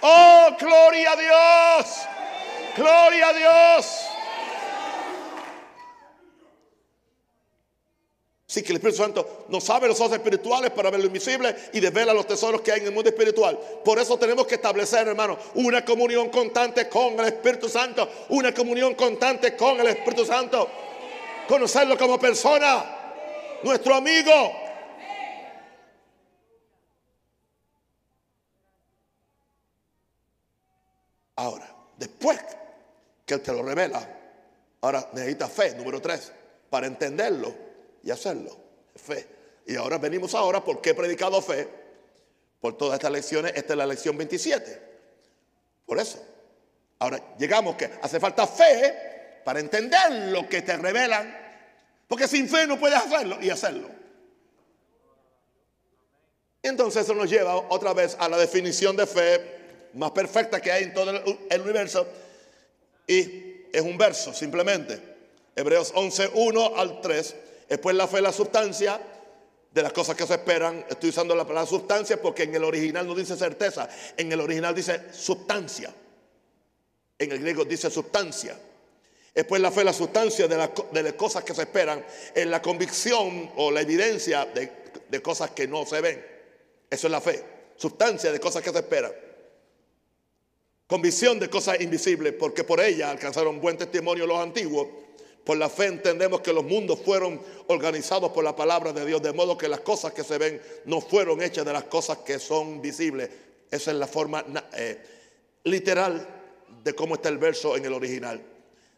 Oh, 0.00 0.56
gloria 0.58 1.12
a 1.12 1.16
Dios. 1.16 2.08
Gloria 2.76 3.28
a 3.28 3.32
Dios. 3.32 4.11
Sí, 8.52 8.62
que 8.62 8.72
el 8.72 8.76
Espíritu 8.76 8.98
Santo 8.98 9.46
nos 9.48 9.70
abre 9.70 9.88
los 9.88 9.98
ojos 9.98 10.12
espirituales 10.12 10.72
para 10.72 10.90
ver 10.90 11.00
lo 11.00 11.06
invisible 11.06 11.56
y 11.72 11.80
desvela 11.80 12.12
los 12.12 12.26
tesoros 12.26 12.60
que 12.60 12.70
hay 12.70 12.80
en 12.80 12.88
el 12.88 12.92
mundo 12.92 13.08
espiritual. 13.08 13.58
Por 13.82 13.98
eso 13.98 14.18
tenemos 14.18 14.46
que 14.46 14.56
establecer, 14.56 15.08
hermano, 15.08 15.38
una 15.54 15.82
comunión 15.82 16.28
constante 16.28 16.86
con 16.86 17.18
el 17.18 17.28
Espíritu 17.28 17.70
Santo. 17.70 18.06
Una 18.28 18.52
comunión 18.52 18.94
constante 18.94 19.56
con 19.56 19.80
el 19.80 19.86
Espíritu 19.86 20.26
Santo. 20.26 20.68
Conocerlo 21.48 21.96
como 21.96 22.20
persona, 22.20 22.84
nuestro 23.62 23.94
amigo. 23.94 24.52
Ahora, 31.36 31.74
después 31.96 32.38
que 33.24 33.32
Él 33.32 33.40
te 33.40 33.50
lo 33.50 33.62
revela, 33.62 34.06
ahora 34.82 35.08
necesita 35.14 35.48
fe, 35.48 35.74
número 35.74 36.02
tres, 36.02 36.30
para 36.68 36.86
entenderlo 36.86 37.71
y 38.02 38.10
hacerlo. 38.10 38.56
Fe. 38.94 39.26
Y 39.66 39.76
ahora 39.76 39.98
venimos 39.98 40.34
ahora 40.34 40.62
porque 40.62 40.90
he 40.90 40.94
predicado 40.94 41.40
fe 41.40 41.68
por 42.60 42.76
todas 42.76 42.94
estas 42.94 43.12
lecciones. 43.12 43.52
Esta 43.54 43.72
es 43.72 43.76
la 43.76 43.86
lección 43.86 44.16
27. 44.16 44.80
Por 45.86 45.98
eso. 45.98 46.24
Ahora 46.98 47.34
llegamos 47.38 47.76
que 47.76 47.90
hace 48.00 48.20
falta 48.20 48.46
fe 48.46 49.40
para 49.44 49.60
entender 49.60 50.30
lo 50.30 50.48
que 50.48 50.62
te 50.62 50.76
revelan. 50.76 51.36
Porque 52.08 52.28
sin 52.28 52.48
fe 52.48 52.66
no 52.66 52.78
puedes 52.78 52.98
hacerlo 52.98 53.38
y 53.40 53.50
hacerlo. 53.50 53.88
Entonces 56.62 57.02
eso 57.02 57.14
nos 57.14 57.28
lleva 57.28 57.56
otra 57.56 57.92
vez 57.92 58.16
a 58.20 58.28
la 58.28 58.36
definición 58.36 58.96
de 58.96 59.06
fe 59.06 59.62
más 59.94 60.12
perfecta 60.12 60.60
que 60.60 60.70
hay 60.70 60.84
en 60.84 60.94
todo 60.94 61.10
el 61.50 61.60
universo. 61.60 62.06
Y 63.06 63.66
es 63.72 63.82
un 63.82 63.98
verso 63.98 64.32
simplemente. 64.32 65.00
Hebreos 65.56 65.92
11, 65.94 66.30
1 66.34 66.76
al 66.76 67.00
3. 67.00 67.36
Después 67.72 67.96
la 67.96 68.06
fe 68.06 68.18
es 68.18 68.22
la 68.22 68.32
sustancia 68.34 69.00
de 69.70 69.82
las 69.82 69.94
cosas 69.94 70.14
que 70.14 70.26
se 70.26 70.34
esperan. 70.34 70.84
Estoy 70.90 71.08
usando 71.08 71.34
la 71.34 71.46
palabra 71.46 71.66
sustancia 71.66 72.20
porque 72.20 72.42
en 72.42 72.54
el 72.54 72.64
original 72.64 73.06
no 73.06 73.14
dice 73.14 73.34
certeza. 73.34 73.88
En 74.14 74.30
el 74.30 74.40
original 74.42 74.74
dice 74.74 75.00
sustancia. 75.10 75.90
En 77.18 77.32
el 77.32 77.38
griego 77.38 77.64
dice 77.64 77.88
sustancia. 77.88 78.58
Después 79.34 79.62
la 79.62 79.70
fe 79.70 79.80
es 79.80 79.86
la 79.86 79.92
sustancia 79.94 80.46
de, 80.46 80.58
las 80.58 81.12
cosas 81.14 81.44
que 81.44 81.54
se 81.54 81.62
esperan. 81.62 82.04
En 82.34 82.50
la 82.50 82.60
convicción 82.60 83.50
o 83.56 83.70
la 83.70 83.80
evidencia 83.80 84.44
de, 84.44 84.70
de 85.08 85.22
cosas 85.22 85.52
que 85.52 85.66
no 85.66 85.86
se 85.86 86.02
ven. 86.02 86.22
Eso 86.90 87.06
es 87.06 87.10
la 87.10 87.22
fe. 87.22 87.42
Sustancia 87.76 88.30
de 88.30 88.38
cosas 88.38 88.62
que 88.62 88.70
se 88.70 88.80
esperan. 88.80 89.12
Convicción 90.86 91.40
de 91.40 91.48
cosas 91.48 91.80
invisibles, 91.80 92.34
porque 92.34 92.64
por 92.64 92.82
ella 92.82 93.10
alcanzaron 93.10 93.62
buen 93.62 93.78
testimonio 93.78 94.26
los 94.26 94.40
antiguos. 94.40 94.88
Por 95.44 95.56
la 95.56 95.68
fe 95.68 95.86
entendemos 95.86 96.40
que 96.40 96.52
los 96.52 96.64
mundos 96.64 97.00
fueron 97.04 97.40
organizados 97.66 98.30
por 98.30 98.44
la 98.44 98.54
palabra 98.54 98.92
de 98.92 99.04
Dios, 99.04 99.20
de 99.22 99.32
modo 99.32 99.58
que 99.58 99.68
las 99.68 99.80
cosas 99.80 100.12
que 100.12 100.22
se 100.22 100.38
ven 100.38 100.62
no 100.84 101.00
fueron 101.00 101.42
hechas 101.42 101.64
de 101.64 101.72
las 101.72 101.84
cosas 101.84 102.18
que 102.18 102.38
son 102.38 102.80
visibles. 102.80 103.28
Esa 103.70 103.90
es 103.90 103.96
la 103.96 104.06
forma 104.06 104.44
eh, 104.74 104.98
literal 105.64 106.26
de 106.84 106.94
cómo 106.94 107.16
está 107.16 107.28
el 107.28 107.38
verso 107.38 107.76
en 107.76 107.84
el 107.84 107.92
original. 107.92 108.40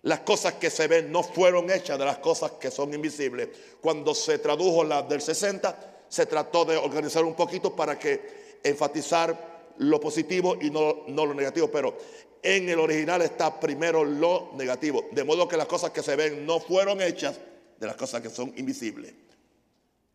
Las 0.03 0.20
cosas 0.20 0.55
que 0.55 0.68
se 0.68 0.86
ven 0.86 1.11
no 1.11 1.22
fueron 1.22 1.70
hechas 1.70 1.99
de 1.99 2.05
las 2.05 2.18
cosas 2.18 2.53
que 2.53 2.70
son 2.70 2.92
invisibles. 2.92 3.49
Cuando 3.80 4.14
se 4.14 4.38
tradujo 4.38 4.84
la 4.84 5.03
del 5.03 5.22
60, 5.22 6.05
se 6.09 6.26
trató 6.26 6.66
de 6.66 6.76
organizar 6.76 7.24
un 7.24 7.34
poquito 7.34 7.74
para 7.74 7.99
que 7.99 8.61
enfatizar 8.62 9.72
lo 9.78 9.99
positivo 10.01 10.57
y 10.61 10.70
no, 10.70 11.05
no, 11.09 11.26
lo 11.26 11.34
negativo, 11.34 11.68
pero 11.70 11.97
en 12.45 12.68
el 12.68 12.78
original 12.78 13.22
está 13.22 13.59
primero 13.59 14.05
lo 14.05 14.53
negativo, 14.55 15.09
de 15.11 15.24
modo 15.24 15.49
que 15.49 15.57
las 15.57 15.66
cosas 15.66 15.90
que 15.90 16.03
se 16.03 16.14
ven 16.14 16.45
no 16.45 16.61
fueron 16.61 17.01
hechas 17.01 17.40
de 17.80 17.86
las 17.86 17.97
cosas 17.97 18.20
que 18.20 18.28
son 18.28 18.53
invisibles, 18.57 19.14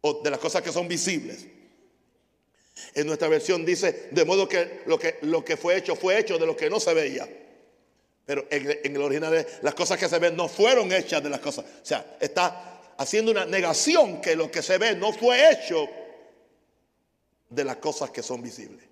o 0.01 0.21
de 0.21 0.29
las 0.29 0.39
cosas 0.39 0.61
que 0.61 0.71
son 0.71 0.87
visibles. 0.87 1.47
En 2.93 3.07
nuestra 3.07 3.27
versión 3.27 3.65
dice, 3.65 4.09
de 4.11 4.23
modo 4.23 4.47
que 4.47 4.83
lo 4.85 4.99
que, 4.99 5.17
lo 5.23 5.43
que 5.43 5.57
fue 5.57 5.75
hecho 5.75 5.95
fue 5.95 6.19
hecho 6.19 6.37
de 6.37 6.45
lo 6.45 6.55
que 6.55 6.69
no 6.69 6.79
se 6.79 6.93
veía. 6.93 7.27
Pero 8.25 8.45
en, 8.51 8.79
en 8.83 8.95
el 8.95 9.01
original 9.01 9.33
es, 9.33 9.47
las 9.63 9.73
cosas 9.73 9.97
que 9.97 10.07
se 10.07 10.19
ven 10.19 10.35
no 10.35 10.47
fueron 10.47 10.93
hechas 10.93 11.23
de 11.23 11.31
las 11.31 11.39
cosas. 11.39 11.65
O 11.65 11.85
sea, 11.85 12.15
está 12.21 12.93
haciendo 12.99 13.31
una 13.31 13.47
negación 13.47 14.21
que 14.21 14.35
lo 14.35 14.51
que 14.51 14.61
se 14.61 14.77
ve 14.77 14.95
no 14.95 15.11
fue 15.11 15.51
hecho 15.51 15.89
de 17.49 17.63
las 17.63 17.77
cosas 17.77 18.11
que 18.11 18.21
son 18.21 18.43
visibles. 18.43 18.85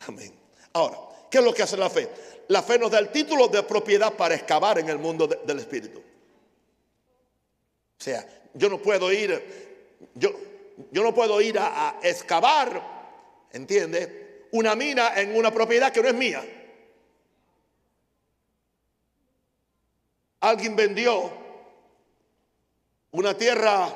Amén. 0.00 0.34
Ahora, 0.74 1.13
¿qué 1.34 1.38
es 1.38 1.44
lo 1.44 1.52
que 1.52 1.64
hace 1.64 1.76
la 1.76 1.90
fe? 1.90 2.08
La 2.46 2.62
fe 2.62 2.78
nos 2.78 2.92
da 2.92 3.00
el 3.00 3.10
título 3.10 3.48
de 3.48 3.64
propiedad 3.64 4.12
para 4.12 4.36
excavar 4.36 4.78
en 4.78 4.88
el 4.88 4.98
mundo 4.98 5.26
de, 5.26 5.40
del 5.44 5.58
Espíritu. 5.58 5.98
O 5.98 6.02
sea, 8.00 8.24
yo 8.54 8.68
no 8.68 8.78
puedo 8.78 9.12
ir, 9.12 9.98
yo, 10.14 10.30
yo 10.92 11.02
no 11.02 11.12
puedo 11.12 11.40
ir 11.40 11.58
a, 11.58 11.98
excavar, 12.04 13.48
¿entiende? 13.50 14.46
Una 14.52 14.76
mina 14.76 15.20
en 15.20 15.34
una 15.34 15.52
propiedad 15.52 15.92
que 15.92 16.02
no 16.02 16.08
es 16.08 16.14
mía. 16.14 16.44
Alguien 20.38 20.76
vendió 20.76 21.32
una 23.10 23.36
tierra 23.36 23.92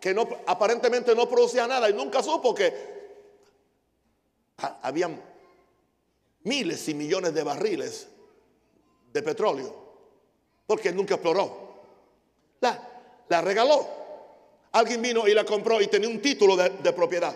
que 0.00 0.14
no, 0.14 0.28
aparentemente 0.46 1.12
no 1.16 1.28
producía 1.28 1.66
nada 1.66 1.90
y 1.90 1.92
nunca 1.92 2.22
supo 2.22 2.54
que 2.54 2.98
habían 4.82 5.27
miles 6.48 6.88
y 6.88 6.94
millones 6.94 7.34
de 7.34 7.42
barriles 7.42 8.08
de 9.12 9.22
petróleo, 9.22 9.74
porque 10.66 10.92
nunca 10.92 11.14
exploró. 11.14 11.68
La, 12.60 12.88
la 13.28 13.40
regaló. 13.40 13.86
Alguien 14.72 15.00
vino 15.00 15.26
y 15.26 15.34
la 15.34 15.44
compró 15.44 15.80
y 15.80 15.86
tenía 15.86 16.08
un 16.08 16.20
título 16.20 16.56
de, 16.56 16.92
propiedad. 16.92 17.34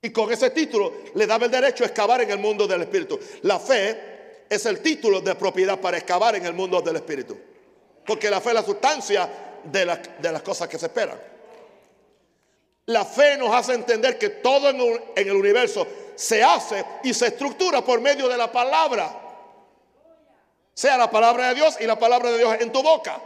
Y 0.00 0.10
con 0.10 0.32
ese 0.32 0.50
título 0.50 0.92
le 1.14 1.26
daba 1.26 1.46
el 1.46 1.50
derecho 1.50 1.84
a 1.84 1.86
excavar 1.86 2.22
en 2.22 2.30
el 2.30 2.38
mundo 2.38 2.66
del 2.66 2.82
Espíritu. 2.82 3.18
La 3.42 3.58
fe 3.58 4.44
es 4.48 4.66
el 4.66 4.80
título 4.80 5.20
de 5.20 5.34
propiedad 5.34 5.80
para 5.80 5.96
excavar 5.96 6.36
en 6.36 6.44
el 6.44 6.52
mundo 6.52 6.80
del 6.82 6.96
Espíritu. 6.96 7.38
Porque 8.04 8.28
la 8.28 8.40
fe 8.40 8.50
es 8.50 8.54
la 8.54 8.64
sustancia 8.64 9.60
de, 9.64 9.98
de 10.20 10.32
las 10.32 10.42
cosas 10.42 10.68
que 10.68 10.78
se 10.78 10.86
esperan. 10.86 11.18
La 12.86 13.04
fe 13.04 13.36
nos 13.38 13.54
hace 13.54 13.74
entender 13.74 14.18
que 14.18 14.28
todo 14.28 14.68
en, 14.68 14.80
en 15.14 15.28
el 15.28 15.36
universo 15.36 15.86
se 16.14 16.42
hace 16.42 16.84
y 17.02 17.14
se 17.14 17.28
estructura 17.28 17.82
por 17.82 18.00
medio 18.00 18.28
de 18.28 18.36
la 18.36 18.50
palabra. 18.50 19.18
Sea 20.74 20.96
la 20.96 21.10
palabra 21.10 21.48
de 21.48 21.54
Dios 21.54 21.76
y 21.80 21.86
la 21.86 21.98
palabra 21.98 22.30
de 22.30 22.38
Dios 22.38 22.56
en 22.60 22.72
tu 22.72 22.82
boca. 22.82 23.20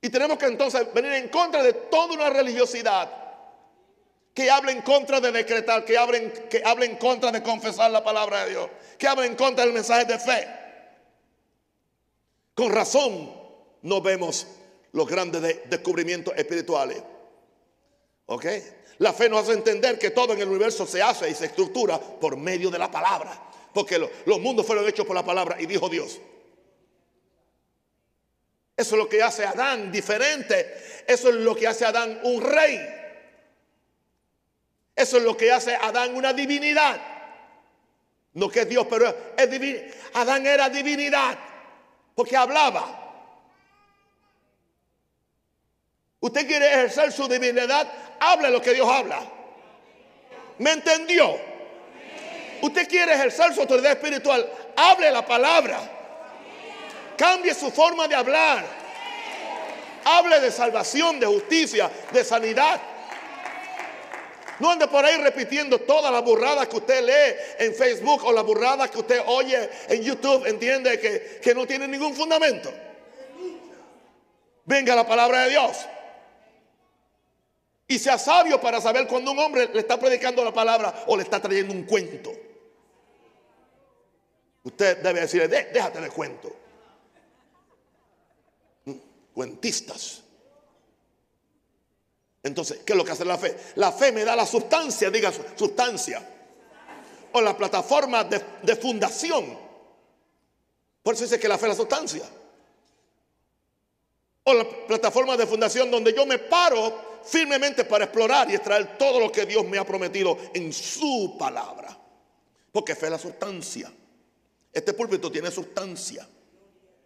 Y 0.00 0.10
tenemos 0.10 0.36
que 0.36 0.46
entonces 0.46 0.92
venir 0.92 1.12
en 1.12 1.28
contra 1.28 1.62
de 1.62 1.72
toda 1.72 2.14
una 2.14 2.30
religiosidad 2.30 3.10
que 4.34 4.50
habla 4.50 4.72
en 4.72 4.82
contra 4.82 5.20
de 5.20 5.30
decretar, 5.30 5.84
que 5.84 5.96
habla 5.96 6.16
en, 6.16 6.32
que 6.48 6.62
en 6.64 6.96
contra 6.96 7.30
de 7.30 7.42
confesar 7.42 7.90
la 7.90 8.02
palabra 8.02 8.44
de 8.44 8.50
Dios, 8.50 8.70
que 8.98 9.06
habla 9.06 9.26
en 9.26 9.36
contra 9.36 9.64
del 9.64 9.74
mensaje 9.74 10.04
de 10.06 10.18
fe. 10.18 10.48
Con 12.54 12.72
razón 12.72 13.32
no 13.82 14.00
vemos 14.00 14.46
los 14.92 15.06
grandes 15.06 15.42
de 15.42 15.62
descubrimientos 15.66 16.34
espirituales. 16.36 17.02
¿Ok? 18.26 18.46
La 18.98 19.12
fe 19.12 19.28
nos 19.28 19.42
hace 19.42 19.52
entender 19.52 19.98
que 19.98 20.10
todo 20.10 20.32
en 20.32 20.40
el 20.40 20.48
universo 20.48 20.86
se 20.86 21.02
hace 21.02 21.28
y 21.28 21.34
se 21.34 21.46
estructura 21.46 21.98
por 21.98 22.36
medio 22.36 22.70
de 22.70 22.78
la 22.78 22.90
palabra. 22.90 23.50
Porque 23.72 23.98
lo, 23.98 24.10
los 24.26 24.40
mundos 24.40 24.66
fueron 24.66 24.86
hechos 24.88 25.06
por 25.06 25.16
la 25.16 25.24
palabra 25.24 25.56
y 25.60 25.66
dijo 25.66 25.88
Dios. 25.88 26.20
Eso 28.76 28.94
es 28.94 28.98
lo 28.98 29.08
que 29.08 29.22
hace 29.22 29.44
a 29.44 29.50
Adán 29.50 29.90
diferente. 29.90 31.04
Eso 31.06 31.28
es 31.28 31.36
lo 31.36 31.54
que 31.54 31.66
hace 31.66 31.84
a 31.84 31.88
Adán 31.88 32.20
un 32.24 32.42
rey. 32.42 32.78
Eso 34.94 35.16
es 35.16 35.22
lo 35.22 35.36
que 35.36 35.50
hace 35.50 35.74
a 35.74 35.88
Adán 35.88 36.14
una 36.14 36.32
divinidad. 36.32 37.00
No 38.34 38.48
que 38.48 38.60
es 38.60 38.68
Dios, 38.68 38.86
pero 38.88 39.14
es 39.36 39.50
divino. 39.50 39.80
Adán 40.14 40.46
era 40.46 40.68
divinidad 40.68 41.38
porque 42.14 42.36
hablaba. 42.36 43.01
Usted 46.22 46.46
quiere 46.46 46.68
ejercer 46.68 47.10
su 47.10 47.26
divinidad, 47.26 47.84
hable 48.20 48.48
lo 48.48 48.62
que 48.62 48.72
Dios 48.72 48.88
habla. 48.88 49.20
¿Me 50.58 50.70
entendió? 50.70 51.36
Usted 52.60 52.88
quiere 52.88 53.14
ejercer 53.14 53.52
su 53.52 53.60
autoridad 53.60 53.90
espiritual, 53.90 54.48
hable 54.76 55.10
la 55.10 55.26
palabra. 55.26 55.80
Cambie 57.16 57.52
su 57.54 57.72
forma 57.72 58.06
de 58.06 58.14
hablar. 58.14 58.64
Hable 60.04 60.38
de 60.38 60.52
salvación, 60.52 61.18
de 61.18 61.26
justicia, 61.26 61.90
de 62.12 62.22
sanidad. 62.22 62.80
No 64.60 64.70
ande 64.70 64.86
por 64.86 65.04
ahí 65.04 65.16
repitiendo 65.16 65.80
todas 65.80 66.12
las 66.12 66.22
burradas 66.22 66.68
que 66.68 66.76
usted 66.76 67.04
lee 67.04 67.64
en 67.66 67.74
Facebook 67.74 68.22
o 68.24 68.32
las 68.32 68.44
burradas 68.44 68.92
que 68.92 68.98
usted 68.98 69.22
oye 69.26 69.68
en 69.88 70.02
YouTube. 70.04 70.46
Entiende 70.46 71.00
que, 71.00 71.40
que 71.42 71.52
no 71.52 71.66
tiene 71.66 71.88
ningún 71.88 72.14
fundamento. 72.14 72.72
Venga 74.64 74.94
la 74.94 75.04
palabra 75.04 75.46
de 75.46 75.50
Dios. 75.50 75.88
Y 77.92 77.98
sea 77.98 78.16
sabio 78.16 78.58
para 78.58 78.80
saber 78.80 79.06
cuando 79.06 79.32
un 79.32 79.38
hombre 79.38 79.68
le 79.70 79.80
está 79.80 80.00
predicando 80.00 80.42
la 80.42 80.50
palabra 80.50 81.04
o 81.08 81.14
le 81.14 81.24
está 81.24 81.40
trayendo 81.42 81.74
un 81.74 81.84
cuento. 81.84 82.32
Usted 84.62 85.02
debe 85.02 85.20
decirle, 85.20 85.48
déjate 85.48 86.00
de 86.00 86.08
cuento 86.08 86.62
cuentistas. 89.34 90.22
Entonces, 92.42 92.80
¿qué 92.84 92.94
es 92.94 92.96
lo 92.96 93.04
que 93.04 93.12
hace 93.12 93.26
la 93.26 93.36
fe? 93.36 93.56
La 93.76 93.92
fe 93.92 94.10
me 94.10 94.24
da 94.24 94.34
la 94.34 94.46
sustancia, 94.46 95.10
diga 95.10 95.30
sustancia. 95.56 96.26
O 97.32 97.40
la 97.42 97.54
plataforma 97.54 98.24
de, 98.24 98.76
fundación. 98.76 99.58
Por 101.02 101.14
eso 101.14 101.24
dice 101.24 101.38
que 101.38 101.48
la 101.48 101.58
fe 101.58 101.66
es 101.66 101.70
la 101.70 101.76
sustancia. 101.76 102.24
O 104.44 104.54
la 104.54 104.64
plataforma 104.86 105.36
de 105.36 105.46
fundación 105.46 105.90
donde 105.90 106.14
yo 106.14 106.24
me 106.24 106.38
paro 106.38 107.11
firmemente 107.24 107.84
para 107.84 108.04
explorar 108.04 108.50
y 108.50 108.54
extraer 108.54 108.96
todo 108.98 109.20
lo 109.20 109.30
que 109.30 109.46
Dios 109.46 109.64
me 109.66 109.78
ha 109.78 109.84
prometido 109.84 110.36
en 110.54 110.72
su 110.72 111.36
palabra. 111.38 111.98
Porque 112.70 112.94
fe 112.94 113.06
es 113.06 113.12
la 113.12 113.18
sustancia. 113.18 113.92
Este 114.72 114.94
púlpito 114.94 115.30
tiene 115.30 115.50
sustancia. 115.50 116.26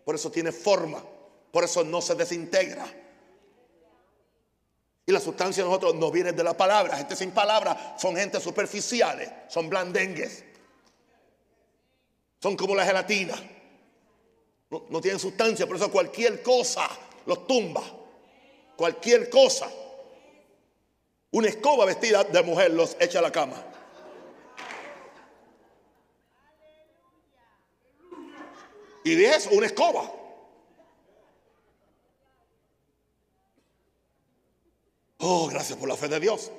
Por 0.05 0.15
eso 0.15 0.31
tiene 0.31 0.53
forma. 0.53 1.03
Por 1.51 1.65
eso 1.65 1.83
no 1.83 2.01
se 2.01 2.15
desintegra. 2.15 2.87
Y 5.07 5.13
la 5.13 5.21
sustancia 5.21 5.63
de 5.63 5.69
nosotros 5.69 5.95
no 5.95 6.11
viene 6.11 6.33
de 6.33 6.45
la 6.45 6.57
palabra. 6.57 6.97
Gente 6.97 7.15
sin 7.17 7.31
palabra 7.31 7.97
son 7.99 8.17
gente 8.17 8.41
superficiales, 8.41 9.31
son 9.49 9.69
blandengues. 9.69 10.45
Son 12.41 12.57
como 12.57 12.75
la 12.75 12.85
gelatina. 12.85 13.35
No, 14.69 14.87
no 14.91 15.01
tienen 15.01 15.21
sustancia, 15.21 15.67
por 15.67 15.77
eso 15.77 15.91
cualquier 15.91 16.43
cosa 16.43 16.89
los 17.25 17.47
tumba. 17.47 17.83
Cualquier 18.77 19.31
cosa. 19.31 19.71
Una 21.31 21.49
escoba 21.49 21.85
vestida 21.85 22.25
de 22.25 22.43
mujer 22.43 22.73
los 22.73 22.97
echa 23.01 23.19
a 23.19 23.23
la 23.23 23.33
cama. 23.33 23.63
Y 29.05 29.15
de 29.15 29.27
eso, 29.27 29.51
una 29.53 29.67
escoba. 29.67 30.11
Oh, 35.19 35.47
gracias 35.49 35.79
por 35.79 35.89
la 35.89 35.97
fe 35.97 36.09
de 36.09 36.21
Dios. 36.21 36.51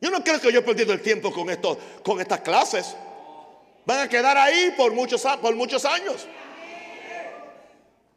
Yo 0.00 0.10
no 0.10 0.22
creo 0.22 0.40
que 0.40 0.52
yo 0.52 0.60
he 0.60 0.62
perdido 0.62 0.92
el 0.92 1.00
tiempo 1.00 1.32
con, 1.32 1.48
esto, 1.48 1.78
con 2.04 2.20
estas 2.20 2.40
clases. 2.40 2.94
Van 3.86 4.00
a 4.00 4.08
quedar 4.08 4.36
ahí 4.36 4.74
por 4.76 4.92
muchos, 4.92 5.22
por 5.40 5.54
muchos 5.54 5.84
años. 5.84 6.26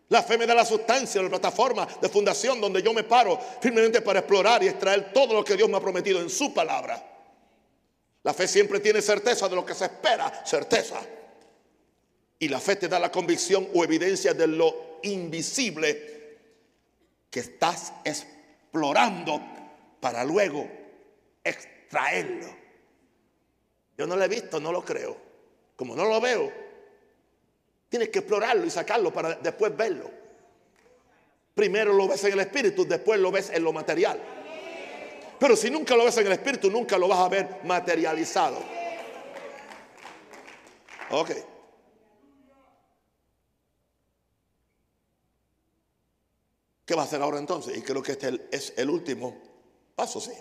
La 0.09 0.21
fe 0.21 0.37
me 0.37 0.45
da 0.45 0.53
la 0.53 0.65
sustancia, 0.65 1.21
la 1.21 1.29
plataforma 1.29 1.87
de 1.99 2.09
fundación 2.09 2.61
donde 2.61 2.81
yo 2.81 2.93
me 2.93 3.03
paro 3.03 3.39
firmemente 3.59 4.01
para 4.01 4.19
explorar 4.19 4.61
y 4.63 4.67
extraer 4.67 5.11
todo 5.11 5.33
lo 5.33 5.43
que 5.43 5.55
Dios 5.55 5.67
me 5.67 5.77
ha 5.77 5.81
prometido 5.81 6.21
en 6.21 6.29
su 6.29 6.53
palabra. 6.53 7.03
La 8.21 8.33
fe 8.33 8.47
siempre 8.47 8.79
tiene 8.79 9.01
certeza 9.01 9.49
de 9.49 9.55
lo 9.55 9.65
que 9.65 9.73
se 9.73 9.85
espera, 9.85 10.43
certeza. 10.45 10.99
Y 12.37 12.47
la 12.47 12.59
fe 12.59 12.75
te 12.75 12.87
da 12.87 12.99
la 12.99 13.11
convicción 13.11 13.69
o 13.73 13.83
evidencia 13.83 14.33
de 14.33 14.47
lo 14.47 14.99
invisible 15.03 16.15
que 17.29 17.39
estás 17.39 17.93
explorando 18.03 19.41
para 19.99 20.23
luego 20.23 20.69
extraerlo. 21.43 22.47
Yo 23.97 24.05
no 24.05 24.15
lo 24.15 24.23
he 24.23 24.27
visto, 24.27 24.59
no 24.59 24.71
lo 24.71 24.83
creo. 24.83 25.17
Como 25.75 25.95
no 25.95 26.05
lo 26.05 26.21
veo, 26.21 26.51
tienes 27.95 28.09
que 28.09 28.19
explorarlo 28.19 28.65
y 28.65 28.69
sacarlo 28.69 29.13
para 29.13 29.35
después 29.35 29.75
verlo. 29.77 30.11
Primero 31.53 31.93
lo 31.93 32.09
ves 32.09 32.21
en 32.25 32.33
el 32.33 32.41
espíritu, 32.41 32.85
después 32.85 33.17
lo 33.21 33.31
ves 33.31 33.51
en 33.51 33.63
lo 33.63 33.71
material. 33.71 34.21
Pero 35.39 35.55
si 35.55 35.69
nunca 35.69 35.95
lo 35.95 36.03
ves 36.03 36.17
en 36.17 36.25
el 36.25 36.33
espíritu, 36.33 36.69
nunca 36.69 36.97
lo 36.97 37.07
vas 37.07 37.19
a 37.19 37.29
ver 37.29 37.61
materializado. 37.63 38.57
Ok. 41.11 41.31
¿Qué 46.85 46.95
va 46.95 47.03
a 47.03 47.05
hacer 47.05 47.21
ahora 47.21 47.39
entonces? 47.39 47.77
Y 47.77 47.81
creo 47.81 48.03
que 48.03 48.11
este 48.11 48.41
es 48.51 48.73
el 48.75 48.89
último 48.89 49.41
Pasos, 49.95 50.25
sí. 50.25 50.33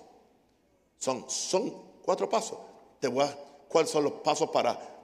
Son, 0.98 1.30
son 1.30 1.70
cuatro 2.02 2.28
pasos. 2.28 2.58
Te 2.98 3.06
voy 3.06 3.22
a, 3.22 3.38
¿Cuáles 3.68 3.92
son 3.92 4.02
los 4.02 4.14
pasos 4.14 4.50
para 4.50 4.94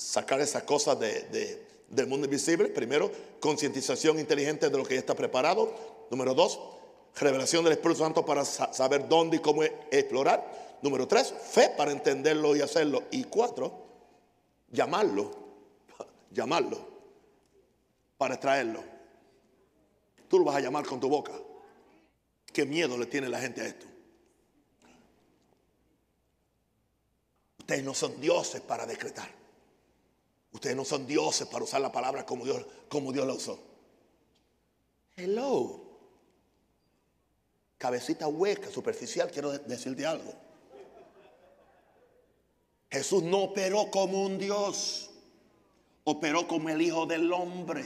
sacar 0.00 0.40
esas 0.40 0.62
cosas 0.62 0.98
de, 0.98 1.66
del 1.90 2.06
mundo 2.06 2.24
invisible? 2.24 2.68
Primero, 2.68 3.10
concientización 3.40 4.18
inteligente 4.18 4.70
de 4.70 4.78
lo 4.78 4.84
que 4.84 4.94
ya 4.94 5.00
está 5.00 5.14
preparado. 5.14 5.74
Número 6.10 6.34
dos, 6.34 6.58
revelación 7.16 7.64
del 7.64 7.74
Espíritu 7.74 8.00
Santo 8.00 8.24
para 8.24 8.44
saber 8.44 9.08
dónde 9.08 9.36
y 9.36 9.40
cómo 9.40 9.62
explorar. 9.62 10.78
Número 10.80 11.06
tres, 11.06 11.34
fe 11.50 11.72
para 11.76 11.92
entenderlo 11.92 12.56
y 12.56 12.62
hacerlo. 12.62 13.02
Y 13.10 13.24
cuatro, 13.24 13.86
llamarlo, 14.70 15.30
llamarlo 16.30 16.78
para 18.16 18.34
extraerlo. 18.34 18.82
Tú 20.28 20.38
lo 20.38 20.44
vas 20.44 20.56
a 20.56 20.60
llamar 20.60 20.86
con 20.86 21.00
tu 21.00 21.08
boca. 21.08 21.32
¿Qué 22.52 22.64
miedo 22.64 22.96
le 22.96 23.06
tiene 23.06 23.28
la 23.28 23.40
gente 23.40 23.60
a 23.60 23.66
esto? 23.66 23.86
Ustedes 27.58 27.84
no 27.84 27.94
son 27.94 28.20
dioses 28.20 28.60
para 28.60 28.86
decretar. 28.86 29.39
Ustedes 30.52 30.76
no 30.76 30.84
son 30.84 31.06
dioses 31.06 31.46
para 31.46 31.64
usar 31.64 31.80
la 31.80 31.92
palabra 31.92 32.26
como 32.26 32.44
Dios, 32.44 32.66
como 32.88 33.12
Dios 33.12 33.26
la 33.26 33.34
usó. 33.34 33.58
Hello. 35.16 35.82
Cabecita 37.78 38.26
hueca, 38.28 38.70
superficial, 38.70 39.30
quiero 39.30 39.52
decirte 39.52 40.04
algo. 40.04 40.32
Jesús 42.90 43.22
no 43.22 43.38
operó 43.44 43.90
como 43.90 44.24
un 44.24 44.38
Dios, 44.38 45.10
operó 46.04 46.48
como 46.48 46.68
el 46.68 46.82
Hijo 46.82 47.06
del 47.06 47.32
Hombre. 47.32 47.84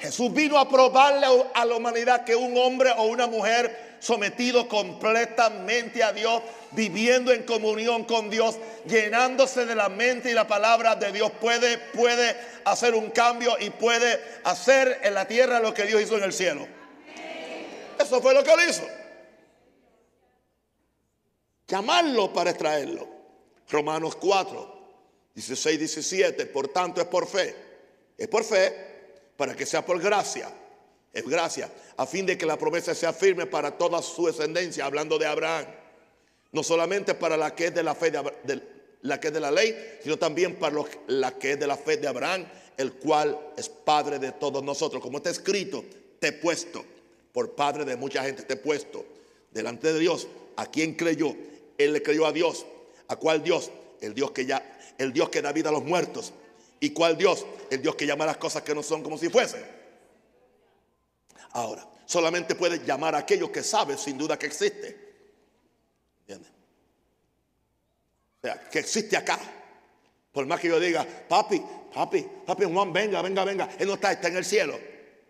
Jesús 0.00 0.32
vino 0.32 0.58
a 0.58 0.66
probarle 0.66 1.26
a 1.54 1.64
la 1.66 1.76
humanidad 1.76 2.24
que 2.24 2.34
un 2.34 2.56
hombre 2.56 2.90
o 2.96 3.02
una 3.02 3.26
mujer 3.26 3.89
sometido 4.00 4.66
completamente 4.66 6.02
a 6.02 6.12
Dios, 6.12 6.42
viviendo 6.72 7.32
en 7.32 7.44
comunión 7.44 8.04
con 8.04 8.28
Dios, 8.30 8.58
llenándose 8.86 9.66
de 9.66 9.74
la 9.74 9.88
mente 9.88 10.30
y 10.30 10.34
la 10.34 10.48
palabra 10.48 10.96
de 10.96 11.12
Dios, 11.12 11.30
puede, 11.40 11.78
puede 11.78 12.36
hacer 12.64 12.94
un 12.94 13.10
cambio 13.10 13.56
y 13.60 13.70
puede 13.70 14.20
hacer 14.44 15.00
en 15.04 15.14
la 15.14 15.28
tierra 15.28 15.60
lo 15.60 15.72
que 15.72 15.84
Dios 15.84 16.02
hizo 16.02 16.16
en 16.16 16.24
el 16.24 16.32
cielo. 16.32 16.66
Eso 17.98 18.20
fue 18.20 18.34
lo 18.34 18.42
que 18.42 18.52
él 18.52 18.60
hizo. 18.68 18.82
Llamarlo 21.68 22.32
para 22.32 22.50
extraerlo. 22.50 23.06
Romanos 23.68 24.16
4, 24.16 24.80
16, 25.34 25.78
17. 25.78 26.46
Por 26.46 26.68
tanto 26.68 27.00
es 27.00 27.06
por 27.06 27.28
fe. 27.28 27.54
Es 28.18 28.26
por 28.26 28.42
fe 28.42 28.90
para 29.36 29.54
que 29.54 29.64
sea 29.64 29.84
por 29.84 30.00
gracia. 30.00 30.50
Es 31.12 31.26
gracia, 31.26 31.70
a 31.96 32.06
fin 32.06 32.24
de 32.24 32.38
que 32.38 32.46
la 32.46 32.56
promesa 32.56 32.94
sea 32.94 33.12
firme 33.12 33.46
para 33.46 33.76
toda 33.76 34.00
su 34.00 34.26
descendencia, 34.26 34.84
hablando 34.84 35.18
de 35.18 35.26
Abraham. 35.26 35.66
No 36.52 36.62
solamente 36.62 37.14
para 37.14 37.36
la 37.36 37.54
que 37.54 37.66
es 37.66 37.74
de 37.74 37.82
la 37.82 37.94
fe 37.94 38.10
de, 38.10 38.62
la 39.02 39.18
que 39.18 39.28
es 39.28 39.34
de 39.34 39.40
la 39.40 39.50
ley, 39.50 39.98
sino 40.02 40.18
también 40.18 40.56
para 40.56 40.84
la 41.08 41.38
que 41.38 41.52
es 41.52 41.60
de 41.60 41.66
la 41.66 41.76
fe 41.76 41.96
de 41.96 42.08
Abraham, 42.08 42.46
el 42.76 42.94
cual 42.94 43.38
es 43.56 43.68
padre 43.68 44.18
de 44.18 44.32
todos 44.32 44.62
nosotros. 44.62 45.02
Como 45.02 45.18
está 45.18 45.30
escrito, 45.30 45.84
te 46.18 46.28
he 46.28 46.32
puesto, 46.32 46.84
por 47.32 47.54
padre 47.54 47.84
de 47.84 47.96
mucha 47.96 48.22
gente, 48.22 48.42
te 48.42 48.54
he 48.54 48.56
puesto 48.56 49.04
delante 49.50 49.92
de 49.92 49.98
Dios. 49.98 50.28
¿A 50.56 50.66
quien 50.66 50.94
creyó? 50.94 51.34
Él 51.78 51.92
le 51.92 52.02
creyó 52.02 52.26
a 52.26 52.32
Dios. 52.32 52.66
¿A 53.08 53.16
cuál 53.16 53.42
Dios? 53.42 53.70
El 54.00 54.14
Dios 54.14 54.30
que 54.30 54.46
ya, 54.46 54.78
el 54.98 55.12
Dios 55.12 55.28
que 55.28 55.42
da 55.42 55.52
vida 55.52 55.68
a 55.70 55.72
los 55.72 55.84
muertos 55.84 56.32
¿Y 56.80 56.90
cuál 56.90 57.18
Dios? 57.18 57.44
El 57.68 57.82
Dios 57.82 57.94
que 57.94 58.06
llama 58.06 58.24
las 58.24 58.38
cosas 58.38 58.62
que 58.62 58.74
no 58.74 58.82
son 58.82 59.02
como 59.02 59.18
si 59.18 59.28
fuesen. 59.28 59.60
Ahora, 61.52 61.86
solamente 62.06 62.54
puedes 62.54 62.84
llamar 62.84 63.14
a 63.14 63.18
aquello 63.18 63.50
que 63.50 63.62
sabes 63.62 64.00
sin 64.00 64.16
duda 64.16 64.38
que 64.38 64.46
existe. 64.46 65.10
¿Entiendes? 66.20 66.52
O 68.42 68.46
sea, 68.46 68.68
que 68.68 68.78
existe 68.78 69.16
acá. 69.16 69.38
Por 70.32 70.46
más 70.46 70.60
que 70.60 70.68
yo 70.68 70.78
diga, 70.78 71.04
papi, 71.28 71.62
papi, 71.92 72.26
papi 72.46 72.64
Juan, 72.64 72.92
venga, 72.92 73.20
venga, 73.20 73.44
venga. 73.44 73.68
Él 73.78 73.88
no 73.88 73.94
está, 73.94 74.12
está 74.12 74.28
en 74.28 74.36
el 74.36 74.44
cielo. 74.44 74.78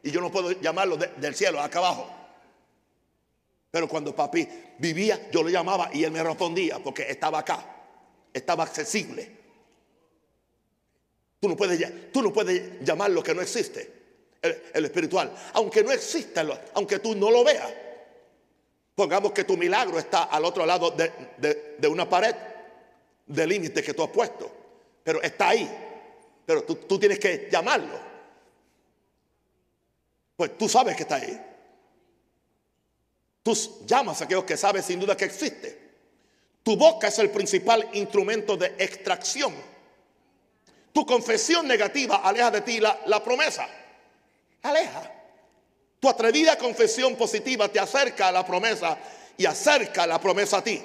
Y 0.02 0.10
yo 0.10 0.20
no 0.20 0.30
puedo 0.30 0.52
llamarlo 0.52 0.96
del 0.96 1.34
cielo, 1.34 1.60
acá 1.60 1.78
abajo. 1.78 2.10
Pero 3.70 3.88
cuando 3.88 4.14
papi 4.14 4.48
vivía, 4.78 5.30
yo 5.30 5.42
lo 5.42 5.48
llamaba 5.48 5.90
y 5.92 6.04
él 6.04 6.10
me 6.10 6.22
respondía 6.22 6.78
porque 6.80 7.02
estaba 7.08 7.38
acá, 7.38 7.64
estaba 8.32 8.64
accesible. 8.64 9.38
Tú 11.38 11.48
no 11.48 11.56
puedes, 11.56 12.12
tú 12.12 12.22
no 12.22 12.32
puedes 12.32 12.84
llamar 12.84 13.10
lo 13.10 13.22
que 13.22 13.34
no 13.34 13.40
existe, 13.40 13.99
el, 14.42 14.84
espiritual, 14.84 15.32
aunque 15.52 15.82
no 15.82 15.92
exista, 15.92 16.44
aunque 16.74 16.98
tú 16.98 17.14
no 17.14 17.30
lo 17.30 17.44
veas. 17.44 17.70
Pongamos 18.94 19.32
que 19.32 19.44
tu 19.44 19.56
milagro 19.56 19.98
está 19.98 20.24
al 20.24 20.44
otro 20.44 20.64
lado 20.66 20.90
de, 20.90 21.88
una 21.88 22.08
pared 22.08 22.34
de 23.26 23.46
límite 23.46 23.82
que 23.82 23.94
tú 23.94 24.02
has 24.02 24.10
puesto, 24.10 24.50
pero 25.02 25.22
está 25.22 25.50
ahí, 25.50 25.68
pero 26.44 26.64
tú, 26.64 26.98
tienes 26.98 27.18
que 27.18 27.48
llamarlo. 27.50 28.10
Pues 30.36 30.56
tú 30.56 30.68
sabes 30.68 30.96
que 30.96 31.02
está 31.02 31.16
ahí. 31.16 31.40
Tú 33.42 33.56
llamas 33.86 34.20
a 34.20 34.24
aquellos 34.24 34.44
que 34.44 34.56
sabes 34.56 34.84
sin 34.84 35.00
duda 35.00 35.16
que 35.16 35.26
existe. 35.26 35.90
Tu 36.62 36.76
boca 36.76 37.08
es 37.08 37.18
el 37.18 37.30
principal 37.30 37.88
instrumento 37.92 38.56
de 38.56 38.74
extracción. 38.78 39.54
Tu 40.92 41.06
confesión 41.06 41.66
negativa 41.66 42.16
aleja 42.16 42.50
de 42.50 42.60
ti 42.62 42.80
la 42.80 43.24
promesa. 43.24 43.68
Aleja. 44.62 45.12
Tu 46.00 46.08
atrevida 46.08 46.56
confesión 46.56 47.16
positiva 47.16 47.68
te 47.68 47.78
acerca 47.78 48.28
a 48.28 48.32
la 48.32 48.46
promesa 48.46 48.98
y 49.36 49.44
acerca 49.44 50.06
la 50.06 50.20
promesa 50.20 50.58
a 50.58 50.64
ti. 50.64 50.82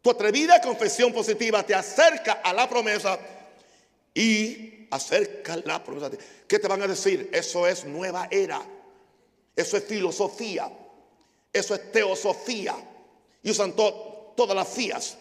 Tu 0.00 0.10
atrevida 0.10 0.60
confesión 0.60 1.12
positiva 1.12 1.62
te 1.62 1.74
acerca 1.74 2.40
a 2.44 2.52
la 2.52 2.68
promesa 2.68 3.18
y 4.14 4.86
acerca 4.90 5.56
la 5.64 5.82
promesa 5.82 6.06
a 6.06 6.10
ti. 6.10 6.18
¿Qué 6.46 6.58
te 6.58 6.68
van 6.68 6.82
a 6.82 6.86
decir? 6.86 7.30
Eso 7.32 7.66
es 7.66 7.84
nueva 7.84 8.28
era. 8.30 8.62
Eso 9.54 9.76
es 9.76 9.84
filosofía. 9.84 10.70
Eso 11.52 11.74
es 11.74 11.92
teosofía. 11.92 12.76
Y 13.42 13.50
usan 13.50 13.72
todas 13.74 14.56
las 14.56 14.68
fías 14.68 15.18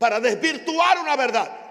para 0.00 0.18
desvirtuar 0.18 0.98
una 0.98 1.14
verdad. 1.14 1.69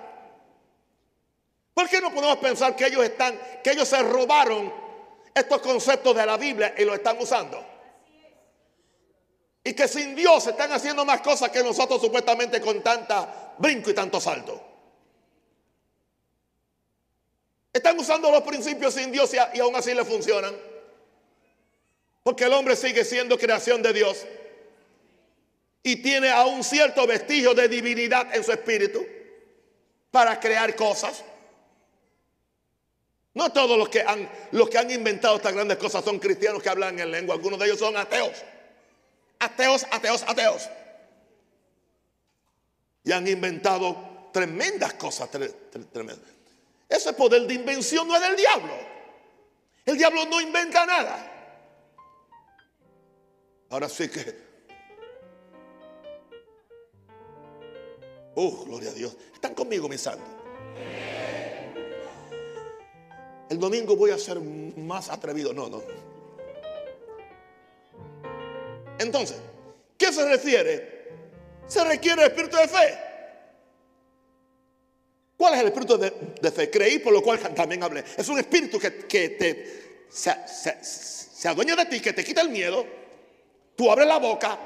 ¿Por 1.80 1.88
qué 1.88 2.02
no 2.02 2.14
podemos 2.14 2.40
pensar 2.40 2.76
que 2.76 2.88
ellos 2.88 3.06
están, 3.06 3.40
que 3.64 3.72
ellos 3.72 3.88
se 3.88 4.04
robaron 4.04 4.70
estos 5.34 5.62
conceptos 5.62 6.14
de 6.14 6.26
la 6.26 6.36
Biblia 6.36 6.76
y 6.78 6.84
lo 6.84 6.94
están 6.94 7.18
usando? 7.22 7.66
Y 9.64 9.72
que 9.72 9.88
sin 9.88 10.14
Dios 10.14 10.46
están 10.46 10.74
haciendo 10.74 11.06
más 11.06 11.22
cosas 11.22 11.50
que 11.52 11.64
nosotros 11.64 12.02
supuestamente 12.02 12.60
con 12.60 12.84
tanta 12.84 13.54
brinco 13.58 13.92
y 13.92 13.94
tanto 13.94 14.20
salto. 14.20 14.62
Están 17.72 17.98
usando 17.98 18.30
los 18.30 18.42
principios 18.42 18.96
sin 18.96 19.10
Dios 19.10 19.34
y 19.34 19.60
aún 19.62 19.74
así 19.74 19.94
le 19.94 20.04
funcionan. 20.04 20.58
Porque 22.24 22.44
el 22.44 22.52
hombre 22.52 22.76
sigue 22.76 23.06
siendo 23.06 23.38
creación 23.38 23.82
de 23.82 23.94
Dios 23.94 24.28
y 25.82 25.96
tiene 26.02 26.30
aún 26.30 26.62
cierto 26.62 27.08
vestigio 27.08 27.54
de 27.54 27.70
divinidad 27.70 28.36
en 28.36 28.44
su 28.44 28.52
espíritu 28.52 29.02
para 30.12 30.38
crear 30.42 30.76
cosas. 30.76 31.24
No 33.40 33.54
todos 33.54 33.78
los 33.78 33.88
que 33.88 34.02
han, 34.02 34.30
los 34.52 34.70
que 34.70 34.78
han 34.78 34.92
inventado 34.92 35.38
estas 35.38 35.54
grandes 35.54 35.78
cosas 35.78 36.04
son 36.04 36.20
cristianos 36.20 36.62
que 36.62 36.68
hablan 36.68 37.00
en 37.00 37.10
lengua, 37.10 37.36
algunos 37.36 37.58
de 37.58 37.68
ellos 37.68 37.80
son 37.80 37.96
ateos. 37.96 38.34
Ateos, 39.40 39.86
ateos, 39.92 40.24
ateos. 40.24 40.70
Y 43.06 43.14
han 43.14 43.26
inventado 43.30 44.30
tremendas 44.34 44.96
cosas. 44.96 45.30
Ese 46.90 47.14
poder 47.14 47.44
de 47.44 47.54
invención 47.54 48.10
no 48.10 48.18
es 48.18 48.22
del 48.22 48.36
diablo. 48.36 48.74
El 49.86 49.98
diablo 49.98 50.26
no 50.26 50.42
inventa 50.42 50.86
nada. 50.86 51.32
Ahora 53.70 53.88
sí 53.88 54.10
que 54.10 54.50
Oh, 58.36 58.66
gloria 58.66 58.90
a 58.90 58.94
Dios. 58.94 59.16
¿Están 59.34 59.54
conmigo, 59.54 59.88
mis 59.88 60.02
santos? 60.02 60.28
El 63.50 63.60
domingo 63.60 63.95
voy 63.95 64.12
a 64.12 64.18
ser 64.18 64.39
más 64.39 65.10
atrevido. 65.10 65.54
No, 65.54 65.70
no. 65.70 65.82
Entonces, 69.00 69.38
¿qué 69.97 70.12
se 70.14 70.28
refiere? 70.28 71.10
Se 71.68 71.84
requiere 71.84 72.24
el 72.24 72.28
espíritu 72.30 72.58
de 72.58 72.68
fe. 72.68 73.00
¿Cuál 75.38 75.54
es 75.54 75.62
el 75.62 75.68
espíritu 75.68 75.97
de, 75.97 76.52
fe? 76.52 76.70
Creí, 76.70 77.00
por 77.00 77.14
lo 77.14 77.22
cual 77.22 77.39
también 77.56 77.82
hablé. 77.82 78.04
Es 78.18 78.28
un 78.28 78.38
espíritu 78.38 78.78
que, 78.78 78.89
te 78.91 80.06
se, 80.10 80.36
se 80.84 81.47
adueña 81.47 81.76
de 81.76 81.86
ti, 81.86 82.02
que 82.02 82.12
te 82.12 82.24
quita 82.24 82.41
el 82.41 82.50
miedo. 82.50 82.86
Tú 83.76 83.89
abres 83.89 84.08
la 84.08 84.18
boca, 84.18 84.60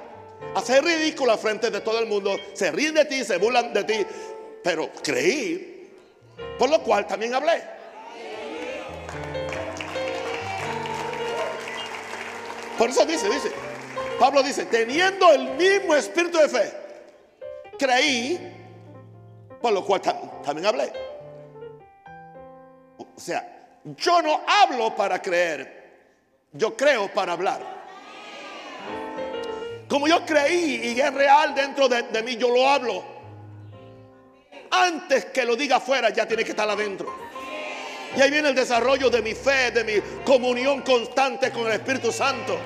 hacer 0.55 0.83
ridículo 0.83 1.37
frente 1.37 1.69
de 1.69 1.81
todo 1.81 1.99
el 1.99 2.07
mundo, 2.07 2.35
se 2.53 2.71
ríen 2.71 2.95
de 2.95 3.05
ti, 3.05 3.23
se 3.23 3.37
burlan 3.37 3.73
de 3.73 3.83
ti, 3.83 4.05
pero 4.63 4.89
creí, 5.03 5.91
por 6.57 6.69
lo 6.69 6.81
cual 6.81 7.05
también 7.05 7.33
hablé. 7.33 7.61
Por 12.83 12.89
eso 12.89 13.05
dice, 13.05 13.29
dice, 13.29 13.49
Pablo 14.19 14.43
dice, 14.43 14.65
teniendo 14.65 15.31
el 15.31 15.51
mismo 15.51 15.95
espíritu 15.95 16.37
de 16.37 16.49
fe, 16.49 16.73
creí, 17.79 18.37
por 19.61 19.71
lo 19.71 19.85
cual 19.85 20.01
también 20.01 20.65
hablé. 20.65 20.91
O 22.97 23.07
sea, 23.15 23.79
yo 23.85 24.21
no 24.21 24.41
hablo 24.45 24.93
para 24.97 25.21
creer, 25.21 25.93
yo 26.51 26.75
creo 26.75 27.07
para 27.13 27.31
hablar. 27.31 27.61
Como 29.87 30.05
yo 30.05 30.25
creí 30.25 30.93
y 30.93 30.99
es 30.99 31.13
real 31.13 31.55
dentro 31.55 31.87
de, 31.87 32.21
mí, 32.21 32.35
yo 32.35 32.49
lo 32.49 32.67
hablo. 32.67 33.01
Antes 34.71 35.23
que 35.27 35.45
lo 35.45 35.55
diga 35.55 35.77
afuera, 35.77 36.09
ya 36.09 36.27
tiene 36.27 36.43
que 36.43 36.49
estar 36.49 36.69
adentro. 36.69 37.22
Y 38.15 38.21
ahí 38.21 38.29
viene 38.29 38.49
el 38.49 38.55
desarrollo 38.55 39.09
de 39.09 39.21
mi 39.21 39.33
fe, 39.33 39.71
de 39.71 39.83
mi 39.83 39.93
comunión 40.23 40.81
constante 40.81 41.51
con 41.51 41.65
el 41.65 41.73
Espíritu 41.73 42.11
Santo. 42.11 42.57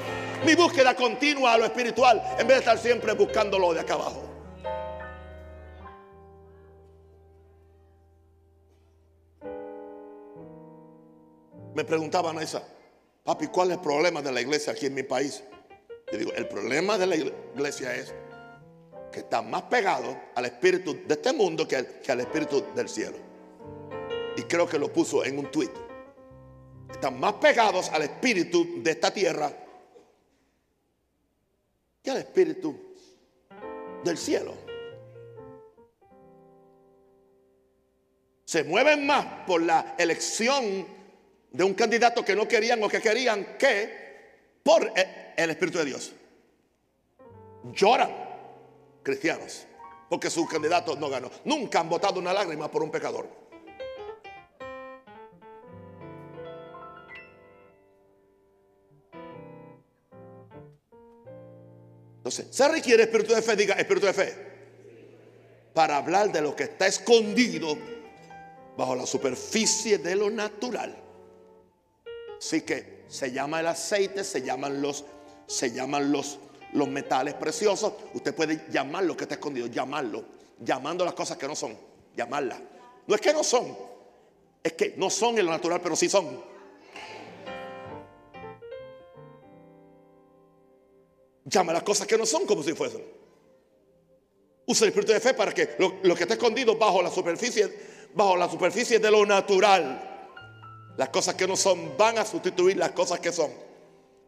Mi 0.45 0.56
búsqueda 0.56 0.93
continua 0.93 1.54
a 1.54 1.58
lo 1.58 1.66
espiritual, 1.66 2.22
en 2.38 2.48
vez 2.48 2.58
de 2.58 2.60
estar 2.60 2.78
siempre 2.78 3.14
buscándolo 3.14 3.74
de 3.74 3.80
acá 3.80 3.93
abajo. 3.93 4.24
Me 11.74 11.86
preguntaban 11.86 12.39
esa, 12.39 12.64
papi, 13.24 13.48
¿cuál 13.48 13.70
es 13.70 13.78
el 13.78 13.84
problema 13.84 14.22
de 14.22 14.32
la 14.32 14.41
iglesia 14.41 14.74
aquí 14.74 14.88
en 14.88 14.95
mi 14.95 15.04
país? 15.04 15.43
Yo 16.12 16.18
digo, 16.18 16.34
el 16.34 16.48
problema 16.48 16.98
de 16.98 17.06
la 17.06 17.16
iglesia 17.16 17.95
es 17.95 18.14
que 19.12 19.20
están 19.20 19.50
más 19.50 19.64
pegados 19.64 20.16
al 20.36 20.45
espíritu 20.45 20.98
de 21.06 21.14
este 21.14 21.34
mundo 21.34 21.68
que 21.68 21.76
al, 21.76 22.20
espíritu 22.20 22.66
del 22.74 22.89
cielo. 22.89 23.26
Y 24.38 24.44
creo 24.44 24.68
que 24.68 24.80
lo 24.80 24.94
puso 24.94 25.26
en 25.26 25.40
un 25.40 25.52
tuit. 25.52 25.72
Están 26.92 27.20
más 27.20 27.34
pegados 27.34 27.90
al 27.90 28.04
espíritu 28.04 28.82
de 28.82 28.92
esta 28.92 29.12
tierra 29.12 29.52
que 32.02 32.12
al 32.12 32.18
espíritu 32.18 32.76
del 34.04 34.18
cielo. 34.18 34.54
Se 38.46 38.64
mueven 38.64 39.06
más 39.06 39.46
por 39.46 39.62
la 39.62 39.96
elección 39.98 40.88
de 41.52 41.64
un 41.64 41.74
candidato 41.74 42.24
que 42.24 42.36
no 42.36 42.48
querían 42.48 42.82
o 42.82 42.88
que 42.88 43.02
querían 43.02 43.58
que 43.58 44.08
por 44.64 44.94
el 45.36 45.50
Espíritu 45.50 45.80
de 45.80 45.86
Dios. 45.86 46.14
Lloran 47.74 48.12
cristianos 49.04 49.66
porque 50.10 50.30
su 50.30 50.48
candidato 50.48 50.96
no 50.96 51.10
ganó. 51.10 51.30
Nunca 51.44 51.80
han 51.80 51.90
votado 51.90 52.20
una 52.20 52.32
lágrima 52.32 52.72
por 52.72 52.84
un 52.84 52.92
pecador. 52.92 53.47
Entonces, 62.28 62.53
se 62.53 62.67
requiere 62.67 63.03
espíritu 63.03 63.34
de 63.34 63.41
fe, 63.41 63.55
diga 63.55 63.75
espíritu 63.75 64.05
de 64.05 64.13
fe, 64.13 64.36
para 65.73 65.95
hablar 65.95 66.30
de 66.30 66.41
lo 66.41 66.53
que 66.53 66.63
está 66.63 66.86
escondido 66.86 67.78
bajo 68.75 68.95
la 68.97 69.05
superficie 69.05 69.97
de 69.97 70.13
lo 70.13 70.30
natural. 70.30 70.93
Así 72.38 72.63
que 72.63 73.05
se 73.07 73.32
llama 73.32 73.61
el 73.61 73.67
aceite, 73.67 74.25
se 74.25 74.41
llaman 74.41 74.82
los, 74.82 75.05
se 75.45 75.71
llaman 75.71 76.11
los, 76.11 76.38
los 76.73 76.89
metales 76.89 77.34
preciosos. 77.36 77.93
Usted 78.13 78.36
puede 78.36 78.65
llamar 78.69 79.05
lo 79.05 79.15
que 79.15 79.23
está 79.23 79.36
escondido, 79.36 79.67
llamarlo, 79.67 80.25
llamando 80.59 81.05
las 81.05 81.13
cosas 81.13 81.38
que 81.38 81.47
no 81.47 81.55
son, 81.55 81.78
llamarlas. 82.13 82.59
No 83.07 83.15
es 83.15 83.21
que 83.21 83.32
no 83.32 83.41
son, 83.41 83.73
es 84.61 84.73
que 84.73 84.95
no 84.97 85.09
son 85.09 85.38
en 85.38 85.45
lo 85.45 85.51
natural, 85.53 85.80
pero 85.82 85.95
sí 85.95 86.09
son. 86.09 86.43
Llama 91.50 91.72
las 91.72 91.84
cosas 91.84 92.06
que 92.06 92.18
no 92.18 92.26
son 92.26 92.45
como 92.45 92.62
si 92.62 92.74
fuesen. 92.74 93.02
Usa 94.66 94.86
el 94.86 94.89
espíritu 94.89 95.14
de 95.14 95.22
fe 95.22 95.34
para 95.34 95.54
que 95.54 95.76
lo, 95.80 95.95
lo 96.04 96.14
que 96.14 96.24
está 96.24 96.34
escondido 96.34 96.78
bajo 96.78 97.02
la 97.02 97.10
superficie, 97.10 97.74
bajo 98.14 98.36
la 98.36 98.50
superficie 98.50 99.00
de 99.00 99.10
lo 99.10 99.26
natural, 99.26 100.18
las 100.98 101.08
cosas 101.08 101.36
que 101.36 101.48
no 101.48 101.56
son 101.56 101.95
van 101.98 102.18
a 102.18 102.26
sustituir 102.26 102.76
las 102.76 102.91
cosas 102.91 103.22
que 103.22 103.32
son. 103.32 103.50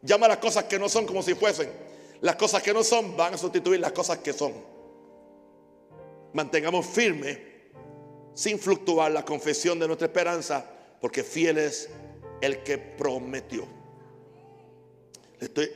Llama 0.00 0.28
las 0.28 0.38
cosas 0.38 0.64
que 0.64 0.78
no 0.78 0.88
son 0.88 1.04
como 1.04 1.22
si 1.22 1.34
fuesen. 1.34 1.70
Las 2.22 2.36
cosas 2.36 2.62
que 2.62 2.72
no 2.72 2.82
son 2.82 3.14
van 3.16 3.34
a 3.34 3.38
sustituir 3.38 3.80
las 3.80 3.92
cosas 3.92 4.18
que 4.18 4.32
son. 4.32 4.54
Mantengamos 6.32 6.86
firme, 6.86 7.42
sin 8.32 8.58
fluctuar, 8.58 9.12
la 9.12 9.26
confesión 9.26 9.78
de 9.78 9.86
nuestra 9.86 10.06
esperanza, 10.06 10.64
porque 11.02 11.22
fiel 11.22 11.58
es 11.58 11.90
el 12.40 12.62
que 12.62 12.78
prometió. 12.78 13.66
Le, 15.38 15.46
estoy, 15.46 15.70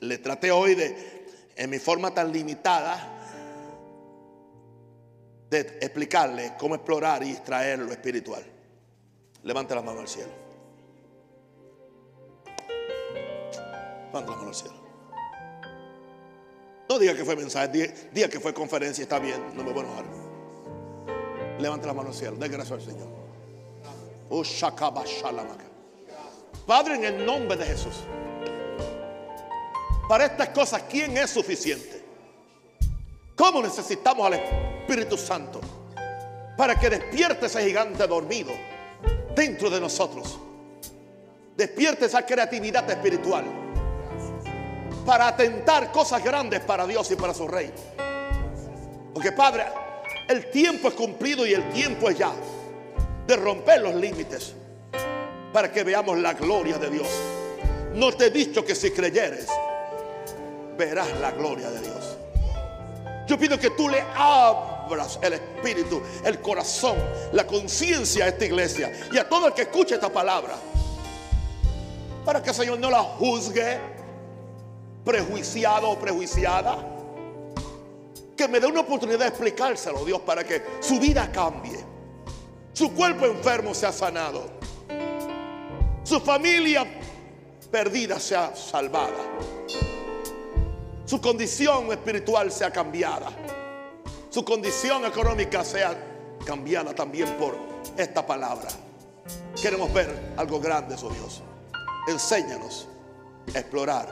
le 0.00 0.18
traté 0.18 0.50
hoy 0.50 0.74
de, 0.74 1.26
en 1.56 1.70
mi 1.70 1.78
forma 1.78 2.12
tan 2.12 2.32
limitada, 2.32 3.10
de 5.50 5.60
explicarle 5.80 6.54
cómo 6.58 6.74
explorar 6.74 7.22
y 7.22 7.30
extraer 7.30 7.78
lo 7.78 7.92
espiritual. 7.92 8.44
Levante 9.42 9.74
la 9.74 9.82
mano 9.82 10.00
al 10.00 10.08
cielo. 10.08 10.32
Levante 14.06 14.30
la 14.30 14.36
mano 14.36 14.48
al 14.48 14.54
cielo. 14.54 14.84
No 16.88 16.98
diga 16.98 17.14
que 17.14 17.24
fue 17.24 17.36
mensaje, 17.36 17.94
diga, 18.12 18.28
que 18.28 18.40
fue 18.40 18.52
conferencia, 18.52 19.02
está 19.02 19.18
bien, 19.18 19.40
no 19.54 19.64
me 19.64 19.72
voy 19.72 19.84
a 19.84 19.86
enojar. 19.86 20.04
Levante 21.58 21.86
la 21.86 21.94
mano 21.94 22.08
al 22.08 22.14
cielo, 22.14 22.36
dé 22.36 22.48
gracias 22.48 22.80
al 22.80 22.86
Señor. 22.86 23.08
Oh, 24.28 24.42
Padre, 26.66 26.94
en 26.94 27.04
el 27.04 27.26
nombre 27.26 27.56
de 27.56 27.64
Jesús. 27.66 28.04
Para 30.08 30.26
estas 30.26 30.50
cosas, 30.50 30.82
¿quién 30.88 31.16
es 31.16 31.30
suficiente? 31.30 32.02
¿Cómo 33.34 33.62
necesitamos 33.62 34.26
al 34.26 34.34
Espíritu 34.34 35.16
Santo 35.16 35.60
para 36.56 36.78
que 36.78 36.90
despierte 36.90 37.46
ese 37.46 37.64
gigante 37.64 38.06
dormido 38.06 38.52
dentro 39.34 39.70
de 39.70 39.80
nosotros? 39.80 40.38
Despierte 41.56 42.06
esa 42.06 42.24
creatividad 42.24 42.88
espiritual 42.90 43.44
para 45.06 45.28
atentar 45.28 45.90
cosas 45.90 46.22
grandes 46.22 46.60
para 46.60 46.86
Dios 46.86 47.10
y 47.10 47.16
para 47.16 47.32
su 47.32 47.48
reino. 47.48 47.74
Porque 49.12 49.32
Padre, 49.32 49.64
el 50.28 50.50
tiempo 50.50 50.88
es 50.88 50.94
cumplido 50.94 51.46
y 51.46 51.54
el 51.54 51.70
tiempo 51.70 52.10
es 52.10 52.18
ya 52.18 52.32
de 53.26 53.36
romper 53.36 53.80
los 53.80 53.94
límites 53.94 54.54
para 55.52 55.72
que 55.72 55.82
veamos 55.82 56.18
la 56.18 56.34
gloria 56.34 56.78
de 56.78 56.90
Dios. 56.90 57.08
No 57.94 58.12
te 58.12 58.26
he 58.26 58.30
dicho 58.30 58.64
que 58.64 58.74
si 58.74 58.90
creyeres, 58.90 59.46
verás 60.76 61.08
la 61.20 61.30
gloria 61.30 61.70
de 61.70 61.80
Dios. 61.80 62.16
Yo 63.26 63.38
pido 63.38 63.58
que 63.58 63.70
tú 63.70 63.88
le 63.88 64.02
abras 64.14 65.18
el 65.22 65.34
espíritu, 65.34 66.02
el 66.24 66.40
corazón, 66.40 66.96
la 67.32 67.46
conciencia 67.46 68.26
a 68.26 68.28
esta 68.28 68.44
iglesia 68.44 68.92
y 69.10 69.16
a 69.16 69.28
todo 69.28 69.48
el 69.48 69.54
que 69.54 69.62
escuche 69.62 69.94
esta 69.94 70.12
palabra. 70.12 70.54
Para 72.24 72.42
que 72.42 72.50
el 72.50 72.56
Señor 72.56 72.78
no 72.78 72.90
la 72.90 73.02
juzgue 73.02 73.78
prejuiciado 75.04 75.90
o 75.90 75.98
prejuiciada. 75.98 76.90
Que 78.36 78.48
me 78.48 78.60
dé 78.60 78.66
una 78.66 78.80
oportunidad 78.80 79.20
de 79.20 79.28
explicárselo, 79.28 80.04
Dios, 80.04 80.20
para 80.20 80.44
que 80.44 80.62
su 80.80 80.98
vida 80.98 81.30
cambie. 81.30 81.78
Su 82.72 82.92
cuerpo 82.92 83.26
enfermo 83.26 83.72
sea 83.72 83.92
sanado. 83.92 84.50
Su 86.02 86.20
familia 86.20 86.84
perdida 87.70 88.18
sea 88.18 88.54
salvada 88.54 89.14
su 91.04 91.20
condición 91.20 91.92
espiritual 91.92 92.50
sea 92.50 92.70
cambiada, 92.70 93.28
su 94.30 94.44
condición 94.44 95.04
económica 95.04 95.64
sea 95.64 95.96
cambiada 96.44 96.94
también 96.94 97.28
por 97.36 97.56
esta 97.96 98.26
palabra. 98.26 98.68
Queremos 99.60 99.92
ver 99.92 100.34
algo 100.36 100.60
grande, 100.60 100.96
oh 101.02 101.10
Dios. 101.10 101.42
Enséñanos 102.08 102.88
a 103.54 103.58
explorar 103.58 104.10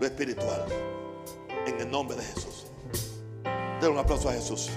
lo 0.00 0.06
espiritual 0.06 0.64
en 1.66 1.80
el 1.80 1.90
nombre 1.90 2.16
de 2.16 2.24
Jesús. 2.24 2.66
Den 3.80 3.92
un 3.92 3.98
aplauso 3.98 4.28
a 4.28 4.32
Jesús. 4.32 4.70